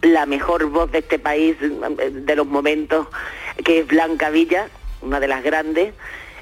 la 0.00 0.24
mejor 0.24 0.64
voz 0.66 0.90
de 0.90 1.00
este 1.00 1.18
país 1.18 1.56
eh, 1.60 2.10
de 2.10 2.36
los 2.36 2.46
momentos, 2.46 3.06
que 3.62 3.80
es 3.80 3.86
Blanca 3.86 4.30
Villa, 4.30 4.68
una 5.02 5.20
de 5.20 5.28
las 5.28 5.42
grandes. 5.42 5.94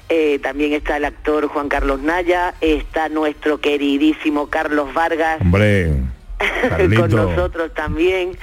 Eh, 0.07 0.39
también 0.39 0.73
está 0.73 0.97
el 0.97 1.05
actor 1.05 1.47
Juan 1.47 1.67
Carlos 1.67 2.01
Naya, 2.01 2.55
está 2.61 3.09
nuestro 3.09 3.59
queridísimo 3.59 4.49
Carlos 4.49 4.93
Vargas 4.93 5.39
Hombre, 5.41 5.93
con 6.95 7.11
nosotros 7.11 7.73
también. 7.73 8.37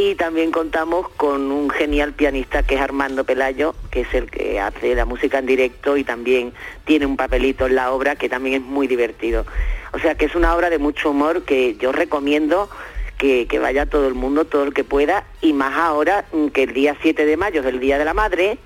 Y 0.00 0.14
también 0.14 0.52
contamos 0.52 1.08
con 1.16 1.50
un 1.50 1.70
genial 1.70 2.12
pianista 2.12 2.62
que 2.62 2.76
es 2.76 2.80
Armando 2.80 3.24
Pelayo, 3.24 3.74
que 3.90 4.02
es 4.02 4.14
el 4.14 4.30
que 4.30 4.60
hace 4.60 4.94
la 4.94 5.04
música 5.04 5.40
en 5.40 5.46
directo 5.46 5.96
y 5.96 6.04
también 6.04 6.52
tiene 6.84 7.04
un 7.04 7.16
papelito 7.16 7.66
en 7.66 7.74
la 7.74 7.90
obra 7.90 8.14
que 8.14 8.28
también 8.28 8.62
es 8.62 8.68
muy 8.68 8.86
divertido. 8.86 9.44
O 9.92 9.98
sea 9.98 10.14
que 10.14 10.26
es 10.26 10.36
una 10.36 10.54
obra 10.54 10.70
de 10.70 10.78
mucho 10.78 11.10
humor 11.10 11.42
que 11.42 11.74
yo 11.78 11.90
recomiendo 11.90 12.70
que, 13.18 13.48
que 13.48 13.58
vaya 13.58 13.86
todo 13.86 14.06
el 14.06 14.14
mundo, 14.14 14.44
todo 14.44 14.62
el 14.62 14.72
que 14.72 14.84
pueda, 14.84 15.24
y 15.40 15.52
más 15.52 15.76
ahora 15.76 16.26
mm, 16.30 16.46
que 16.50 16.62
el 16.62 16.74
día 16.74 16.96
7 17.02 17.26
de 17.26 17.36
mayo 17.36 17.62
es 17.62 17.66
el 17.66 17.80
Día 17.80 17.98
de 17.98 18.04
la 18.04 18.14
Madre, 18.14 18.58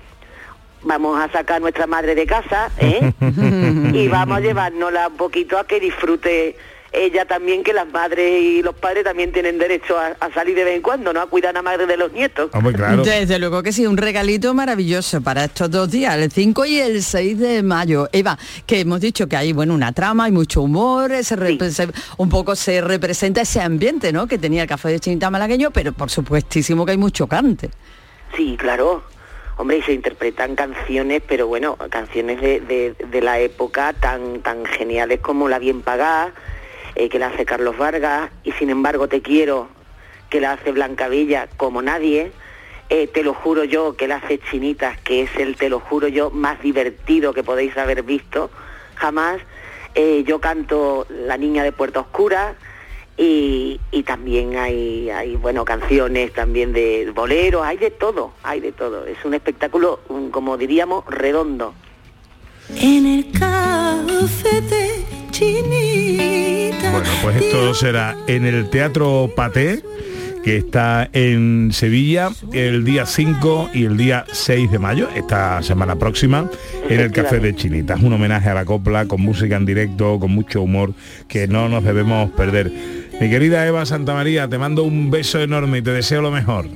vamos 0.83 1.19
a 1.19 1.31
sacar 1.31 1.57
a 1.57 1.59
nuestra 1.61 1.87
madre 1.87 2.13
de 2.13 2.27
casa 2.27 2.69
¿eh? 2.77 3.11
y 3.91 4.07
vamos 4.07 4.37
a 4.37 4.39
llevárnosla 4.39 5.07
un 5.07 5.17
poquito 5.17 5.57
a 5.57 5.65
que 5.65 5.79
disfrute 5.79 6.57
ella 6.93 7.25
también, 7.25 7.63
que 7.63 7.73
las 7.73 7.87
madres 7.87 8.41
y 8.41 8.61
los 8.61 8.75
padres 8.75 9.03
también 9.03 9.31
tienen 9.31 9.57
derecho 9.57 9.97
a, 9.97 10.15
a 10.19 10.31
salir 10.33 10.55
de 10.55 10.63
vez 10.63 10.75
en 10.75 10.81
cuando, 10.81 11.11
¿no? 11.11 11.21
A 11.21 11.25
cuidar 11.27 11.49
a 11.49 11.53
la 11.53 11.61
madre 11.63 11.85
de 11.87 11.97
los 11.97 12.11
nietos. 12.13 12.51
Desde 13.03 13.39
luego 13.39 13.63
que 13.63 13.71
sí, 13.73 13.85
un 13.87 13.97
regalito 13.97 14.53
maravilloso 14.53 15.21
para 15.21 15.45
estos 15.45 15.71
dos 15.71 15.89
días, 15.89 16.15
el 16.17 16.31
5 16.31 16.65
y 16.65 16.79
el 16.79 17.01
6 17.03 17.39
de 17.39 17.63
mayo. 17.63 18.07
Eva, 18.11 18.37
que 18.65 18.79
hemos 18.81 19.01
dicho 19.01 19.27
que 19.27 19.35
hay 19.35 19.53
bueno 19.53 19.73
una 19.73 19.91
trama, 19.91 20.25
hay 20.25 20.31
mucho 20.31 20.61
humor, 20.61 21.11
se 21.23 21.35
un 22.17 22.29
poco 22.29 22.55
se 22.55 22.81
representa 22.81 23.41
ese 23.41 23.59
ambiente, 23.61 24.13
¿no? 24.13 24.27
Que 24.27 24.37
tenía 24.37 24.61
el 24.63 24.67
café 24.69 24.89
de 24.89 24.99
Chinita 24.99 25.29
malagueño, 25.29 25.71
pero 25.71 25.93
por 25.93 26.09
supuestísimo 26.11 26.85
que 26.85 26.91
hay 26.91 26.97
mucho 26.97 27.27
cante. 27.27 27.69
Sí, 28.37 28.55
claro. 28.57 29.03
Hombre, 29.57 29.77
y 29.77 29.81
se 29.83 29.93
interpretan 29.93 30.55
canciones, 30.55 31.21
pero 31.27 31.45
bueno, 31.47 31.77
canciones 31.91 32.41
de, 32.41 32.59
de- 32.61 32.95
de 33.07 33.21
la 33.21 33.39
época 33.39 33.93
tan, 33.93 34.41
tan 34.41 34.65
geniales 34.65 35.19
como 35.19 35.47
La 35.47 35.59
Bien 35.59 35.81
Pagada, 35.83 36.33
eh, 36.95 37.09
que 37.09 37.19
la 37.19 37.27
hace 37.27 37.45
Carlos 37.45 37.77
Vargas, 37.77 38.31
y 38.43 38.51
Sin 38.53 38.69
embargo 38.69 39.07
Te 39.07 39.21
Quiero, 39.21 39.67
que 40.29 40.41
la 40.41 40.53
hace 40.53 40.71
Blanca 40.71 41.07
Villa 41.07 41.47
como 41.57 41.81
nadie, 41.81 42.31
eh, 42.89 43.07
Te 43.07 43.23
lo 43.23 43.33
juro 43.33 43.63
yo, 43.63 43.95
que 43.95 44.07
la 44.07 44.17
hace 44.17 44.39
Chinitas, 44.39 44.99
que 45.01 45.23
es 45.23 45.35
el 45.37 45.55
Te 45.55 45.69
lo 45.69 45.79
juro 45.79 46.07
yo 46.07 46.29
más 46.29 46.61
divertido 46.61 47.33
que 47.33 47.43
podéis 47.43 47.77
haber 47.77 48.03
visto 48.03 48.49
jamás. 48.95 49.41
Eh, 49.95 50.23
yo 50.25 50.39
canto 50.39 51.05
La 51.09 51.37
Niña 51.37 51.63
de 51.63 51.71
Puerta 51.71 51.99
Oscura, 51.99 52.55
y, 53.15 53.79
también 54.05 54.57
hay, 54.57 55.09
hay 55.09 55.35
bueno 55.35 55.65
canciones 55.65 56.33
también 56.33 56.73
de 56.73 57.11
boleros, 57.13 57.63
hay 57.63 57.77
de 57.77 57.91
todo, 57.91 58.33
hay 58.43 58.59
de 58.59 58.71
todo. 58.71 59.05
Es 59.05 59.23
un 59.23 59.33
espectáculo, 59.33 59.99
como 60.31 60.57
diríamos, 60.57 61.05
redondo. 61.05 61.73
En 62.75 63.05
el 63.05 63.31
café 63.31 64.61
de 64.61 65.22
Chinita. 65.33 66.91
Bueno, 66.91 67.09
pues 67.23 67.37
esto 67.37 67.73
será 67.73 68.15
en 68.27 68.45
el 68.45 68.69
Teatro 68.69 69.31
Paté, 69.35 69.81
que 70.43 70.57
está 70.57 71.09
en 71.11 71.71
Sevilla 71.73 72.29
el 72.53 72.85
día 72.85 73.07
5 73.07 73.71
y 73.73 73.85
el 73.85 73.97
día 73.97 74.25
6 74.31 74.69
de 74.69 74.77
mayo, 74.77 75.09
esta 75.15 75.63
semana 75.63 75.95
próxima, 75.95 76.47
en 76.87 76.99
el 76.99 77.11
Café 77.11 77.39
de 77.39 77.55
Chinitas. 77.55 77.99
Un 78.03 78.13
homenaje 78.13 78.49
a 78.49 78.53
la 78.53 78.63
copla, 78.63 79.07
con 79.07 79.21
música 79.21 79.55
en 79.55 79.65
directo, 79.65 80.19
con 80.19 80.29
mucho 80.29 80.61
humor, 80.61 80.93
que 81.27 81.47
no 81.47 81.67
nos 81.67 81.83
debemos 81.83 82.29
perder. 82.31 82.71
Mi 83.19 83.27
querida 83.27 83.65
Eva 83.65 83.87
Santa 83.87 84.13
María, 84.13 84.47
te 84.47 84.59
mando 84.59 84.83
un 84.83 85.09
beso 85.09 85.41
enorme 85.41 85.79
y 85.79 85.81
te 85.81 85.91
deseo 85.91 86.21
lo 86.21 86.29
mejor. 86.29 86.67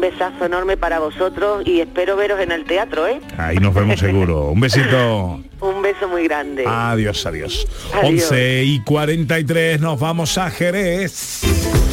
Un 0.00 0.08
besazo 0.10 0.46
enorme 0.46 0.78
para 0.78 0.98
vosotros 0.98 1.62
y 1.66 1.80
espero 1.80 2.16
veros 2.16 2.40
en 2.40 2.52
el 2.52 2.64
teatro, 2.64 3.06
¿eh? 3.06 3.20
Ahí 3.36 3.58
nos 3.58 3.74
vemos 3.74 4.00
seguro. 4.00 4.46
Un 4.46 4.58
besito. 4.58 5.42
Un 5.60 5.82
beso 5.82 6.08
muy 6.08 6.24
grande. 6.24 6.64
Adiós, 6.66 7.26
adiós. 7.26 7.66
Adiós. 7.92 8.22
11 8.30 8.62
y 8.64 8.80
43 8.82 9.78
nos 9.78 10.00
vamos 10.00 10.38
a 10.38 10.50
Jerez. 10.50 11.42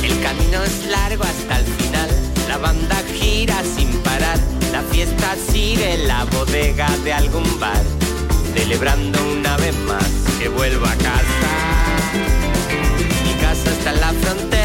El 0.02 0.22
camino 0.22 0.64
es 0.64 0.86
largo 0.86 1.26
hasta 1.26 1.60
el 1.60 1.66
final, 1.66 2.10
la 2.48 2.58
banda 2.60 2.96
gira 3.14 3.62
sin 3.76 3.90
parar, 4.04 4.38
la 4.72 4.82
fiesta 4.84 5.36
sigue 5.52 5.96
en 5.96 6.08
la 6.08 6.24
bodega 6.24 6.88
de 7.04 7.12
algún 7.12 7.60
bar, 7.60 7.84
celebrando 8.56 9.20
una 9.38 9.58
vez 9.58 9.76
más 9.80 10.08
que 10.40 10.48
vuelvo 10.48 10.86
a 10.86 10.96
casa. 10.96 11.50
Mi 13.26 13.34
casa 13.42 13.70
está 13.70 13.92
en 13.92 14.00
la 14.00 14.14
frontera, 14.14 14.57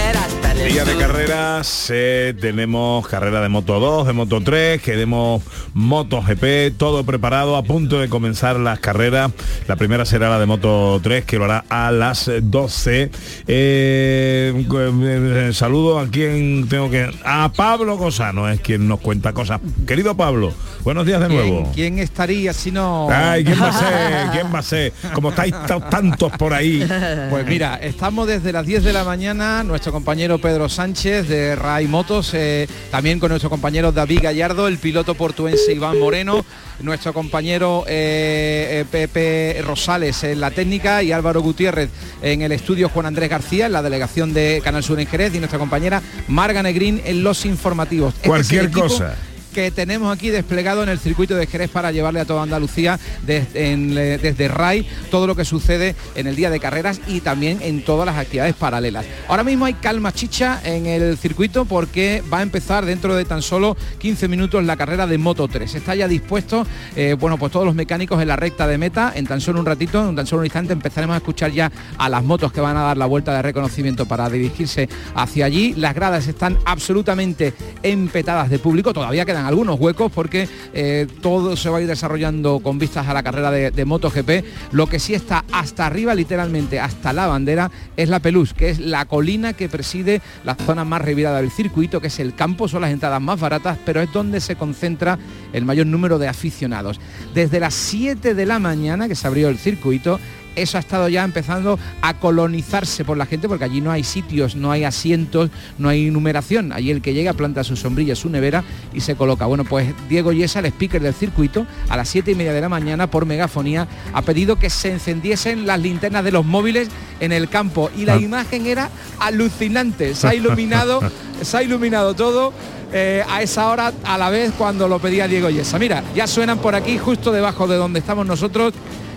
Día 0.69 0.85
de 0.87 0.97
carreras, 0.97 1.89
eh, 1.93 2.35
tenemos 2.41 3.07
carrera 3.07 3.43
de 3.43 3.49
Moto 3.51 3.79
2, 3.79 4.07
de 4.07 4.13
Moto 4.15 4.41
3, 4.43 4.81
queremos 4.81 5.43
Moto 5.75 6.23
GP, 6.23 6.71
todo 6.79 7.05
preparado, 7.05 7.57
a 7.57 7.63
punto 7.63 7.99
de 8.01 8.09
comenzar 8.09 8.57
las 8.57 8.79
carreras. 8.79 9.33
La 9.69 9.77
primera 9.77 10.07
será 10.07 10.31
la 10.31 10.39
de 10.39 10.47
Moto 10.47 10.99
3, 11.03 11.25
que 11.27 11.37
lo 11.39 11.45
hará 11.45 11.65
a 11.69 11.91
las 11.91 12.31
12. 12.43 13.11
Eh, 13.47 14.67
eh, 14.73 15.51
saludo 15.53 15.99
a 15.99 16.07
quien 16.09 16.67
tengo 16.69 16.89
que... 16.91 17.11
A 17.25 17.53
Pablo 17.55 17.99
Cosano 17.99 18.49
es 18.49 18.61
quien 18.61 18.89
nos 18.89 19.01
cuenta 19.01 19.33
cosas. 19.35 19.61
Querido 19.87 20.17
Pablo, 20.17 20.55
buenos 20.85 21.05
días 21.05 21.21
de 21.21 21.29
nuevo. 21.29 21.65
¿Quién, 21.75 21.95
quién 21.95 21.99
estaría 21.99 22.53
si 22.55 22.71
no...? 22.71 23.09
Ay, 23.11 23.45
¿quién 23.45 23.61
va 23.61 23.69
a 23.69 23.73
ser? 23.79 24.31
¿Quién 24.33 24.55
va 24.55 24.59
a 24.61 24.63
ser? 24.63 24.93
Como 25.13 25.31
estáis 25.31 25.53
ta- 25.67 25.81
tantos 25.91 26.33
por 26.39 26.55
ahí. 26.55 26.87
Pues 27.29 27.47
mira, 27.47 27.77
estamos 27.77 28.27
desde 28.27 28.53
las 28.53 28.65
10 28.65 28.85
de 28.85 28.93
la 28.95 29.05
mañana, 29.05 29.63
nuestro 29.65 29.93
compañero 29.93 30.39
Pedro 30.39 30.52
Sánchez 30.69 31.29
de 31.29 31.57
Rai 31.57 31.87
Motos, 31.87 32.33
eh, 32.35 32.69
también 32.91 33.19
con 33.19 33.31
nuestro 33.31 33.51
compañero 33.51 33.91
David 33.91 34.21
Gallardo, 34.23 34.69
el 34.69 34.79
piloto 34.79 35.15
portuense 35.15 35.73
Iván 35.73 35.99
Moreno, 35.99 36.45
nuestro 36.81 37.13
compañero 37.13 37.85
eh, 37.89 38.83
eh, 38.83 38.85
Pepe 38.91 39.63
Rosales 39.63 40.23
en 40.25 40.41
la 40.41 40.51
técnica 40.51 41.03
y 41.03 41.11
Álvaro 41.13 41.41
Gutiérrez 41.41 41.91
en 42.23 42.43
el 42.43 42.53
estudio 42.53 42.89
Juan 42.91 43.07
Andrés 43.07 43.31
García, 43.31 43.67
en 43.67 43.73
la 43.73 43.83
delegación 43.83 44.35
de 44.35 44.61
Canal 44.63 44.85
Sur 44.85 45.01
en 45.01 45.07
Jerez 45.07 45.35
y 45.35 45.39
nuestra 45.39 45.59
compañera 45.59 46.03
Marga 46.29 46.63
Negrín 46.63 47.01
en 47.05 47.25
los 47.25 47.45
informativos. 47.45 48.15
Este 48.15 48.25
es 48.25 48.29
Cualquier 48.29 48.65
equipo 48.67 48.83
cosa. 48.83 49.17
Que 49.53 49.71
tenemos 49.71 50.15
aquí 50.15 50.31
desplegado 50.31 50.83
en 50.83 50.89
el 50.89 50.99
circuito 50.99 51.37
de 51.37 51.47
Jerez 51.47 51.71
para 51.71 51.93
llevarle 51.93 52.21
a 52.21 52.25
toda 52.25 52.43
Andalucía 52.43 52.99
desde, 53.27 53.73
eh, 53.73 54.19
desde 54.21 54.49
RAI 54.49 54.87
todo 55.11 55.27
lo 55.27 55.37
que 55.37 55.45
sucede 55.45 55.95
en 56.15 56.27
el 56.27 56.37
día 56.37 56.51
de 56.51 56.59
carreras 56.59 57.01
y 57.07 57.21
también 57.21 57.59
en 57.63 57.85
todas 57.85 58.07
las 58.07 58.17
actividades 58.17 58.55
paralelas. 58.55 59.05
Ahora 59.29 59.45
mismo 59.45 59.67
hay 59.67 59.75
calma 59.75 60.13
chicha 60.13 60.61
en 60.65 60.87
el 60.87 61.17
circuito 61.19 61.65
porque 61.65 62.23
va 62.33 62.39
a 62.39 62.43
empezar 62.43 62.85
dentro 62.85 63.15
de 63.15 63.25
tan 63.25 63.43
solo 63.43 63.77
15 63.99 64.29
minutos 64.29 64.65
la 64.65 64.77
carrera 64.77 65.07
de 65.07 65.19
Moto 65.19 65.49
3. 65.49 65.75
Está 65.75 65.95
ya 65.95 66.09
dispuesto, 66.09 66.67
eh, 66.97 67.17
bueno, 67.19 67.39
pues 67.39 67.53
todos 67.53 67.67
los 67.67 67.75
mecánicos 67.75 68.21
en 68.21 68.29
la 68.29 68.37
recta 68.37 68.67
de 68.67 68.79
meta. 68.79 69.13
En 69.15 69.27
tan 69.27 69.41
solo 69.41 69.61
un 69.61 69.67
ratito, 69.67 70.09
en 70.09 70.17
tan 70.17 70.27
solo 70.27 70.41
un 70.41 70.47
instante, 70.47 70.73
empezaremos 70.73 71.15
a 71.15 71.19
escuchar 71.19 71.53
ya 71.53 71.71
a 71.99 72.09
las 72.09 72.25
motos 72.25 72.53
que 72.53 72.61
van 72.61 72.77
a 72.77 72.83
dar 72.83 72.97
la 72.97 73.07
vuelta 73.07 73.35
de 73.35 73.43
reconocimiento 73.43 74.07
para 74.07 74.29
dirigirse 74.29 74.89
hacia 75.15 75.47
allí. 75.47 75.75
Las 75.77 75.95
gradas 75.95 76.27
están 76.27 76.59
absolutamente 76.65 77.53
empetadas 77.83 78.51
de 78.51 78.59
público. 78.59 78.93
Todavía 78.93 79.25
algunos 79.47 79.79
huecos 79.79 80.11
porque 80.13 80.49
eh, 80.75 81.07
todo 81.21 81.57
se 81.57 81.69
va 81.71 81.79
a 81.79 81.83
ir 81.83 81.87
desarrollando 81.87 82.61
con 82.61 82.79
vistas 82.79 83.07
a 83.09 83.15
la 83.15 83.23
carrera 83.23 83.51
de, 83.51 83.71
de 83.71 83.85
MotoGP. 83.85 84.45
Lo 84.73 84.87
que 84.87 84.99
sí 84.99 85.15
está 85.15 85.45
hasta 85.53 85.87
arriba, 85.87 86.15
literalmente 86.15 86.81
hasta 86.81 87.13
la 87.13 87.27
bandera, 87.27 87.71
es 87.97 88.09
la 88.09 88.21
Pelús, 88.21 88.55
que 88.55 88.71
es 88.71 88.79
la 88.79 89.05
colina 89.05 89.53
que 89.53 89.69
preside 89.69 90.21
la 90.45 90.55
zona 90.55 90.85
más 90.85 91.03
revirada 91.03 91.41
del 91.41 91.51
circuito, 91.51 92.01
que 92.01 92.09
es 92.09 92.21
el 92.21 92.35
campo, 92.35 92.69
son 92.69 92.83
las 92.83 92.91
entradas 92.91 93.21
más 93.21 93.41
baratas, 93.41 93.79
pero 93.85 94.01
es 94.01 94.13
donde 94.13 94.41
se 94.41 94.57
concentra 94.57 95.19
el 95.53 95.65
mayor 95.65 95.87
número 95.87 96.19
de 96.19 96.29
aficionados. 96.29 97.01
Desde 97.35 97.61
las 97.61 97.75
7 97.75 98.35
de 98.35 98.47
la 98.47 98.59
mañana 98.59 99.09
que 99.09 99.15
se 99.15 99.27
abrió 99.27 99.49
el 99.49 99.59
circuito, 99.59 100.19
eso 100.57 100.77
ha 100.77 100.81
estado 100.81 101.09
ya 101.09 101.25
empezando 101.25 101.79
a 102.01 102.15
colonizarse 102.15 103.05
por 103.05 103.17
la 103.17 103.27
gente 103.27 103.49
porque 103.49 103.65
allí 103.65 103.81
no 103.81 103.91
hay 103.91 104.05
sitios, 104.05 104.57
no 104.57 104.71
hay 104.73 104.85
asientos, 104.85 105.51
no 105.79 105.89
hay 105.89 106.11
numeración. 106.11 106.73
Allí 106.73 106.91
el 106.91 107.03
que 107.03 107.15
llega 107.15 107.33
planta 107.33 107.65
su 107.65 107.77
sombrilla, 107.77 108.15
su 108.17 108.29
nevera 108.29 108.65
y 108.93 109.01
se 109.01 109.15
coloca. 109.17 109.47
Bueno, 109.47 109.65
pues 109.65 109.95
Diego 110.09 110.33
Yesa, 110.33 110.61
el 110.61 110.67
speaker 110.67 111.03
del 111.03 111.15
circuito, 111.15 111.67
a 111.89 111.97
las 111.97 112.09
siete 112.09 112.31
y 112.33 112.35
media 112.35 112.53
de 112.53 112.61
la 112.61 112.69
mañana 112.69 113.07
por 113.09 113.27
megafonía 113.27 113.87
ha 114.13 114.23
pedido 114.23 114.57
que 114.57 114.71
se 114.71 114.93
encendiesen 114.93 115.67
las 115.67 115.81
linternas 115.81 116.25
de 116.25 116.33
los 116.33 116.45
móviles 116.45 116.89
en 117.21 117.33
el 117.33 117.49
campo 117.49 117.91
y 117.97 118.05
la 118.05 118.15
Ah. 118.15 118.21
imagen 118.21 118.67
era 118.67 118.91
alucinante. 119.19 120.15
Se 120.15 120.29
ha 120.29 120.35
iluminado, 120.35 121.01
se 121.43 121.57
ha 121.57 121.63
iluminado 121.63 122.15
todo. 122.15 122.53
eh, 122.95 123.25
a 123.27 123.41
esa 123.41 123.69
hora 123.71 123.91
a 124.05 124.19
la 124.19 124.29
vez 124.29 124.53
cuando 124.59 124.87
lo 124.87 124.99
pedía 124.99 125.27
Diego 125.27 125.49
Yesa. 125.49 125.79
Mira, 125.79 126.05
ya 126.15 126.27
suenan 126.27 126.59
por 126.59 126.75
aquí 126.75 126.99
justo 126.99 127.33
debajo 127.33 127.67
de 127.67 127.77
donde 127.77 128.01
estamos 128.01 128.27
nosotros 128.27 128.75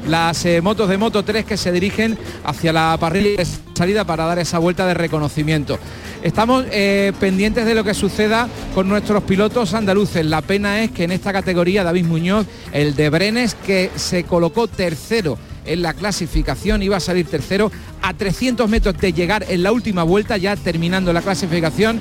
las 0.08 0.46
eh, 0.46 0.62
motos 0.62 0.90
de 0.90 0.98
Moto 0.98 1.24
3 1.24 1.46
que 1.46 1.58
se 1.58 1.72
dirigen 1.72 2.18
hacia 2.44 2.74
la 2.74 2.98
parrilla 3.00 3.38
de 3.38 3.48
salida 3.74 4.04
para 4.04 4.26
dar 4.26 4.40
esa 4.40 4.60
vuelta 4.60 4.86
de 4.86 4.94
reconocimiento. 4.94 5.80
Estamos 6.22 6.66
eh, 6.72 7.14
pendientes 7.20 7.66
de 7.66 7.76
lo 7.76 7.84
que 7.84 7.94
suceda 7.94 8.48
con 8.74 8.88
nuestros 8.88 9.24
pilotos 9.24 9.74
andaluces. 9.74 10.26
La 10.26 10.42
pena 10.42 10.82
es 10.82 10.92
que 10.92 11.04
en 11.04 11.12
esta 11.12 11.32
categoría 11.32 11.84
David 11.84 12.06
Muñoz, 12.06 12.46
el 12.72 12.96
de 12.96 13.10
Brenes, 13.10 13.56
que 13.56 13.92
se 13.96 14.24
colocó 14.24 14.68
tercero 14.68 15.38
en 15.66 15.82
la 15.82 15.94
clasificación, 15.94 16.84
iba 16.84 16.98
a 16.98 17.00
salir 17.00 17.28
tercero 17.28 17.72
a 18.02 18.14
300 18.14 18.70
metros 18.70 18.98
de 18.98 19.14
llegar 19.14 19.46
en 19.50 19.64
la 19.64 19.72
última 19.72 20.04
vuelta, 20.04 20.38
ya 20.38 20.56
terminando 20.56 21.12
la 21.14 21.22
clasificación, 21.22 22.00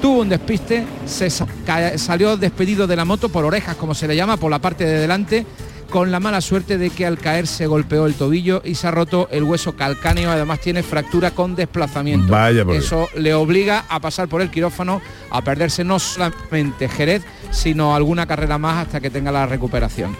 tuvo 0.00 0.20
un 0.20 0.28
despiste, 0.28 0.84
se 1.06 1.28
salió 1.30 2.36
despedido 2.36 2.86
de 2.86 2.96
la 2.96 3.04
moto 3.04 3.28
por 3.28 3.44
orejas, 3.44 3.76
como 3.76 3.94
se 3.94 4.08
le 4.08 4.16
llama, 4.16 4.36
por 4.36 4.50
la 4.50 4.60
parte 4.60 4.84
de 4.84 4.98
delante, 4.98 5.46
con 5.90 6.10
la 6.10 6.20
mala 6.20 6.40
suerte 6.40 6.78
de 6.78 6.90
que 6.90 7.04
al 7.04 7.18
caer 7.18 7.46
se 7.46 7.66
golpeó 7.66 8.06
el 8.06 8.14
tobillo 8.14 8.62
y 8.64 8.76
se 8.76 8.86
ha 8.86 8.90
roto 8.92 9.28
el 9.30 9.42
hueso 9.42 9.74
calcáneo, 9.76 10.30
además 10.30 10.60
tiene 10.60 10.82
fractura 10.82 11.32
con 11.32 11.56
desplazamiento. 11.56 12.32
Vaya 12.32 12.64
por 12.64 12.74
Eso 12.76 13.08
le 13.16 13.34
obliga 13.34 13.84
a 13.88 14.00
pasar 14.00 14.28
por 14.28 14.40
el 14.40 14.50
quirófano, 14.50 15.02
a 15.30 15.42
perderse 15.42 15.84
no 15.84 15.98
solamente 15.98 16.88
Jerez, 16.88 17.24
sino 17.50 17.94
alguna 17.94 18.26
carrera 18.26 18.56
más 18.56 18.86
hasta 18.86 19.00
que 19.00 19.10
tenga 19.10 19.32
la 19.32 19.46
recuperación. 19.46 20.16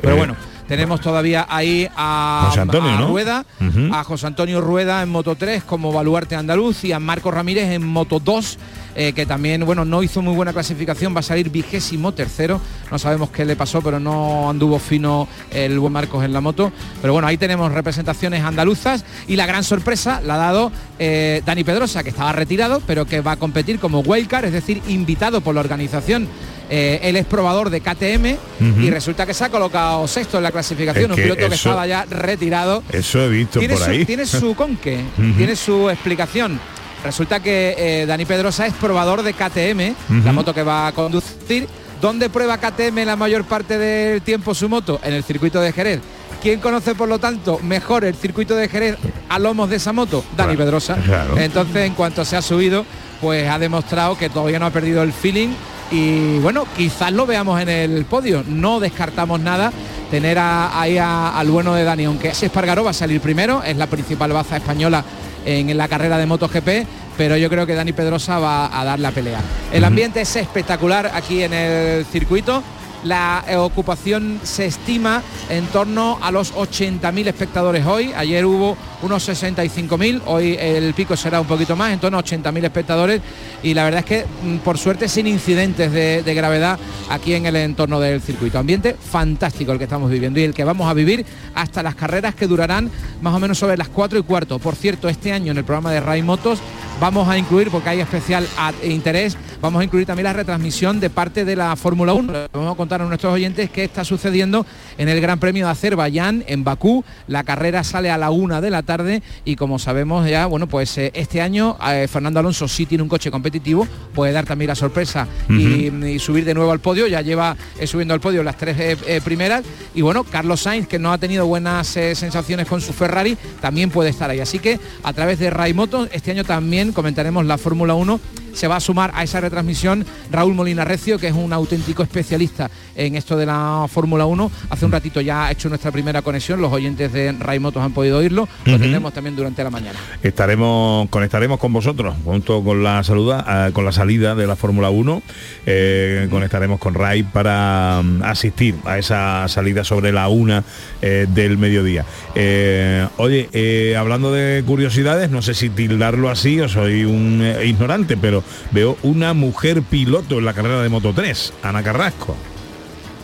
Pero 0.00 0.14
Eh, 0.14 0.18
bueno, 0.18 0.36
tenemos 0.68 1.00
todavía 1.00 1.46
ahí 1.48 1.88
a, 1.96 2.44
José 2.48 2.60
Antonio, 2.60 2.90
a 2.90 3.00
¿no? 3.00 3.08
Rueda, 3.08 3.46
a 3.92 4.04
José 4.04 4.26
Antonio 4.26 4.60
Rueda 4.60 5.02
en 5.02 5.08
Moto 5.08 5.34
3 5.34 5.64
como 5.64 5.92
baluarte 5.92 6.36
andaluz 6.36 6.84
y 6.84 6.92
a 6.92 7.00
Marco 7.00 7.30
Ramírez 7.30 7.70
en 7.70 7.84
Moto 7.86 8.20
2 8.20 8.58
eh, 9.00 9.12
que 9.12 9.26
también 9.26 9.64
bueno 9.64 9.84
no 9.84 10.02
hizo 10.02 10.22
muy 10.22 10.34
buena 10.34 10.52
clasificación 10.52 11.14
va 11.14 11.20
a 11.20 11.22
salir 11.22 11.50
vigésimo 11.50 12.12
tercero 12.12 12.60
no 12.90 12.98
sabemos 12.98 13.30
qué 13.30 13.44
le 13.44 13.54
pasó 13.54 13.80
pero 13.80 14.00
no 14.00 14.50
anduvo 14.50 14.80
fino 14.80 15.28
el 15.52 15.78
buen 15.78 15.92
Marcos 15.92 16.24
en 16.24 16.32
la 16.32 16.40
moto 16.40 16.72
pero 17.00 17.12
bueno 17.12 17.28
ahí 17.28 17.36
tenemos 17.36 17.70
representaciones 17.70 18.42
andaluzas 18.42 19.04
y 19.28 19.36
la 19.36 19.46
gran 19.46 19.62
sorpresa 19.62 20.20
la 20.20 20.34
ha 20.34 20.38
dado 20.38 20.72
eh, 20.98 21.42
Dani 21.46 21.62
Pedrosa 21.62 22.02
que 22.02 22.10
estaba 22.10 22.32
retirado 22.32 22.82
pero 22.88 23.06
que 23.06 23.20
va 23.20 23.32
a 23.32 23.36
competir 23.36 23.78
como 23.78 24.00
wildcard 24.00 24.46
es 24.46 24.52
decir 24.52 24.82
invitado 24.88 25.42
por 25.42 25.54
la 25.54 25.60
organización 25.60 26.26
eh, 26.68 26.98
él 27.04 27.14
es 27.14 27.24
probador 27.24 27.70
de 27.70 27.80
KTM 27.80 28.36
y 28.82 28.90
resulta 28.90 29.24
que 29.24 29.32
se 29.32 29.44
ha 29.44 29.48
colocado 29.48 30.06
sexto 30.06 30.38
en 30.38 30.42
la 30.42 30.50
clasificación, 30.52 31.12
Es 31.12 31.16
un 31.16 31.22
piloto 31.22 31.48
que 31.48 31.54
estaba 31.54 31.86
ya 31.86 32.04
retirado. 32.04 32.82
Eso 32.92 33.22
he 33.22 33.28
visto 33.28 33.58
Tiene 33.58 33.74
por 33.74 33.84
su, 33.84 33.90
ahí. 33.90 34.04
tiene 34.04 34.26
su 34.26 34.54
conque, 34.54 35.00
tiene 35.38 35.56
su 35.56 35.88
explicación. 35.88 36.60
Resulta 37.04 37.40
que 37.40 37.74
eh, 37.78 38.06
Dani 38.06 38.24
Pedrosa 38.24 38.66
es 38.66 38.74
probador 38.74 39.22
de 39.22 39.32
KTM, 39.32 40.24
la 40.24 40.32
moto 40.32 40.52
que 40.52 40.62
va 40.62 40.88
a 40.88 40.92
conducir. 40.92 41.66
¿Dónde 42.00 42.28
prueba 42.30 42.58
KTM 42.58 43.04
la 43.04 43.16
mayor 43.16 43.44
parte 43.44 43.76
del 43.78 44.22
tiempo 44.22 44.54
su 44.54 44.68
moto? 44.68 45.00
En 45.02 45.14
el 45.14 45.24
circuito 45.24 45.60
de 45.60 45.72
Jerez. 45.72 46.00
¿Quién 46.42 46.60
conoce, 46.60 46.94
por 46.94 47.08
lo 47.08 47.18
tanto, 47.18 47.58
mejor 47.62 48.04
el 48.04 48.14
circuito 48.14 48.54
de 48.54 48.68
Jerez 48.68 48.96
a 49.28 49.38
lomos 49.40 49.68
de 49.70 49.76
esa 49.76 49.92
moto? 49.92 50.22
Dani 50.36 50.54
Claro, 50.54 50.58
Pedrosa. 50.58 50.96
claro. 51.04 51.36
Entonces, 51.38 51.86
en 51.86 51.94
cuanto 51.94 52.24
se 52.24 52.36
ha 52.36 52.42
subido, 52.42 52.84
pues 53.20 53.48
ha 53.48 53.58
demostrado 53.58 54.16
que 54.16 54.28
todavía 54.30 54.58
no 54.60 54.66
ha 54.66 54.70
perdido 54.70 55.02
el 55.02 55.12
feeling 55.12 55.48
y 55.90 56.38
bueno, 56.38 56.66
quizás 56.76 57.10
lo 57.12 57.26
veamos 57.26 57.60
en 57.60 57.68
el 57.68 58.04
podio. 58.04 58.44
No 58.46 58.78
descartamos 58.78 59.40
nada 59.40 59.72
tener 60.12 60.38
a- 60.38 60.80
ahí 60.80 60.98
a- 60.98 61.36
al 61.36 61.50
bueno 61.50 61.74
de 61.74 61.82
Dani, 61.82 62.04
aunque 62.04 62.28
ese 62.28 62.46
Espargaró 62.46 62.84
va 62.84 62.90
a 62.90 62.94
salir 62.94 63.20
primero, 63.20 63.62
es 63.64 63.76
la 63.76 63.88
principal 63.88 64.32
baza 64.32 64.58
española 64.58 65.02
en, 65.44 65.76
la 65.76 65.88
carrera 65.88 66.18
de 66.18 66.26
MotoGP, 66.26 66.68
pero 67.16 67.36
yo 67.36 67.48
creo 67.48 67.66
que 67.66 67.74
Dani 67.74 67.92
Pedrosa 67.92 68.38
va 68.38 68.80
a 68.80 68.84
dar 68.84 68.98
la 68.98 69.10
pelea. 69.10 69.40
El 69.72 69.84
ambiente 69.84 70.20
es 70.20 70.36
espectacular 70.36 71.10
aquí 71.14 71.42
en 71.42 71.52
el 71.52 72.04
circuito. 72.06 72.62
La 73.04 73.44
eh, 73.46 73.56
ocupación 73.56 74.40
se 74.42 74.66
estima 74.66 75.22
en 75.48 75.66
torno 75.66 76.18
a 76.20 76.30
los 76.30 76.52
80.000 76.54 77.28
espectadores 77.28 77.86
hoy. 77.86 78.12
Ayer 78.16 78.44
hubo 78.44 78.76
unos 79.02 79.28
65.000, 79.28 80.22
hoy 80.26 80.56
el 80.58 80.92
pico 80.94 81.16
será 81.16 81.40
un 81.40 81.46
poquito 81.46 81.76
más, 81.76 81.92
en 81.92 82.00
torno 82.00 82.18
a 82.18 82.24
80.000 82.24 82.64
espectadores. 82.64 83.22
Y 83.62 83.74
la 83.74 83.84
verdad 83.84 84.00
es 84.00 84.06
que, 84.06 84.26
mm, 84.42 84.56
por 84.58 84.78
suerte, 84.78 85.08
sin 85.08 85.26
incidentes 85.26 85.92
de, 85.92 86.22
de 86.22 86.34
gravedad 86.34 86.78
aquí 87.08 87.34
en 87.34 87.46
el 87.46 87.56
entorno 87.56 88.00
del 88.00 88.20
circuito. 88.20 88.58
Ambiente 88.58 88.94
fantástico 88.94 89.72
el 89.72 89.78
que 89.78 89.84
estamos 89.84 90.10
viviendo 90.10 90.40
y 90.40 90.44
el 90.44 90.54
que 90.54 90.64
vamos 90.64 90.90
a 90.90 90.94
vivir 90.94 91.24
hasta 91.54 91.82
las 91.82 91.94
carreras 91.94 92.34
que 92.34 92.46
durarán 92.46 92.90
más 93.22 93.34
o 93.34 93.38
menos 93.38 93.58
sobre 93.58 93.76
las 93.76 93.88
4 93.88 94.18
y 94.18 94.22
cuarto. 94.22 94.58
Por 94.58 94.74
cierto, 94.74 95.08
este 95.08 95.32
año 95.32 95.52
en 95.52 95.58
el 95.58 95.64
programa 95.64 95.92
de 95.92 96.00
Ray 96.00 96.22
Motos 96.22 96.58
vamos 97.00 97.28
a 97.28 97.38
incluir, 97.38 97.70
porque 97.70 97.90
hay 97.90 98.00
especial 98.00 98.46
interés, 98.82 99.36
vamos 99.60 99.80
a 99.80 99.84
incluir 99.84 100.06
también 100.06 100.24
la 100.24 100.32
retransmisión 100.32 101.00
de 101.00 101.10
parte 101.10 101.44
de 101.44 101.56
la 101.56 101.74
Fórmula 101.76 102.12
1. 102.12 102.32
Le 102.32 102.48
Vamos 102.52 102.72
a 102.72 102.76
contar 102.76 103.02
a 103.02 103.04
nuestros 103.04 103.32
oyentes 103.32 103.70
qué 103.70 103.84
está 103.84 104.04
sucediendo 104.04 104.66
en 104.96 105.08
el 105.08 105.20
Gran 105.20 105.38
Premio 105.38 105.66
de 105.66 105.72
Azerbaiyán, 105.72 106.44
en 106.46 106.64
Bakú. 106.64 107.04
La 107.26 107.44
carrera 107.44 107.84
sale 107.84 108.10
a 108.10 108.18
la 108.18 108.30
una 108.30 108.60
de 108.60 108.70
la 108.70 108.82
tarde 108.82 109.22
y 109.44 109.56
como 109.56 109.78
sabemos 109.78 110.28
ya, 110.28 110.46
bueno, 110.46 110.66
pues 110.66 110.96
eh, 110.98 111.10
este 111.14 111.40
año 111.40 111.76
eh, 111.88 112.08
Fernando 112.08 112.40
Alonso 112.40 112.66
sí 112.68 112.86
tiene 112.86 113.02
un 113.02 113.08
coche 113.08 113.30
competitivo, 113.30 113.86
puede 114.14 114.32
dar 114.32 114.46
también 114.46 114.68
la 114.68 114.74
sorpresa 114.74 115.26
y, 115.48 115.88
y 116.04 116.18
subir 116.18 116.44
de 116.44 116.54
nuevo 116.54 116.72
al 116.72 116.80
podio, 116.80 117.06
ya 117.06 117.20
lleva 117.20 117.56
eh, 117.78 117.86
subiendo 117.86 118.14
al 118.14 118.20
podio 118.20 118.42
las 118.42 118.56
tres 118.56 118.76
eh, 118.78 119.20
primeras 119.24 119.64
y 119.94 120.02
bueno, 120.02 120.24
Carlos 120.24 120.60
Sainz, 120.60 120.86
que 120.86 120.98
no 120.98 121.12
ha 121.12 121.18
tenido 121.18 121.46
buenas 121.46 121.86
sensaciones 121.88 122.66
con 122.66 122.80
su 122.80 122.92
Ferrari, 122.92 123.36
también 123.60 123.90
puede 123.90 124.10
estar 124.10 124.30
ahí. 124.30 124.40
Así 124.40 124.58
que 124.58 124.78
a 125.02 125.12
través 125.12 125.38
de 125.38 125.50
Ray 125.50 125.74
Motos, 125.74 126.08
este 126.12 126.30
año 126.30 126.44
también 126.44 126.87
comentaremos 126.92 127.44
la 127.46 127.58
Fórmula 127.58 127.94
1. 127.94 128.20
Se 128.52 128.66
va 128.66 128.76
a 128.76 128.80
sumar 128.80 129.12
a 129.14 129.22
esa 129.22 129.40
retransmisión 129.40 130.04
Raúl 130.30 130.54
Molina 130.54 130.84
Recio, 130.84 131.18
que 131.18 131.28
es 131.28 131.34
un 131.34 131.52
auténtico 131.52 132.02
especialista 132.02 132.70
en 132.96 133.14
esto 133.14 133.36
de 133.36 133.46
la 133.46 133.86
Fórmula 133.88 134.26
1. 134.26 134.50
Hace 134.70 134.84
un 134.84 134.92
ratito 134.92 135.20
ya 135.20 135.46
ha 135.46 135.52
hecho 135.52 135.68
nuestra 135.68 135.90
primera 135.92 136.22
conexión, 136.22 136.60
los 136.60 136.72
oyentes 136.72 137.12
de 137.12 137.32
Ray 137.32 137.58
Motos 137.58 137.82
han 137.82 137.92
podido 137.92 138.18
oírlo, 138.18 138.48
lo 138.64 138.78
tendremos 138.78 139.12
también 139.12 139.36
durante 139.36 139.62
la 139.62 139.70
mañana. 139.70 139.98
Estaremos, 140.22 141.08
conectaremos 141.08 141.58
con 141.58 141.72
vosotros 141.72 142.14
junto 142.24 142.62
con 142.62 142.82
la 142.82 143.02
saluda, 143.04 143.44
ah, 143.46 143.70
con 143.72 143.84
la 143.84 143.92
salida 143.92 144.34
de 144.34 144.46
la 144.46 144.56
Fórmula 144.56 144.90
1. 144.90 145.22
eh, 145.66 146.26
conectaremos 146.30 146.78
con 146.78 146.94
Ray 146.94 147.22
para 147.22 148.00
mm, 148.02 148.22
asistir 148.22 148.74
a 148.84 148.98
esa 148.98 149.46
salida 149.48 149.84
sobre 149.84 150.12
la 150.12 150.28
una 150.28 150.64
eh, 151.02 151.26
del 151.28 151.58
mediodía. 151.58 152.04
Eh, 152.34 153.06
oye, 153.16 153.48
eh, 153.52 153.96
hablando 153.96 154.32
de 154.32 154.62
curiosidades, 154.66 155.30
no 155.30 155.42
sé 155.42 155.54
si 155.54 155.70
tildarlo 155.70 156.30
así 156.30 156.60
o 156.60 156.68
soy 156.68 157.04
un 157.04 157.40
eh, 157.42 157.66
ignorante, 157.66 158.16
pero 158.16 158.42
veo 158.70 158.96
una 159.02 159.34
mujer 159.34 159.82
piloto 159.82 160.38
en 160.38 160.44
la 160.44 160.54
carrera 160.54 160.82
de 160.82 160.88
Moto 160.88 161.12
3, 161.14 161.52
Ana 161.62 161.82
Carrasco. 161.82 162.36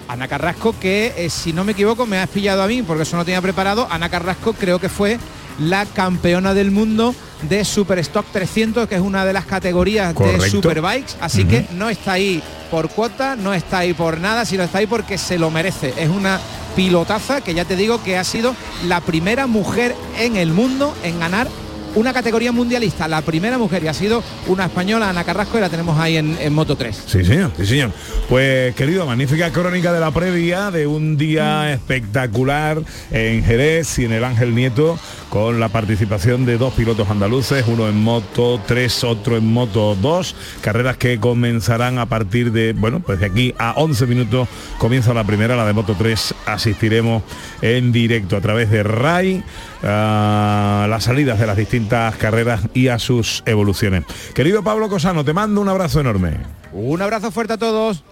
Ana 0.09 0.29
Carrasco, 0.29 0.75
que 0.79 1.13
eh, 1.17 1.31
si 1.31 1.53
no 1.53 1.65
me 1.65 1.73
equivoco 1.73 2.07
me 2.07 2.19
has 2.19 2.29
pillado 2.29 2.63
a 2.63 2.67
mí 2.67 2.83
porque 2.83 3.05
eso 3.05 3.17
no 3.17 3.25
tenía 3.25 3.43
preparado. 3.43 3.89
Ana 3.91 4.09
Carrasco 4.09 4.53
creo 4.53 4.79
que 4.79 4.89
fue 4.89 5.19
la 5.59 5.87
campeona 5.87 6.55
del 6.55 6.71
mundo 6.71 7.15
de 7.49 7.65
Super 7.65 7.99
Stock 7.99 8.27
300, 8.33 8.89
que 8.89 8.97
es 8.97 9.01
una 9.01 9.25
de 9.25 9.33
las 9.33 9.45
categorías 9.45 10.09
de 10.09 10.15
Correcto. 10.15 10.51
Superbikes. 10.51 11.15
Así 11.21 11.45
que 11.45 11.67
no 11.73 11.89
está 11.89 12.13
ahí 12.13 12.43
por 12.71 12.89
cuota, 12.91 13.37
no 13.37 13.55
está 13.55 13.79
ahí 13.79 13.95
por 13.95 14.19
nada, 14.19 14.45
sino 14.45 14.63
está 14.63 14.79
ahí 14.79 14.87
porque 14.87 15.19
se 15.19 15.39
lo 15.39 15.51
merece. 15.51 15.95
Es 15.97 16.09
una 16.09 16.41
pilotaza 16.75 17.41
que 17.41 17.55
ya 17.55 17.65
te 17.65 17.77
digo 17.77 18.03
que 18.03 18.17
ha 18.17 18.25
sido 18.25 18.55
la 18.87 19.01
primera 19.01 19.47
mujer 19.47 19.95
en 20.19 20.37
el 20.37 20.53
mundo 20.53 20.95
en 21.03 21.21
ganar 21.21 21.49
una 21.95 22.13
categoría 22.13 22.53
mundialista, 22.53 23.09
la 23.09 23.23
primera 23.23 23.59
mujer 23.59 23.85
y 23.85 23.89
ha 23.89 23.95
sido 23.95 24.23
una 24.47 24.67
española, 24.67 25.11
Ana 25.11 25.25
Carrasco, 25.25 25.59
y 25.59 25.61
la 25.61 25.69
tenemos 25.69 25.99
ahí 25.99 26.17
en, 26.17 26.53
Moto 26.53 26.77
3. 26.77 27.05
Sí, 27.07 27.25
señor, 27.25 27.53
sí, 27.57 27.67
señor. 27.67 27.91
Pues, 28.29 28.75
querido, 28.75 29.07
magnífica 29.07 29.51
crónica 29.51 29.93
de 29.93 30.01
la 30.01 30.11
previa 30.11 30.71
de 30.71 30.87
un 30.87 31.17
día 31.17 31.73
espectacular 31.73 32.81
en 33.11 33.45
Jerez 33.45 33.99
y 33.99 34.05
en 34.05 34.13
el 34.13 34.25
Ángel 34.25 34.55
Nieto, 34.55 34.99
con 35.31 35.59
la 35.59 35.69
participación 35.69 36.47
de 36.47 36.59
dos 36.59 36.75
pilotos 36.75 37.09
andaluces, 37.11 37.65
uno 37.67 37.89
en 37.89 38.01
Moto 38.01 38.61
3, 38.67 39.05
otro 39.05 39.37
en 39.37 39.53
Moto 39.53 39.97
2, 40.01 40.37
carreras 40.61 40.97
que 40.97 41.19
comenzarán 41.19 41.99
a 41.99 42.07
partir 42.07 42.53
de, 42.53 42.73
bueno, 42.73 43.01
pues 43.01 43.21
de 43.21 43.27
aquí 43.27 43.55
a 43.59 43.73
11 43.73 44.07
minutos 44.07 44.49
comienza 44.79 45.13
la 45.15 45.25
primera, 45.25 45.57
la 45.57 45.67
de 45.67 45.73
Moto 45.73 45.97
3, 45.99 46.35
asistiremos 46.47 47.23
en 47.63 47.93
directo 47.93 48.37
a 48.37 48.41
través 48.41 48.71
de 48.71 48.83
RAI 48.83 49.43
a 49.85 50.87
las 50.89 51.05
salidas 51.05 51.39
de 51.39 51.47
las 51.47 51.57
distintas 51.57 52.17
carreras 52.17 52.63
y 52.75 52.89
a 52.89 52.99
sus 52.99 53.43
evoluciones. 53.47 54.05
Querido 54.35 54.63
Pablo 54.63 54.89
Cosano, 54.89 55.25
te 55.25 55.33
mando 55.33 55.61
un 55.61 55.69
abrazo 55.69 56.01
enorme. 56.01 56.39
Un 56.73 57.03
abrazo 57.03 57.31
fuerte 57.31 57.55
a 57.55 57.59
todos. 57.59 58.03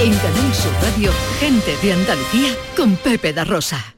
En 0.00 0.14
Canal 0.14 0.54
Sur 0.54 0.72
Radio, 0.82 1.10
gente 1.40 1.74
de 1.82 1.92
Andalucía 1.92 2.50
con 2.76 2.96
Pepe 2.96 3.32
da 3.32 3.44
Rosa. 3.44 3.97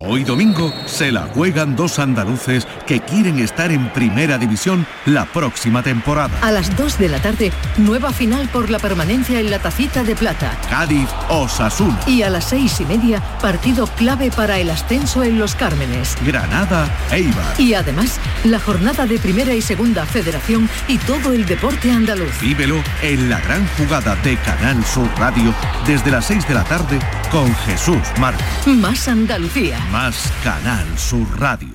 Hoy 0.00 0.22
domingo 0.22 0.72
se 0.86 1.10
la 1.10 1.22
juegan 1.22 1.74
dos 1.74 1.98
andaluces 1.98 2.68
que 2.86 3.00
quieren 3.00 3.40
estar 3.40 3.72
en 3.72 3.92
primera 3.92 4.38
división 4.38 4.86
la 5.06 5.24
próxima 5.24 5.82
temporada. 5.82 6.38
A 6.40 6.52
las 6.52 6.76
2 6.76 6.98
de 6.98 7.08
la 7.08 7.20
tarde, 7.20 7.50
nueva 7.78 8.12
final 8.12 8.48
por 8.50 8.70
la 8.70 8.78
permanencia 8.78 9.40
en 9.40 9.50
la 9.50 9.58
tacita 9.58 10.04
de 10.04 10.14
plata. 10.14 10.56
Cádiz 10.70 11.08
Osasuna. 11.28 11.98
Y 12.06 12.22
a 12.22 12.30
las 12.30 12.44
seis 12.44 12.80
y 12.80 12.84
media, 12.84 13.20
partido 13.42 13.88
clave 13.88 14.30
para 14.30 14.60
el 14.60 14.70
ascenso 14.70 15.24
en 15.24 15.36
Los 15.36 15.56
Cármenes. 15.56 16.16
Granada 16.24 16.88
Eibar. 17.10 17.60
Y 17.60 17.74
además, 17.74 18.20
la 18.44 18.60
jornada 18.60 19.04
de 19.04 19.18
Primera 19.18 19.52
y 19.52 19.62
Segunda 19.62 20.06
Federación 20.06 20.70
y 20.86 20.98
todo 20.98 21.32
el 21.32 21.44
deporte 21.44 21.90
andaluz. 21.90 22.40
Vívelo 22.40 22.84
en 23.02 23.28
la 23.28 23.40
gran 23.40 23.66
jugada 23.76 24.14
de 24.22 24.36
Canal 24.36 24.84
Sur 24.84 25.08
Radio 25.18 25.52
desde 25.88 26.12
las 26.12 26.26
6 26.26 26.46
de 26.46 26.54
la 26.54 26.62
tarde 26.62 27.00
con 27.32 27.52
Jesús 27.66 27.98
Márquez. 28.20 28.46
Más 28.64 29.08
Andalucía. 29.08 29.87
Más 29.92 30.30
Canal 30.44 30.86
Sur 30.98 31.40
Radio. 31.40 31.74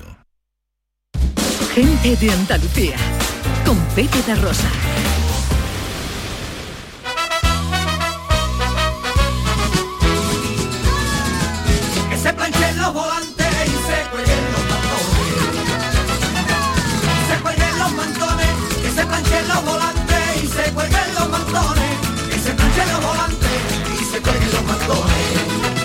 Gente 1.74 2.14
de 2.16 2.30
Andalucía. 2.30 2.96
Con 3.66 3.76
Pepe 3.96 4.34
Rosa. 4.36 4.68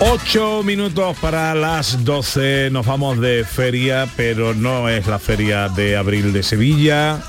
8 0.01 0.63
minutos 0.63 1.17
para 1.17 1.53
las 1.55 2.05
12, 2.05 2.69
nos 2.71 2.85
vamos 2.85 3.19
de 3.19 3.43
feria, 3.43 4.07
pero 4.15 4.53
no 4.53 4.87
es 4.87 5.07
la 5.07 5.19
feria 5.19 5.67
de 5.67 5.97
abril 5.97 6.31
de 6.31 6.41
Sevilla, 6.41 7.19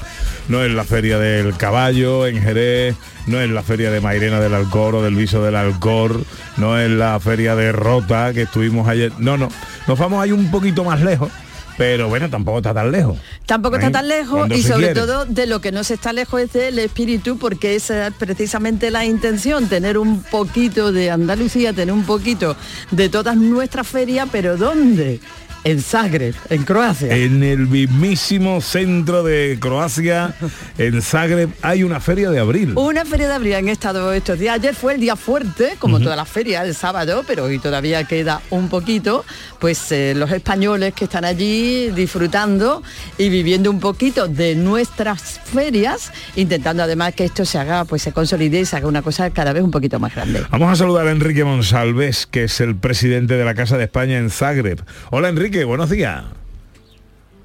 no 0.48 0.62
es 0.62 0.70
la 0.70 0.84
feria 0.84 1.18
del 1.18 1.56
caballo 1.56 2.28
en 2.28 2.40
Jerez, 2.40 2.94
no 3.26 3.40
es 3.40 3.50
la 3.50 3.64
feria 3.64 3.90
de 3.90 4.00
Mairena 4.00 4.38
del 4.38 4.54
Alcor 4.54 4.94
o 4.94 5.02
del 5.02 5.16
Viso 5.16 5.42
del 5.42 5.56
Alcor, 5.56 6.22
no 6.58 6.78
es 6.78 6.88
la 6.88 7.18
feria 7.18 7.56
de 7.56 7.72
Rota 7.72 8.32
que 8.32 8.42
estuvimos 8.42 8.88
ayer, 8.88 9.12
no, 9.18 9.36
no, 9.36 9.48
nos 9.88 9.98
vamos 9.98 10.22
ahí 10.22 10.30
un 10.30 10.48
poquito 10.52 10.84
más 10.84 11.00
lejos 11.00 11.32
pero 11.76 12.08
bueno, 12.08 12.28
tampoco 12.28 12.58
está 12.58 12.74
tan 12.74 12.90
lejos. 12.90 13.18
Tampoco 13.46 13.76
está 13.76 13.88
¿Eh? 13.88 13.92
tan 13.92 14.08
lejos 14.08 14.36
Cuando 14.38 14.54
y 14.54 14.62
sobre 14.62 14.92
quiere. 14.92 14.94
todo 14.94 15.24
de 15.24 15.46
lo 15.46 15.60
que 15.60 15.72
no 15.72 15.84
se 15.84 15.94
está 15.94 16.12
lejos 16.12 16.40
es 16.40 16.52
del 16.52 16.78
espíritu 16.78 17.38
porque 17.38 17.74
esa 17.74 18.08
es 18.08 18.14
precisamente 18.14 18.90
la 18.90 19.04
intención, 19.04 19.68
tener 19.68 19.98
un 19.98 20.22
poquito 20.22 20.92
de 20.92 21.10
Andalucía, 21.10 21.72
tener 21.72 21.92
un 21.94 22.04
poquito 22.04 22.56
de 22.90 23.08
todas 23.08 23.36
nuestras 23.36 23.86
ferias, 23.88 24.28
pero 24.30 24.56
¿dónde? 24.56 25.20
En 25.62 25.82
Zagreb, 25.82 26.34
en 26.48 26.62
Croacia. 26.64 27.14
En 27.14 27.42
el 27.42 27.66
mismísimo 27.66 28.62
centro 28.62 29.22
de 29.22 29.58
Croacia, 29.60 30.34
en 30.78 31.02
Zagreb, 31.02 31.50
hay 31.60 31.82
una 31.82 32.00
feria 32.00 32.30
de 32.30 32.40
abril. 32.40 32.72
Una 32.76 33.04
feria 33.04 33.28
de 33.28 33.34
abril 33.34 33.54
han 33.54 33.68
estado 33.68 34.10
estos 34.14 34.38
días. 34.38 34.54
Ayer 34.54 34.74
fue 34.74 34.94
el 34.94 35.00
día 35.00 35.16
fuerte, 35.16 35.74
como 35.78 35.96
Ujú. 35.96 36.04
todas 36.04 36.16
las 36.16 36.28
ferias, 36.30 36.64
el 36.64 36.74
sábado, 36.74 37.24
pero 37.26 37.44
hoy 37.44 37.58
todavía 37.58 38.04
queda 38.04 38.40
un 38.48 38.70
poquito. 38.70 39.26
Pues 39.58 39.92
eh, 39.92 40.14
los 40.16 40.30
españoles 40.32 40.94
que 40.94 41.04
están 41.04 41.26
allí 41.26 41.90
disfrutando 41.90 42.82
y 43.18 43.28
viviendo 43.28 43.70
un 43.70 43.80
poquito 43.80 44.28
de 44.28 44.54
nuestras 44.54 45.40
ferias, 45.44 46.10
intentando 46.36 46.82
además 46.84 47.14
que 47.14 47.26
esto 47.26 47.44
se 47.44 47.58
haga, 47.58 47.84
pues 47.84 48.00
se 48.00 48.12
consolide 48.12 48.60
y 48.60 48.64
se 48.64 48.76
haga 48.76 48.86
una 48.88 49.02
cosa 49.02 49.28
cada 49.28 49.52
vez 49.52 49.62
un 49.62 49.70
poquito 49.70 50.00
más 50.00 50.14
grande. 50.14 50.42
Vamos 50.50 50.72
a 50.72 50.76
saludar 50.76 51.06
a 51.06 51.10
Enrique 51.10 51.44
Monsalves, 51.44 52.26
que 52.26 52.44
es 52.44 52.60
el 52.62 52.76
presidente 52.76 53.34
de 53.34 53.44
la 53.44 53.54
Casa 53.54 53.76
de 53.76 53.84
España 53.84 54.16
en 54.16 54.30
Zagreb. 54.30 54.80
Hola 55.10 55.28
Enrique, 55.28 55.49
buenos 55.64 55.90
días. 55.90 56.22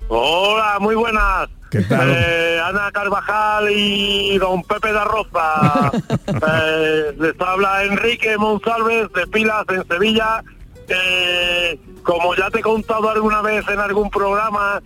Hola, 0.07 0.77
muy 0.79 0.95
buenas. 0.95 1.49
¿Qué 1.71 1.81
tal? 1.81 2.09
Eh, 2.09 2.59
Ana 2.63 2.91
Carvajal 2.91 3.69
y 3.71 4.37
don 4.37 4.63
Pepe 4.63 4.91
da 4.91 5.03
Rosa. 5.03 5.91
Eh, 6.47 7.13
les 7.17 7.39
habla 7.39 7.83
Enrique 7.85 8.37
Monsalves 8.37 9.11
de 9.13 9.25
Pilas 9.27 9.63
en 9.69 9.87
Sevilla. 9.87 10.43
Eh, 10.87 11.79
como 12.03 12.35
ya 12.35 12.49
te 12.51 12.59
he 12.59 12.61
contado 12.61 13.09
alguna 13.09 13.41
vez 13.41 13.67
en 13.67 13.79
algún 13.79 14.09
programa, 14.09 14.81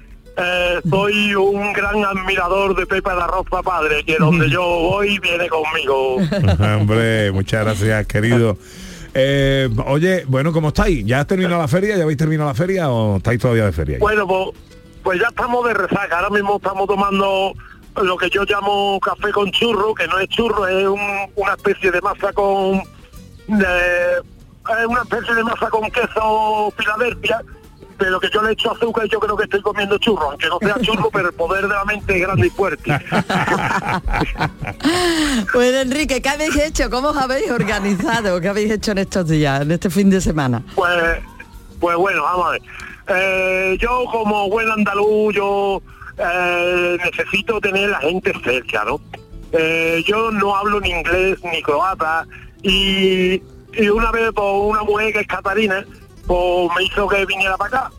soy 0.90 1.36
un 1.36 1.74
gran 1.74 2.06
admirador 2.06 2.76
de 2.76 2.86
Pepe 2.86 3.10
da 3.10 3.28
Rosa 3.28 3.62
padre, 3.64 4.04
que 4.06 4.18
donde 4.18 4.50
yo 4.52 4.62
voy 4.62 5.20
viene 5.20 5.50
conmigo. 5.50 6.18
Hombre, 6.78 7.32
muchas 7.32 7.66
gracias, 7.66 8.08
querido. 8.08 8.58
Eh, 9.14 9.70
oye, 9.88 10.24
bueno, 10.28 10.52
¿cómo 10.54 10.68
estáis? 10.70 11.06
¿Ya 11.06 11.22
has 11.22 11.28
terminado 11.28 11.62
la 11.62 11.68
feria? 11.68 11.98
¿Ya 11.98 12.04
habéis 12.04 12.18
terminado 12.18 12.50
la 12.50 12.56
feria 12.56 12.90
o 12.90 13.18
estáis 13.18 13.40
todavía 13.40 13.66
de 13.66 13.72
feria? 13.72 13.98
Bueno, 14.00 14.28
pues, 14.28 14.50
pues 15.04 15.20
ya 15.20 15.28
estamos 15.28 15.66
de 15.68 15.74
resaca. 15.74 16.18
Ahora 16.20 16.30
mismo 16.30 16.58
estamos 16.58 16.88
tomando 16.88 17.54
lo 18.02 18.18
que 18.18 18.30
yo 18.30 18.44
llamo 18.46 19.00
café 19.00 19.32
con 19.32 19.50
churro, 19.52 19.94
que 19.94 20.08
no 20.08 20.20
es 20.20 20.30
churro, 20.30 20.68
es 20.68 20.88
un- 20.88 21.32
una 21.36 21.54
especie 21.54 21.92
de 21.92 22.00
masa 22.02 22.32
con... 22.34 22.82
una 23.48 25.02
especie 25.02 25.36
de 25.36 25.44
masa 25.44 25.70
con 25.70 25.90
queso 25.90 26.72
Filadelfia, 26.78 27.42
pero 28.00 28.20
que 28.20 28.30
yo 28.30 28.42
le 28.42 28.54
echo 28.54 28.72
azúcar 28.72 29.06
y 29.06 29.10
yo 29.10 29.20
creo 29.20 29.36
que 29.36 29.44
estoy 29.44 29.62
comiendo 29.62 29.98
churro, 29.98 30.32
aunque 30.32 30.48
no 30.48 30.58
sea 30.60 30.80
churro, 30.82 31.10
pero 31.12 31.28
el 31.28 31.34
poder 31.36 31.64
de 31.64 31.76
la 31.76 31.84
mente 31.86 32.16
es 32.16 32.22
grande 32.22 32.48
y 32.48 32.50
fuerte. 32.50 32.92
Pues 35.52 35.74
Enrique, 35.74 36.22
¿qué 36.22 36.30
habéis 36.30 36.56
hecho? 36.56 36.90
¿Cómo 36.90 37.10
os 37.10 37.18
habéis 37.18 37.52
organizado? 37.52 38.40
¿Qué 38.40 38.48
habéis 38.48 38.72
hecho 38.72 38.92
en 38.92 39.00
estos 39.00 39.28
días, 39.28 39.62
en 39.62 39.72
este 39.72 39.90
fin 39.90 40.10
de 40.10 40.22
semana? 40.22 40.64
Pues, 40.76 41.20
pues 41.80 41.98
bueno, 41.98 42.24
vamos 42.24 42.48
a 42.48 42.52
ver. 42.52 42.62
Eh, 43.08 43.78
yo 43.80 44.06
como 44.12 44.50
buen 44.50 44.70
andaluz, 44.72 45.36
yo 45.36 45.82
eh, 46.18 46.98
necesito 47.04 47.60
tener 47.60 47.90
la 47.90 48.00
gente 48.00 48.32
cerca, 48.44 48.86
¿no? 48.86 49.02
Eh, 49.52 50.04
yo 50.06 50.32
no 50.32 50.56
hablo 50.56 50.80
ni 50.80 50.92
inglés 50.92 51.40
ni 51.44 51.62
croata 51.62 52.26
y, 52.62 53.42
y 53.74 53.90
una 53.90 54.12
vez 54.12 54.32
por 54.32 54.68
una 54.70 54.84
mujer 54.84 55.14
que 55.14 55.20
es 55.22 55.28
Catarina, 55.28 55.84
pues 56.30 56.70
me 56.78 56.84
hizo 56.84 57.08
que 57.08 57.26
viniera 57.26 57.58
para 57.58 57.78
acá. 57.80 57.92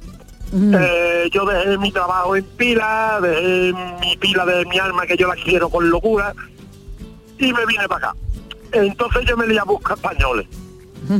Eh, 0.53 1.29
yo 1.33 1.45
dejé 1.45 1.77
mi 1.79 1.91
trabajo 1.91 2.37
en 2.37 2.45
pila, 2.45 3.19
dejé 3.21 3.73
mi 4.01 4.17
pila 4.17 4.45
de 4.47 4.65
mi 4.67 4.79
alma 4.79 5.05
que 5.07 5.17
yo 5.17 5.27
la 5.29 5.35
quiero 5.35 5.69
con 5.69 5.91
locura 5.91 6.33
y 7.39 7.53
me 7.53 7.67
vine 7.67 7.89
para 7.89 8.09
acá. 8.11 8.17
Entonces 8.73 9.25
yo 9.29 9.37
me 9.37 9.47
lié 9.49 9.59
a 9.59 9.65
buscar 9.65 9.97
españoles. 9.97 10.47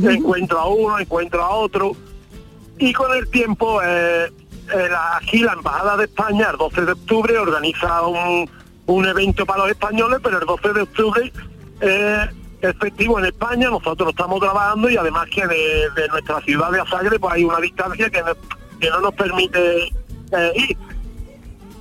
encuentro 0.09 0.57
a 0.59 0.67
uno, 0.69 0.99
encuentro 0.99 1.43
a 1.43 1.49
otro. 1.49 1.91
Y 2.79 2.93
con 2.93 3.13
el 3.17 3.29
tiempo, 3.29 3.81
eh, 3.83 4.25
eh, 4.73 4.87
la- 4.89 5.17
aquí 5.17 5.39
la 5.39 5.53
Embajada 5.53 5.97
de 5.97 6.05
España, 6.05 6.47
el 6.51 6.57
12 6.57 6.85
de 6.85 6.91
octubre, 6.93 7.37
organiza 7.37 8.01
un, 8.07 8.49
un 8.85 9.05
evento 9.05 9.45
para 9.45 9.63
los 9.63 9.71
españoles, 9.71 10.19
pero 10.23 10.39
el 10.39 10.45
12 10.45 10.73
de 10.73 10.81
octubre 10.81 11.33
eh, 11.81 12.25
es 12.61 12.75
festivo 12.77 13.19
en 13.19 13.25
España, 13.25 13.69
nosotros 13.69 14.09
estamos 14.09 14.39
trabajando 14.39 14.89
y 14.89 14.97
además 14.97 15.27
que 15.33 15.45
de, 15.47 16.07
nuestra 16.09 16.39
ciudad 16.41 16.71
de 16.71 16.81
Asagre 16.81 17.19
pues 17.19 17.33
hay 17.33 17.43
una 17.43 17.59
distancia 17.59 18.09
que 18.09 18.21
no, 18.89 18.99
nos 19.01 19.13
permite 19.15 19.83
eh, 20.31 20.51
ir. 20.55 20.77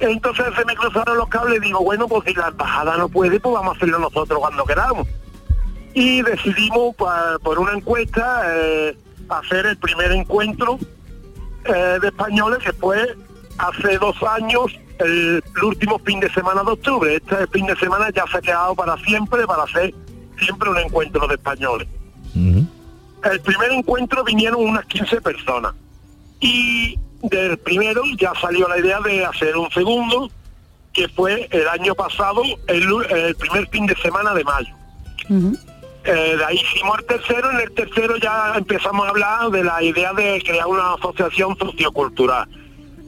Entonces 0.01 0.47
se 0.57 0.65
me 0.65 0.75
cruzaron 0.75 1.19
los 1.19 1.29
cables 1.29 1.59
y 1.59 1.67
digo, 1.67 1.81
bueno, 1.81 2.09
pues 2.09 2.25
si 2.27 2.35
la 2.35 2.49
embajada 2.49 2.97
no 2.97 3.09
puede, 3.09 3.39
pues 3.39 3.53
vamos 3.55 3.75
a 3.75 3.77
hacerlo 3.77 3.99
nosotros 3.99 4.39
cuando 4.39 4.65
queramos. 4.65 5.07
Y 5.93 6.23
decidimos 6.23 6.95
pa- 6.97 7.39
por 7.43 7.59
una 7.59 7.73
encuesta 7.73 8.43
eh, 8.47 8.97
hacer 9.29 9.67
el 9.67 9.77
primer 9.77 10.13
encuentro 10.13 10.79
eh, 11.67 11.99
de 12.01 12.09
españoles 12.09 12.61
que 12.65 12.73
fue 12.73 13.15
hace 13.59 13.99
dos 13.99 14.17
años, 14.23 14.67
el, 15.01 15.43
el 15.57 15.65
último 15.65 15.99
fin 15.99 16.21
de 16.21 16.33
semana 16.33 16.63
de 16.63 16.71
octubre. 16.71 17.17
Este 17.17 17.47
fin 17.49 17.67
de 17.67 17.77
semana 17.77 18.09
ya 18.11 18.25
se 18.31 18.39
ha 18.39 18.41
quedado 18.41 18.75
para 18.75 18.97
siempre, 18.99 19.47
para 19.47 19.65
hacer 19.65 19.95
siempre 20.41 20.71
un 20.71 20.79
encuentro 20.79 21.27
de 21.27 21.35
españoles. 21.35 21.89
El 22.35 23.41
primer 23.41 23.73
encuentro 23.73 24.25
vinieron 24.25 24.63
unas 24.63 24.87
15 24.87 25.21
personas 25.21 25.75
y 26.41 26.99
del 27.23 27.59
primero 27.59 28.03
ya 28.19 28.33
salió 28.41 28.67
la 28.69 28.79
idea 28.79 29.01
de 29.01 29.25
hacer 29.25 29.57
un 29.57 29.71
segundo, 29.71 30.31
que 30.93 31.09
fue 31.09 31.49
el 31.51 31.69
año 31.69 31.95
pasado, 31.95 32.43
el, 32.67 32.85
el 33.11 33.35
primer 33.37 33.69
fin 33.69 33.87
de 33.87 33.97
semana 33.97 34.35
de 34.35 34.45
mayo. 34.45 34.75
Eh, 36.03 36.37
de 36.37 36.45
ahí 36.45 36.57
hicimos 36.57 36.99
el 36.99 37.05
tercero, 37.05 37.51
en 37.51 37.61
el 37.61 37.73
tercero 37.73 38.17
ya 38.17 38.55
empezamos 38.57 39.07
a 39.07 39.11
hablar 39.11 39.51
de 39.51 39.63
la 39.63 39.83
idea 39.83 40.15
de 40.15 40.43
crear 40.43 40.67
una 40.67 40.95
asociación 40.95 41.57
sociocultural. 41.59 42.49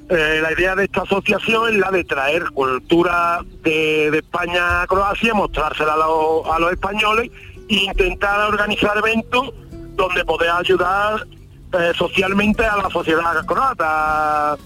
Eh, 0.08 0.40
la 0.42 0.52
idea 0.52 0.74
de 0.74 0.84
esta 0.84 1.02
asociación 1.02 1.68
es 1.72 1.78
la 1.78 1.90
de 1.90 2.04
traer 2.04 2.44
cultura 2.50 3.40
de, 3.62 4.10
de 4.10 4.18
España 4.18 4.82
a 4.82 4.86
Croacia, 4.86 5.32
mostrársela 5.32 5.94
a, 5.94 5.96
los- 5.96 6.46
a 6.54 6.58
los 6.58 6.72
españoles 6.72 7.30
e 7.68 7.74
intentar 7.76 8.40
organizar 8.48 8.96
eventos 8.98 9.52
donde 9.94 10.24
poder 10.24 10.50
ayudar 10.50 11.26
eh, 11.72 11.92
socialmente 11.96 12.64
a 12.66 12.76
la 12.76 12.90
sociedad 12.90 13.46
croata, 13.46 14.56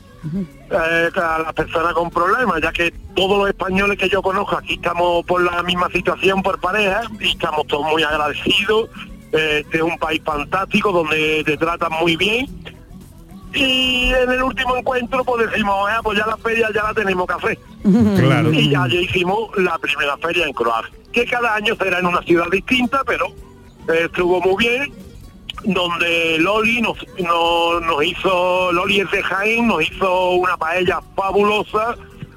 eh, 0.71 1.11
a 1.15 1.39
las 1.39 1.53
personas 1.53 1.93
con 1.95 2.11
problemas, 2.11 2.61
ya 2.61 2.73
que 2.73 2.93
todos 3.15 3.39
los 3.39 3.49
españoles 3.49 3.99
que 3.99 4.09
yo 4.09 4.23
conozco 4.23 4.57
aquí 4.57 4.75
estamos 4.75 5.25
por 5.27 5.41
la 5.43 5.63
misma 5.63 5.89
situación 5.91 6.43
por 6.43 6.59
pareja 6.61 7.03
y 7.21 7.29
estamos 7.31 7.67
todos 7.69 7.85
muy 7.87 8.03
agradecidos. 8.03 8.89
Este 9.31 9.77
es 9.77 9.83
un 9.83 9.99
país 9.99 10.21
fantástico 10.25 10.91
donde 10.91 11.43
te 11.45 11.57
tratan 11.57 11.93
muy 12.01 12.17
bien. 12.17 12.47
Y 13.57 14.13
en 14.13 14.31
el 14.31 14.43
último 14.43 14.77
encuentro 14.77 15.25
pues 15.25 15.51
decimos, 15.51 15.89
"Ah, 15.91 16.01
pues 16.03 16.19
ya 16.19 16.27
la 16.27 16.37
feria 16.37 16.69
ya 16.75 16.83
la 16.83 16.95
tenemos 16.95 17.27
que 17.27 17.33
hacer. 17.47 17.59
Claro. 18.21 18.53
Y 18.53 18.71
ya, 18.71 18.87
ya 18.89 19.01
hicimos 19.01 19.51
la 19.57 19.79
primera 19.79 20.17
feria 20.19 20.47
en 20.47 20.53
Croacia, 20.53 20.93
que 21.13 21.25
cada 21.25 21.55
año 21.55 21.75
será 21.77 21.99
en 22.01 22.07
una 22.07 22.21
ciudad 22.23 22.47
distinta, 22.51 23.03
pero 23.07 23.27
eh, 23.89 24.03
estuvo 24.05 24.41
muy 24.41 24.57
bien, 24.65 24.93
donde 25.65 26.39
Loli 26.39 26.81
nos, 26.83 26.99
nos, 27.19 27.83
nos 27.83 28.05
hizo, 28.05 28.73
Loli 28.73 29.01
es 29.01 29.11
de 29.11 29.23
Jaén, 29.23 29.67
nos 29.69 29.83
hizo 29.83 30.31
una 30.33 30.57
paella 30.57 31.01
fabulosa, 31.17 31.97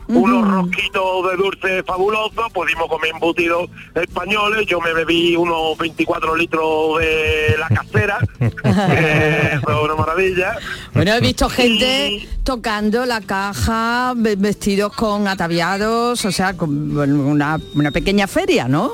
unos 0.10 0.49
rosquitos 0.49 1.30
de 1.32 1.38
dulce 1.38 1.84
fabulosos, 1.84 2.51
pudimos 2.53 2.88
comer 2.88 3.12
embutidos 3.14 3.70
españoles, 3.95 4.66
yo 4.66 4.82
me 4.82 4.93
bebí 4.93 5.36
unos 5.36 5.78
24 5.78 6.36
litros 6.36 6.99
de 6.99 7.55
la 7.60 7.68
casera, 7.70 8.18
eso 8.39 9.70
es 9.70 9.84
una 9.84 9.95
maravilla. 9.95 10.55
Bueno, 10.93 11.14
he 11.14 11.20
visto 11.22 11.49
gente 11.49 12.28
tocando 12.43 13.05
la 13.05 13.22
caja, 13.22 14.14
ve- 14.16 14.36
vestidos 14.36 14.93
con 14.93 15.28
ataviados, 15.28 16.26
o 16.26 16.32
sea, 16.32 16.55
con 16.57 16.97
una, 16.97 17.60
una 17.76 17.91
pequeña 17.91 18.28
feria, 18.28 18.68
¿no? 18.68 18.91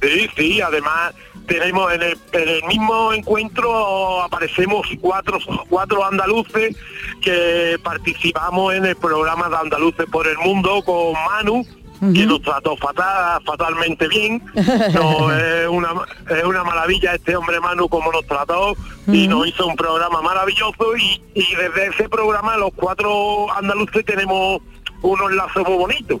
Sí, 0.00 0.28
sí, 0.36 0.60
además 0.60 1.14
tenemos 1.46 1.92
en 1.92 2.02
el, 2.02 2.18
en 2.32 2.48
el 2.48 2.64
mismo 2.64 3.12
encuentro 3.12 4.22
aparecemos 4.22 4.86
cuatro, 5.00 5.38
cuatro 5.68 6.04
andaluces 6.04 6.76
que 7.20 7.78
participamos 7.82 8.74
en 8.74 8.86
el 8.86 8.96
programa 8.96 9.48
de 9.48 9.56
Andaluces 9.56 10.06
por 10.10 10.26
el 10.26 10.38
Mundo 10.38 10.82
con 10.84 11.12
Manu, 11.12 11.66
que 12.12 12.26
nos 12.26 12.42
trató 12.42 12.76
fatal, 12.76 13.42
fatalmente 13.44 14.08
bien. 14.08 14.42
No, 14.94 15.32
es, 15.32 15.68
una, 15.68 15.92
es 16.30 16.44
una 16.44 16.64
maravilla 16.64 17.14
este 17.14 17.36
hombre 17.36 17.60
Manu 17.60 17.88
como 17.88 18.12
nos 18.12 18.26
trató 18.26 18.76
y 19.06 19.26
nos 19.28 19.48
hizo 19.48 19.66
un 19.66 19.76
programa 19.76 20.20
maravilloso 20.22 20.96
y, 20.96 21.22
y 21.34 21.54
desde 21.54 21.86
ese 21.88 22.08
programa 22.08 22.56
los 22.56 22.70
cuatro 22.74 23.52
andaluces 23.54 24.04
tenemos 24.04 24.60
unos 25.04 25.32
lazos 25.32 25.62
muy 25.68 25.76
bonitos 25.76 26.20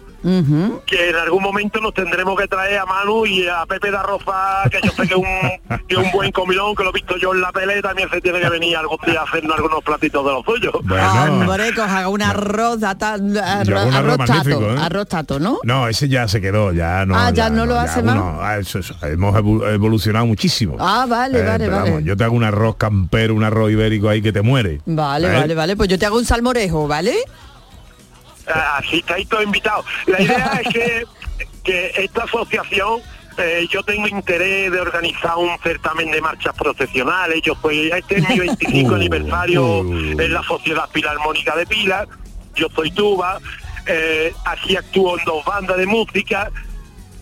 que 0.86 1.10
en 1.10 1.16
algún 1.16 1.42
momento 1.42 1.80
nos 1.80 1.92
tendremos 1.92 2.38
que 2.38 2.46
traer 2.48 2.78
a 2.78 2.86
Manu 2.86 3.26
y 3.26 3.46
a 3.46 3.66
Pepe 3.66 3.90
da 3.90 4.02
Rosa, 4.02 4.62
que 4.70 4.78
yo 4.82 4.90
sé 4.92 5.06
que 5.08 5.14
es 5.14 5.20
un, 5.20 5.78
que 5.86 5.96
un 5.96 6.10
buen 6.12 6.32
comilón, 6.32 6.74
que 6.74 6.82
lo 6.82 6.90
he 6.90 6.92
visto 6.92 7.16
yo 7.18 7.34
en 7.34 7.40
la 7.42 7.52
tele, 7.52 7.82
también 7.82 8.08
se 8.10 8.20
tiene 8.20 8.40
que 8.40 8.48
venir 8.48 8.76
algún 8.76 8.96
día 9.06 9.20
a 9.20 9.24
hacernos 9.24 9.56
algunos 9.56 9.82
platitos 9.84 10.24
de 10.24 10.32
los 10.32 10.44
suyos. 10.44 10.74
Hombre, 10.74 11.72
que 11.74 11.80
os 11.80 11.88
haga 11.90 12.08
un 12.08 12.22
arroz, 12.22 12.80
data- 12.80 13.14
arro- 13.16 13.64
Yo 13.64 13.78
hago 13.78 13.88
un 13.88 13.94
arroz 13.94 14.14
arroz 14.14 14.26
tato, 14.26 14.32
magnífico, 14.34 14.70
¿eh? 14.72 14.76
arroz 14.80 15.08
tato, 15.08 15.40
¿no? 15.40 15.58
No, 15.64 15.88
ese 15.88 16.08
ya 16.08 16.26
se 16.28 16.40
quedó, 16.40 16.72
ya 16.72 17.04
no. 17.06 17.16
Ah, 17.16 17.30
ya 17.30 17.50
no 17.50 17.66
lo 17.66 17.74
ya 17.74 17.82
hace 17.82 18.02
más. 18.02 18.16
ah, 18.18 18.56
eso- 18.58 18.78
eso, 18.78 18.94
hemos 19.02 19.36
evolucionado 19.36 20.26
muchísimo. 20.26 20.76
Ah, 20.78 21.06
vale, 21.08 21.40
Eh, 21.40 21.42
vale, 21.44 21.68
vale. 21.68 21.90
vamos, 21.90 22.04
yo 22.04 22.16
te 22.16 22.24
hago 22.24 22.34
un 22.34 22.44
arroz 22.44 22.76
campero, 22.76 23.34
un 23.34 23.44
arroz 23.44 23.70
ibérico 23.70 24.08
ahí 24.08 24.22
que 24.22 24.32
te 24.32 24.42
muere. 24.42 24.80
Vale, 24.86 25.28
¿Eh? 25.28 25.32
vale, 25.32 25.54
vale. 25.54 25.76
Pues 25.76 25.88
yo 25.88 25.98
te 25.98 26.06
hago 26.06 26.16
un 26.16 26.24
salmorejo, 26.24 26.86
¿vale? 26.88 27.14
Ah, 28.46 28.78
Así 28.78 28.98
estáis 28.98 29.28
todos 29.28 29.44
invitados. 29.44 29.84
La 30.06 30.20
idea 30.20 30.60
es 30.64 30.72
que, 30.72 31.04
que 31.62 31.92
esta 31.96 32.24
asociación, 32.24 33.00
eh, 33.38 33.66
yo 33.70 33.82
tengo 33.82 34.06
interés 34.08 34.70
de 34.70 34.80
organizar 34.80 35.36
un 35.36 35.50
certamen 35.62 36.10
de 36.10 36.20
marchas 36.20 36.54
profesionales. 36.54 37.40
Yo 37.42 37.54
soy, 37.62 37.90
este 37.90 38.18
es 38.18 38.28
mi 38.28 38.38
25 38.38 38.90
Uh, 38.92 38.94
aniversario 38.94 39.80
en 39.80 40.32
la 40.32 40.42
Sociedad 40.42 40.88
Filarmónica 40.92 41.56
de 41.56 41.66
Pilas. 41.66 42.06
Yo 42.54 42.68
soy 42.74 42.90
tuba. 42.90 43.38
eh, 43.86 44.32
aquí 44.46 44.76
actúo 44.76 45.18
en 45.18 45.24
dos 45.24 45.44
bandas 45.44 45.76
de 45.76 45.86
música 45.86 46.50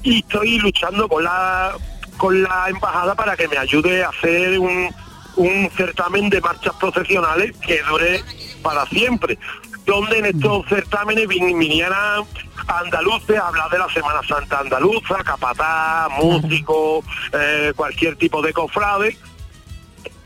y 0.02 0.18
estoy 0.20 0.58
luchando 0.58 1.08
con 1.08 1.24
la 1.24 1.72
con 2.18 2.40
la 2.42 2.66
embajada 2.68 3.14
para 3.14 3.34
que 3.36 3.48
me 3.48 3.56
ayude 3.58 4.04
a 4.04 4.10
hacer 4.10 4.58
un, 4.58 4.88
un 5.36 5.70
certamen 5.76 6.28
de 6.30 6.40
marchas 6.40 6.74
profesionales 6.78 7.52
que 7.66 7.82
dure 7.82 8.22
para 8.62 8.84
siempre. 8.86 9.38
Donde 9.86 10.18
en 10.18 10.26
estos 10.26 10.66
certámenes 10.68 11.26
vin- 11.28 11.58
vinieran 11.58 12.24
andaluces 12.68 13.38
a 13.38 13.48
hablar 13.48 13.68
de 13.70 13.78
la 13.78 13.88
Semana 13.92 14.20
Santa 14.26 14.60
andaluza, 14.60 15.16
capataz, 15.24 16.08
músicos, 16.22 17.04
eh, 17.32 17.72
cualquier 17.74 18.16
tipo 18.16 18.40
de 18.42 18.52
cofrade. 18.52 19.16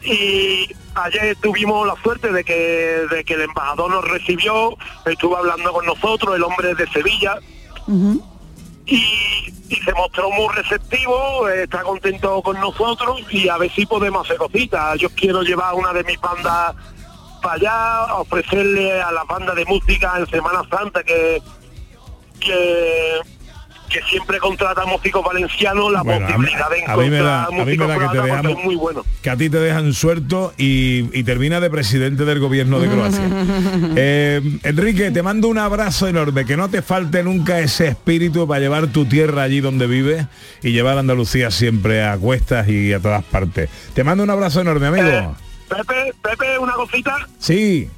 Y 0.03 0.69
ayer 0.95 1.37
tuvimos 1.43 1.87
la 1.87 1.97
suerte 2.03 2.31
de 2.31 2.45
que, 2.45 2.55
de 3.11 3.25
que 3.25 3.35
el 3.35 3.43
embajador 3.43 3.91
nos 3.91 4.05
recibió, 4.09 4.77
estuvo 5.05 5.37
hablando 5.37 5.73
con 5.73 5.85
nosotros, 5.85 6.37
el 6.37 6.45
hombre 6.45 6.75
de 6.75 6.87
Sevilla, 6.89 7.39
y, 8.87 9.03
y 9.69 9.77
se 9.77 9.93
mostró 9.95 10.31
muy 10.31 10.55
receptivo, 10.55 11.49
eh, 11.49 11.65
está 11.65 11.83
contento 11.83 12.41
con 12.43 12.61
nosotros 12.61 13.21
y 13.31 13.49
a 13.49 13.57
ver 13.59 13.73
si 13.73 13.85
podemos 13.87 14.25
hacer 14.25 14.37
cositas. 14.37 14.99
Yo 14.99 15.09
quiero 15.11 15.43
llevar 15.43 15.75
una 15.75 15.93
de 15.93 16.05
mis 16.05 16.21
bandas 16.21 16.75
para 17.47 17.55
allá, 18.07 18.15
ofrecerle 18.15 19.01
a 19.01 19.13
la 19.13 19.23
banda 19.25 19.55
de 19.55 19.65
música 19.67 20.15
en 20.19 20.27
Semana 20.27 20.63
Santa 20.69 21.05
que, 21.05 21.41
que, 22.41 23.21
que 23.89 24.01
siempre 24.11 24.39
contrata 24.39 24.85
músicos 24.85 25.25
valencianos 25.25 25.93
la 25.93 26.03
Bueno, 26.03 26.27
a 26.27 26.29
posibilidad 26.31 26.69
de 26.71 26.85
a 26.85 26.97
mí 26.97 27.09
me 27.09 27.19
da- 27.19 27.45
encontrar 27.45 27.47
a 27.47 27.51
mí 27.51 27.57
me 27.57 27.65
músicos 27.65 27.89
da 27.89 27.95
que 27.99 28.19
te 28.19 28.23
dejamos- 28.25 28.65
muy 28.65 28.75
bueno. 28.75 29.05
que 29.23 29.31
a 29.31 29.37
ti 29.37 29.49
te 29.49 29.59
dejan 29.59 29.93
suelto 29.93 30.53
y, 30.59 31.09
y 31.17 31.23
termina 31.23 31.61
de 31.61 31.71
presidente 31.71 32.25
del 32.25 32.41
gobierno 32.41 32.81
de 32.81 32.89
Croacia. 32.89 33.23
Eh, 33.99 34.43
Enrique, 34.65 35.11
te 35.13 35.23
mando 35.23 35.49
un 35.49 35.59
abrazo 35.59 36.09
enorme, 36.09 36.45
que 36.45 36.57
no 36.57 36.69
te 36.69 36.83
falte 36.83 37.23
nunca 37.23 37.61
ese 37.61 37.87
espíritu 37.89 38.47
para 38.49 38.61
llevar 38.61 38.89
tu 38.89 39.07
tierra 39.07 39.43
allí 39.45 39.61
donde 39.61 39.87
vives 39.87 40.27
y 40.63 40.73
llevar 40.73 40.97
a 40.97 41.01
Andalucía 41.01 41.51
siempre 41.51 42.05
a 42.05 42.17
cuestas 42.19 42.69
y 42.69 42.93
a 42.93 42.99
todas 43.01 43.23
partes. 43.25 43.71
Te 43.95 44.03
mando 44.05 44.25
un 44.25 44.31
abrazo 44.31 44.61
enorme, 44.61 44.89
amigo. 44.89 45.37
Pepe, 45.69 46.15
Pepe, 46.23 46.59
una 46.59 46.73
cosita. 46.75 47.29
Sí, 47.39 47.91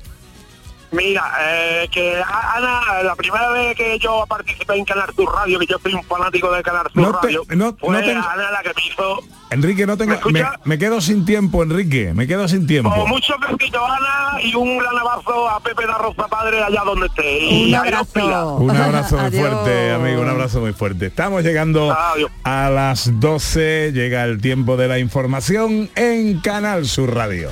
Mira, 0.91 1.23
eh, 1.41 1.89
que 1.93 2.17
Ana, 2.17 3.03
la 3.03 3.15
primera 3.15 3.51
vez 3.51 3.77
que 3.77 3.99
yo 3.99 4.25
participé 4.29 4.75
en 4.77 4.85
Canal 4.87 5.11
Sur 5.15 5.31
Radio, 5.35 5.59
que 5.59 5.67
yo 5.67 5.77
soy 5.83 5.93
un 5.95 6.03
fanático 6.05 6.51
de 6.51 6.63
Canal 6.63 6.87
Sur 6.95 7.03
No 7.03 7.11
te- 7.21 7.27
Radio, 7.27 7.43
no- 7.57 7.77
fue 7.79 7.91
no 7.95 8.01
te- 8.01 8.13
Ana 8.13 8.51
la 8.51 8.63
que 8.63 8.71
me 8.75 8.87
hizo 8.91 9.19
Enrique, 9.51 9.87
no 9.87 9.97
tengo... 9.97 10.15
¿Me? 10.27 10.43
Me, 10.43 10.49
me 10.65 10.79
quedo 10.79 11.01
sin 11.01 11.25
tiempo, 11.25 11.63
Enrique, 11.63 12.13
me 12.15 12.27
quedo 12.27 12.49
sin 12.49 12.67
tiempo. 12.67 12.91
con 12.95 13.09
mucho 13.09 13.35
besito 13.39 13.83
Ana 13.85 14.41
y 14.43 14.55
un 14.55 14.77
gran 14.79 14.97
abrazo 14.99 15.49
a 15.49 15.59
Pepe 15.61 15.87
da 15.87 15.97
Rosa 15.99 16.27
Padre 16.29 16.63
allá 16.63 16.83
donde 16.85 17.07
esté. 17.07 17.39
Y 17.39 17.73
nos 17.73 18.07
pila. 18.09 18.45
Un 18.47 18.71
abrazo 18.77 19.17
muy 19.19 19.31
fuerte, 19.39 19.93
amigo, 19.93 20.21
un 20.23 20.29
abrazo 20.29 20.61
muy 20.61 20.73
fuerte. 20.75 21.07
Estamos 21.07 21.43
llegando 21.43 21.97
a 22.45 22.71
las 22.71 23.19
12, 23.21 23.93
llega 23.93 24.25
el 24.25 24.41
tiempo 24.41 24.77
de 24.77 24.89
la 24.89 24.99
información 24.99 25.91
en 25.97 26.41
Canal 26.41 26.85
Sur 26.87 27.15
Radio. 27.15 27.51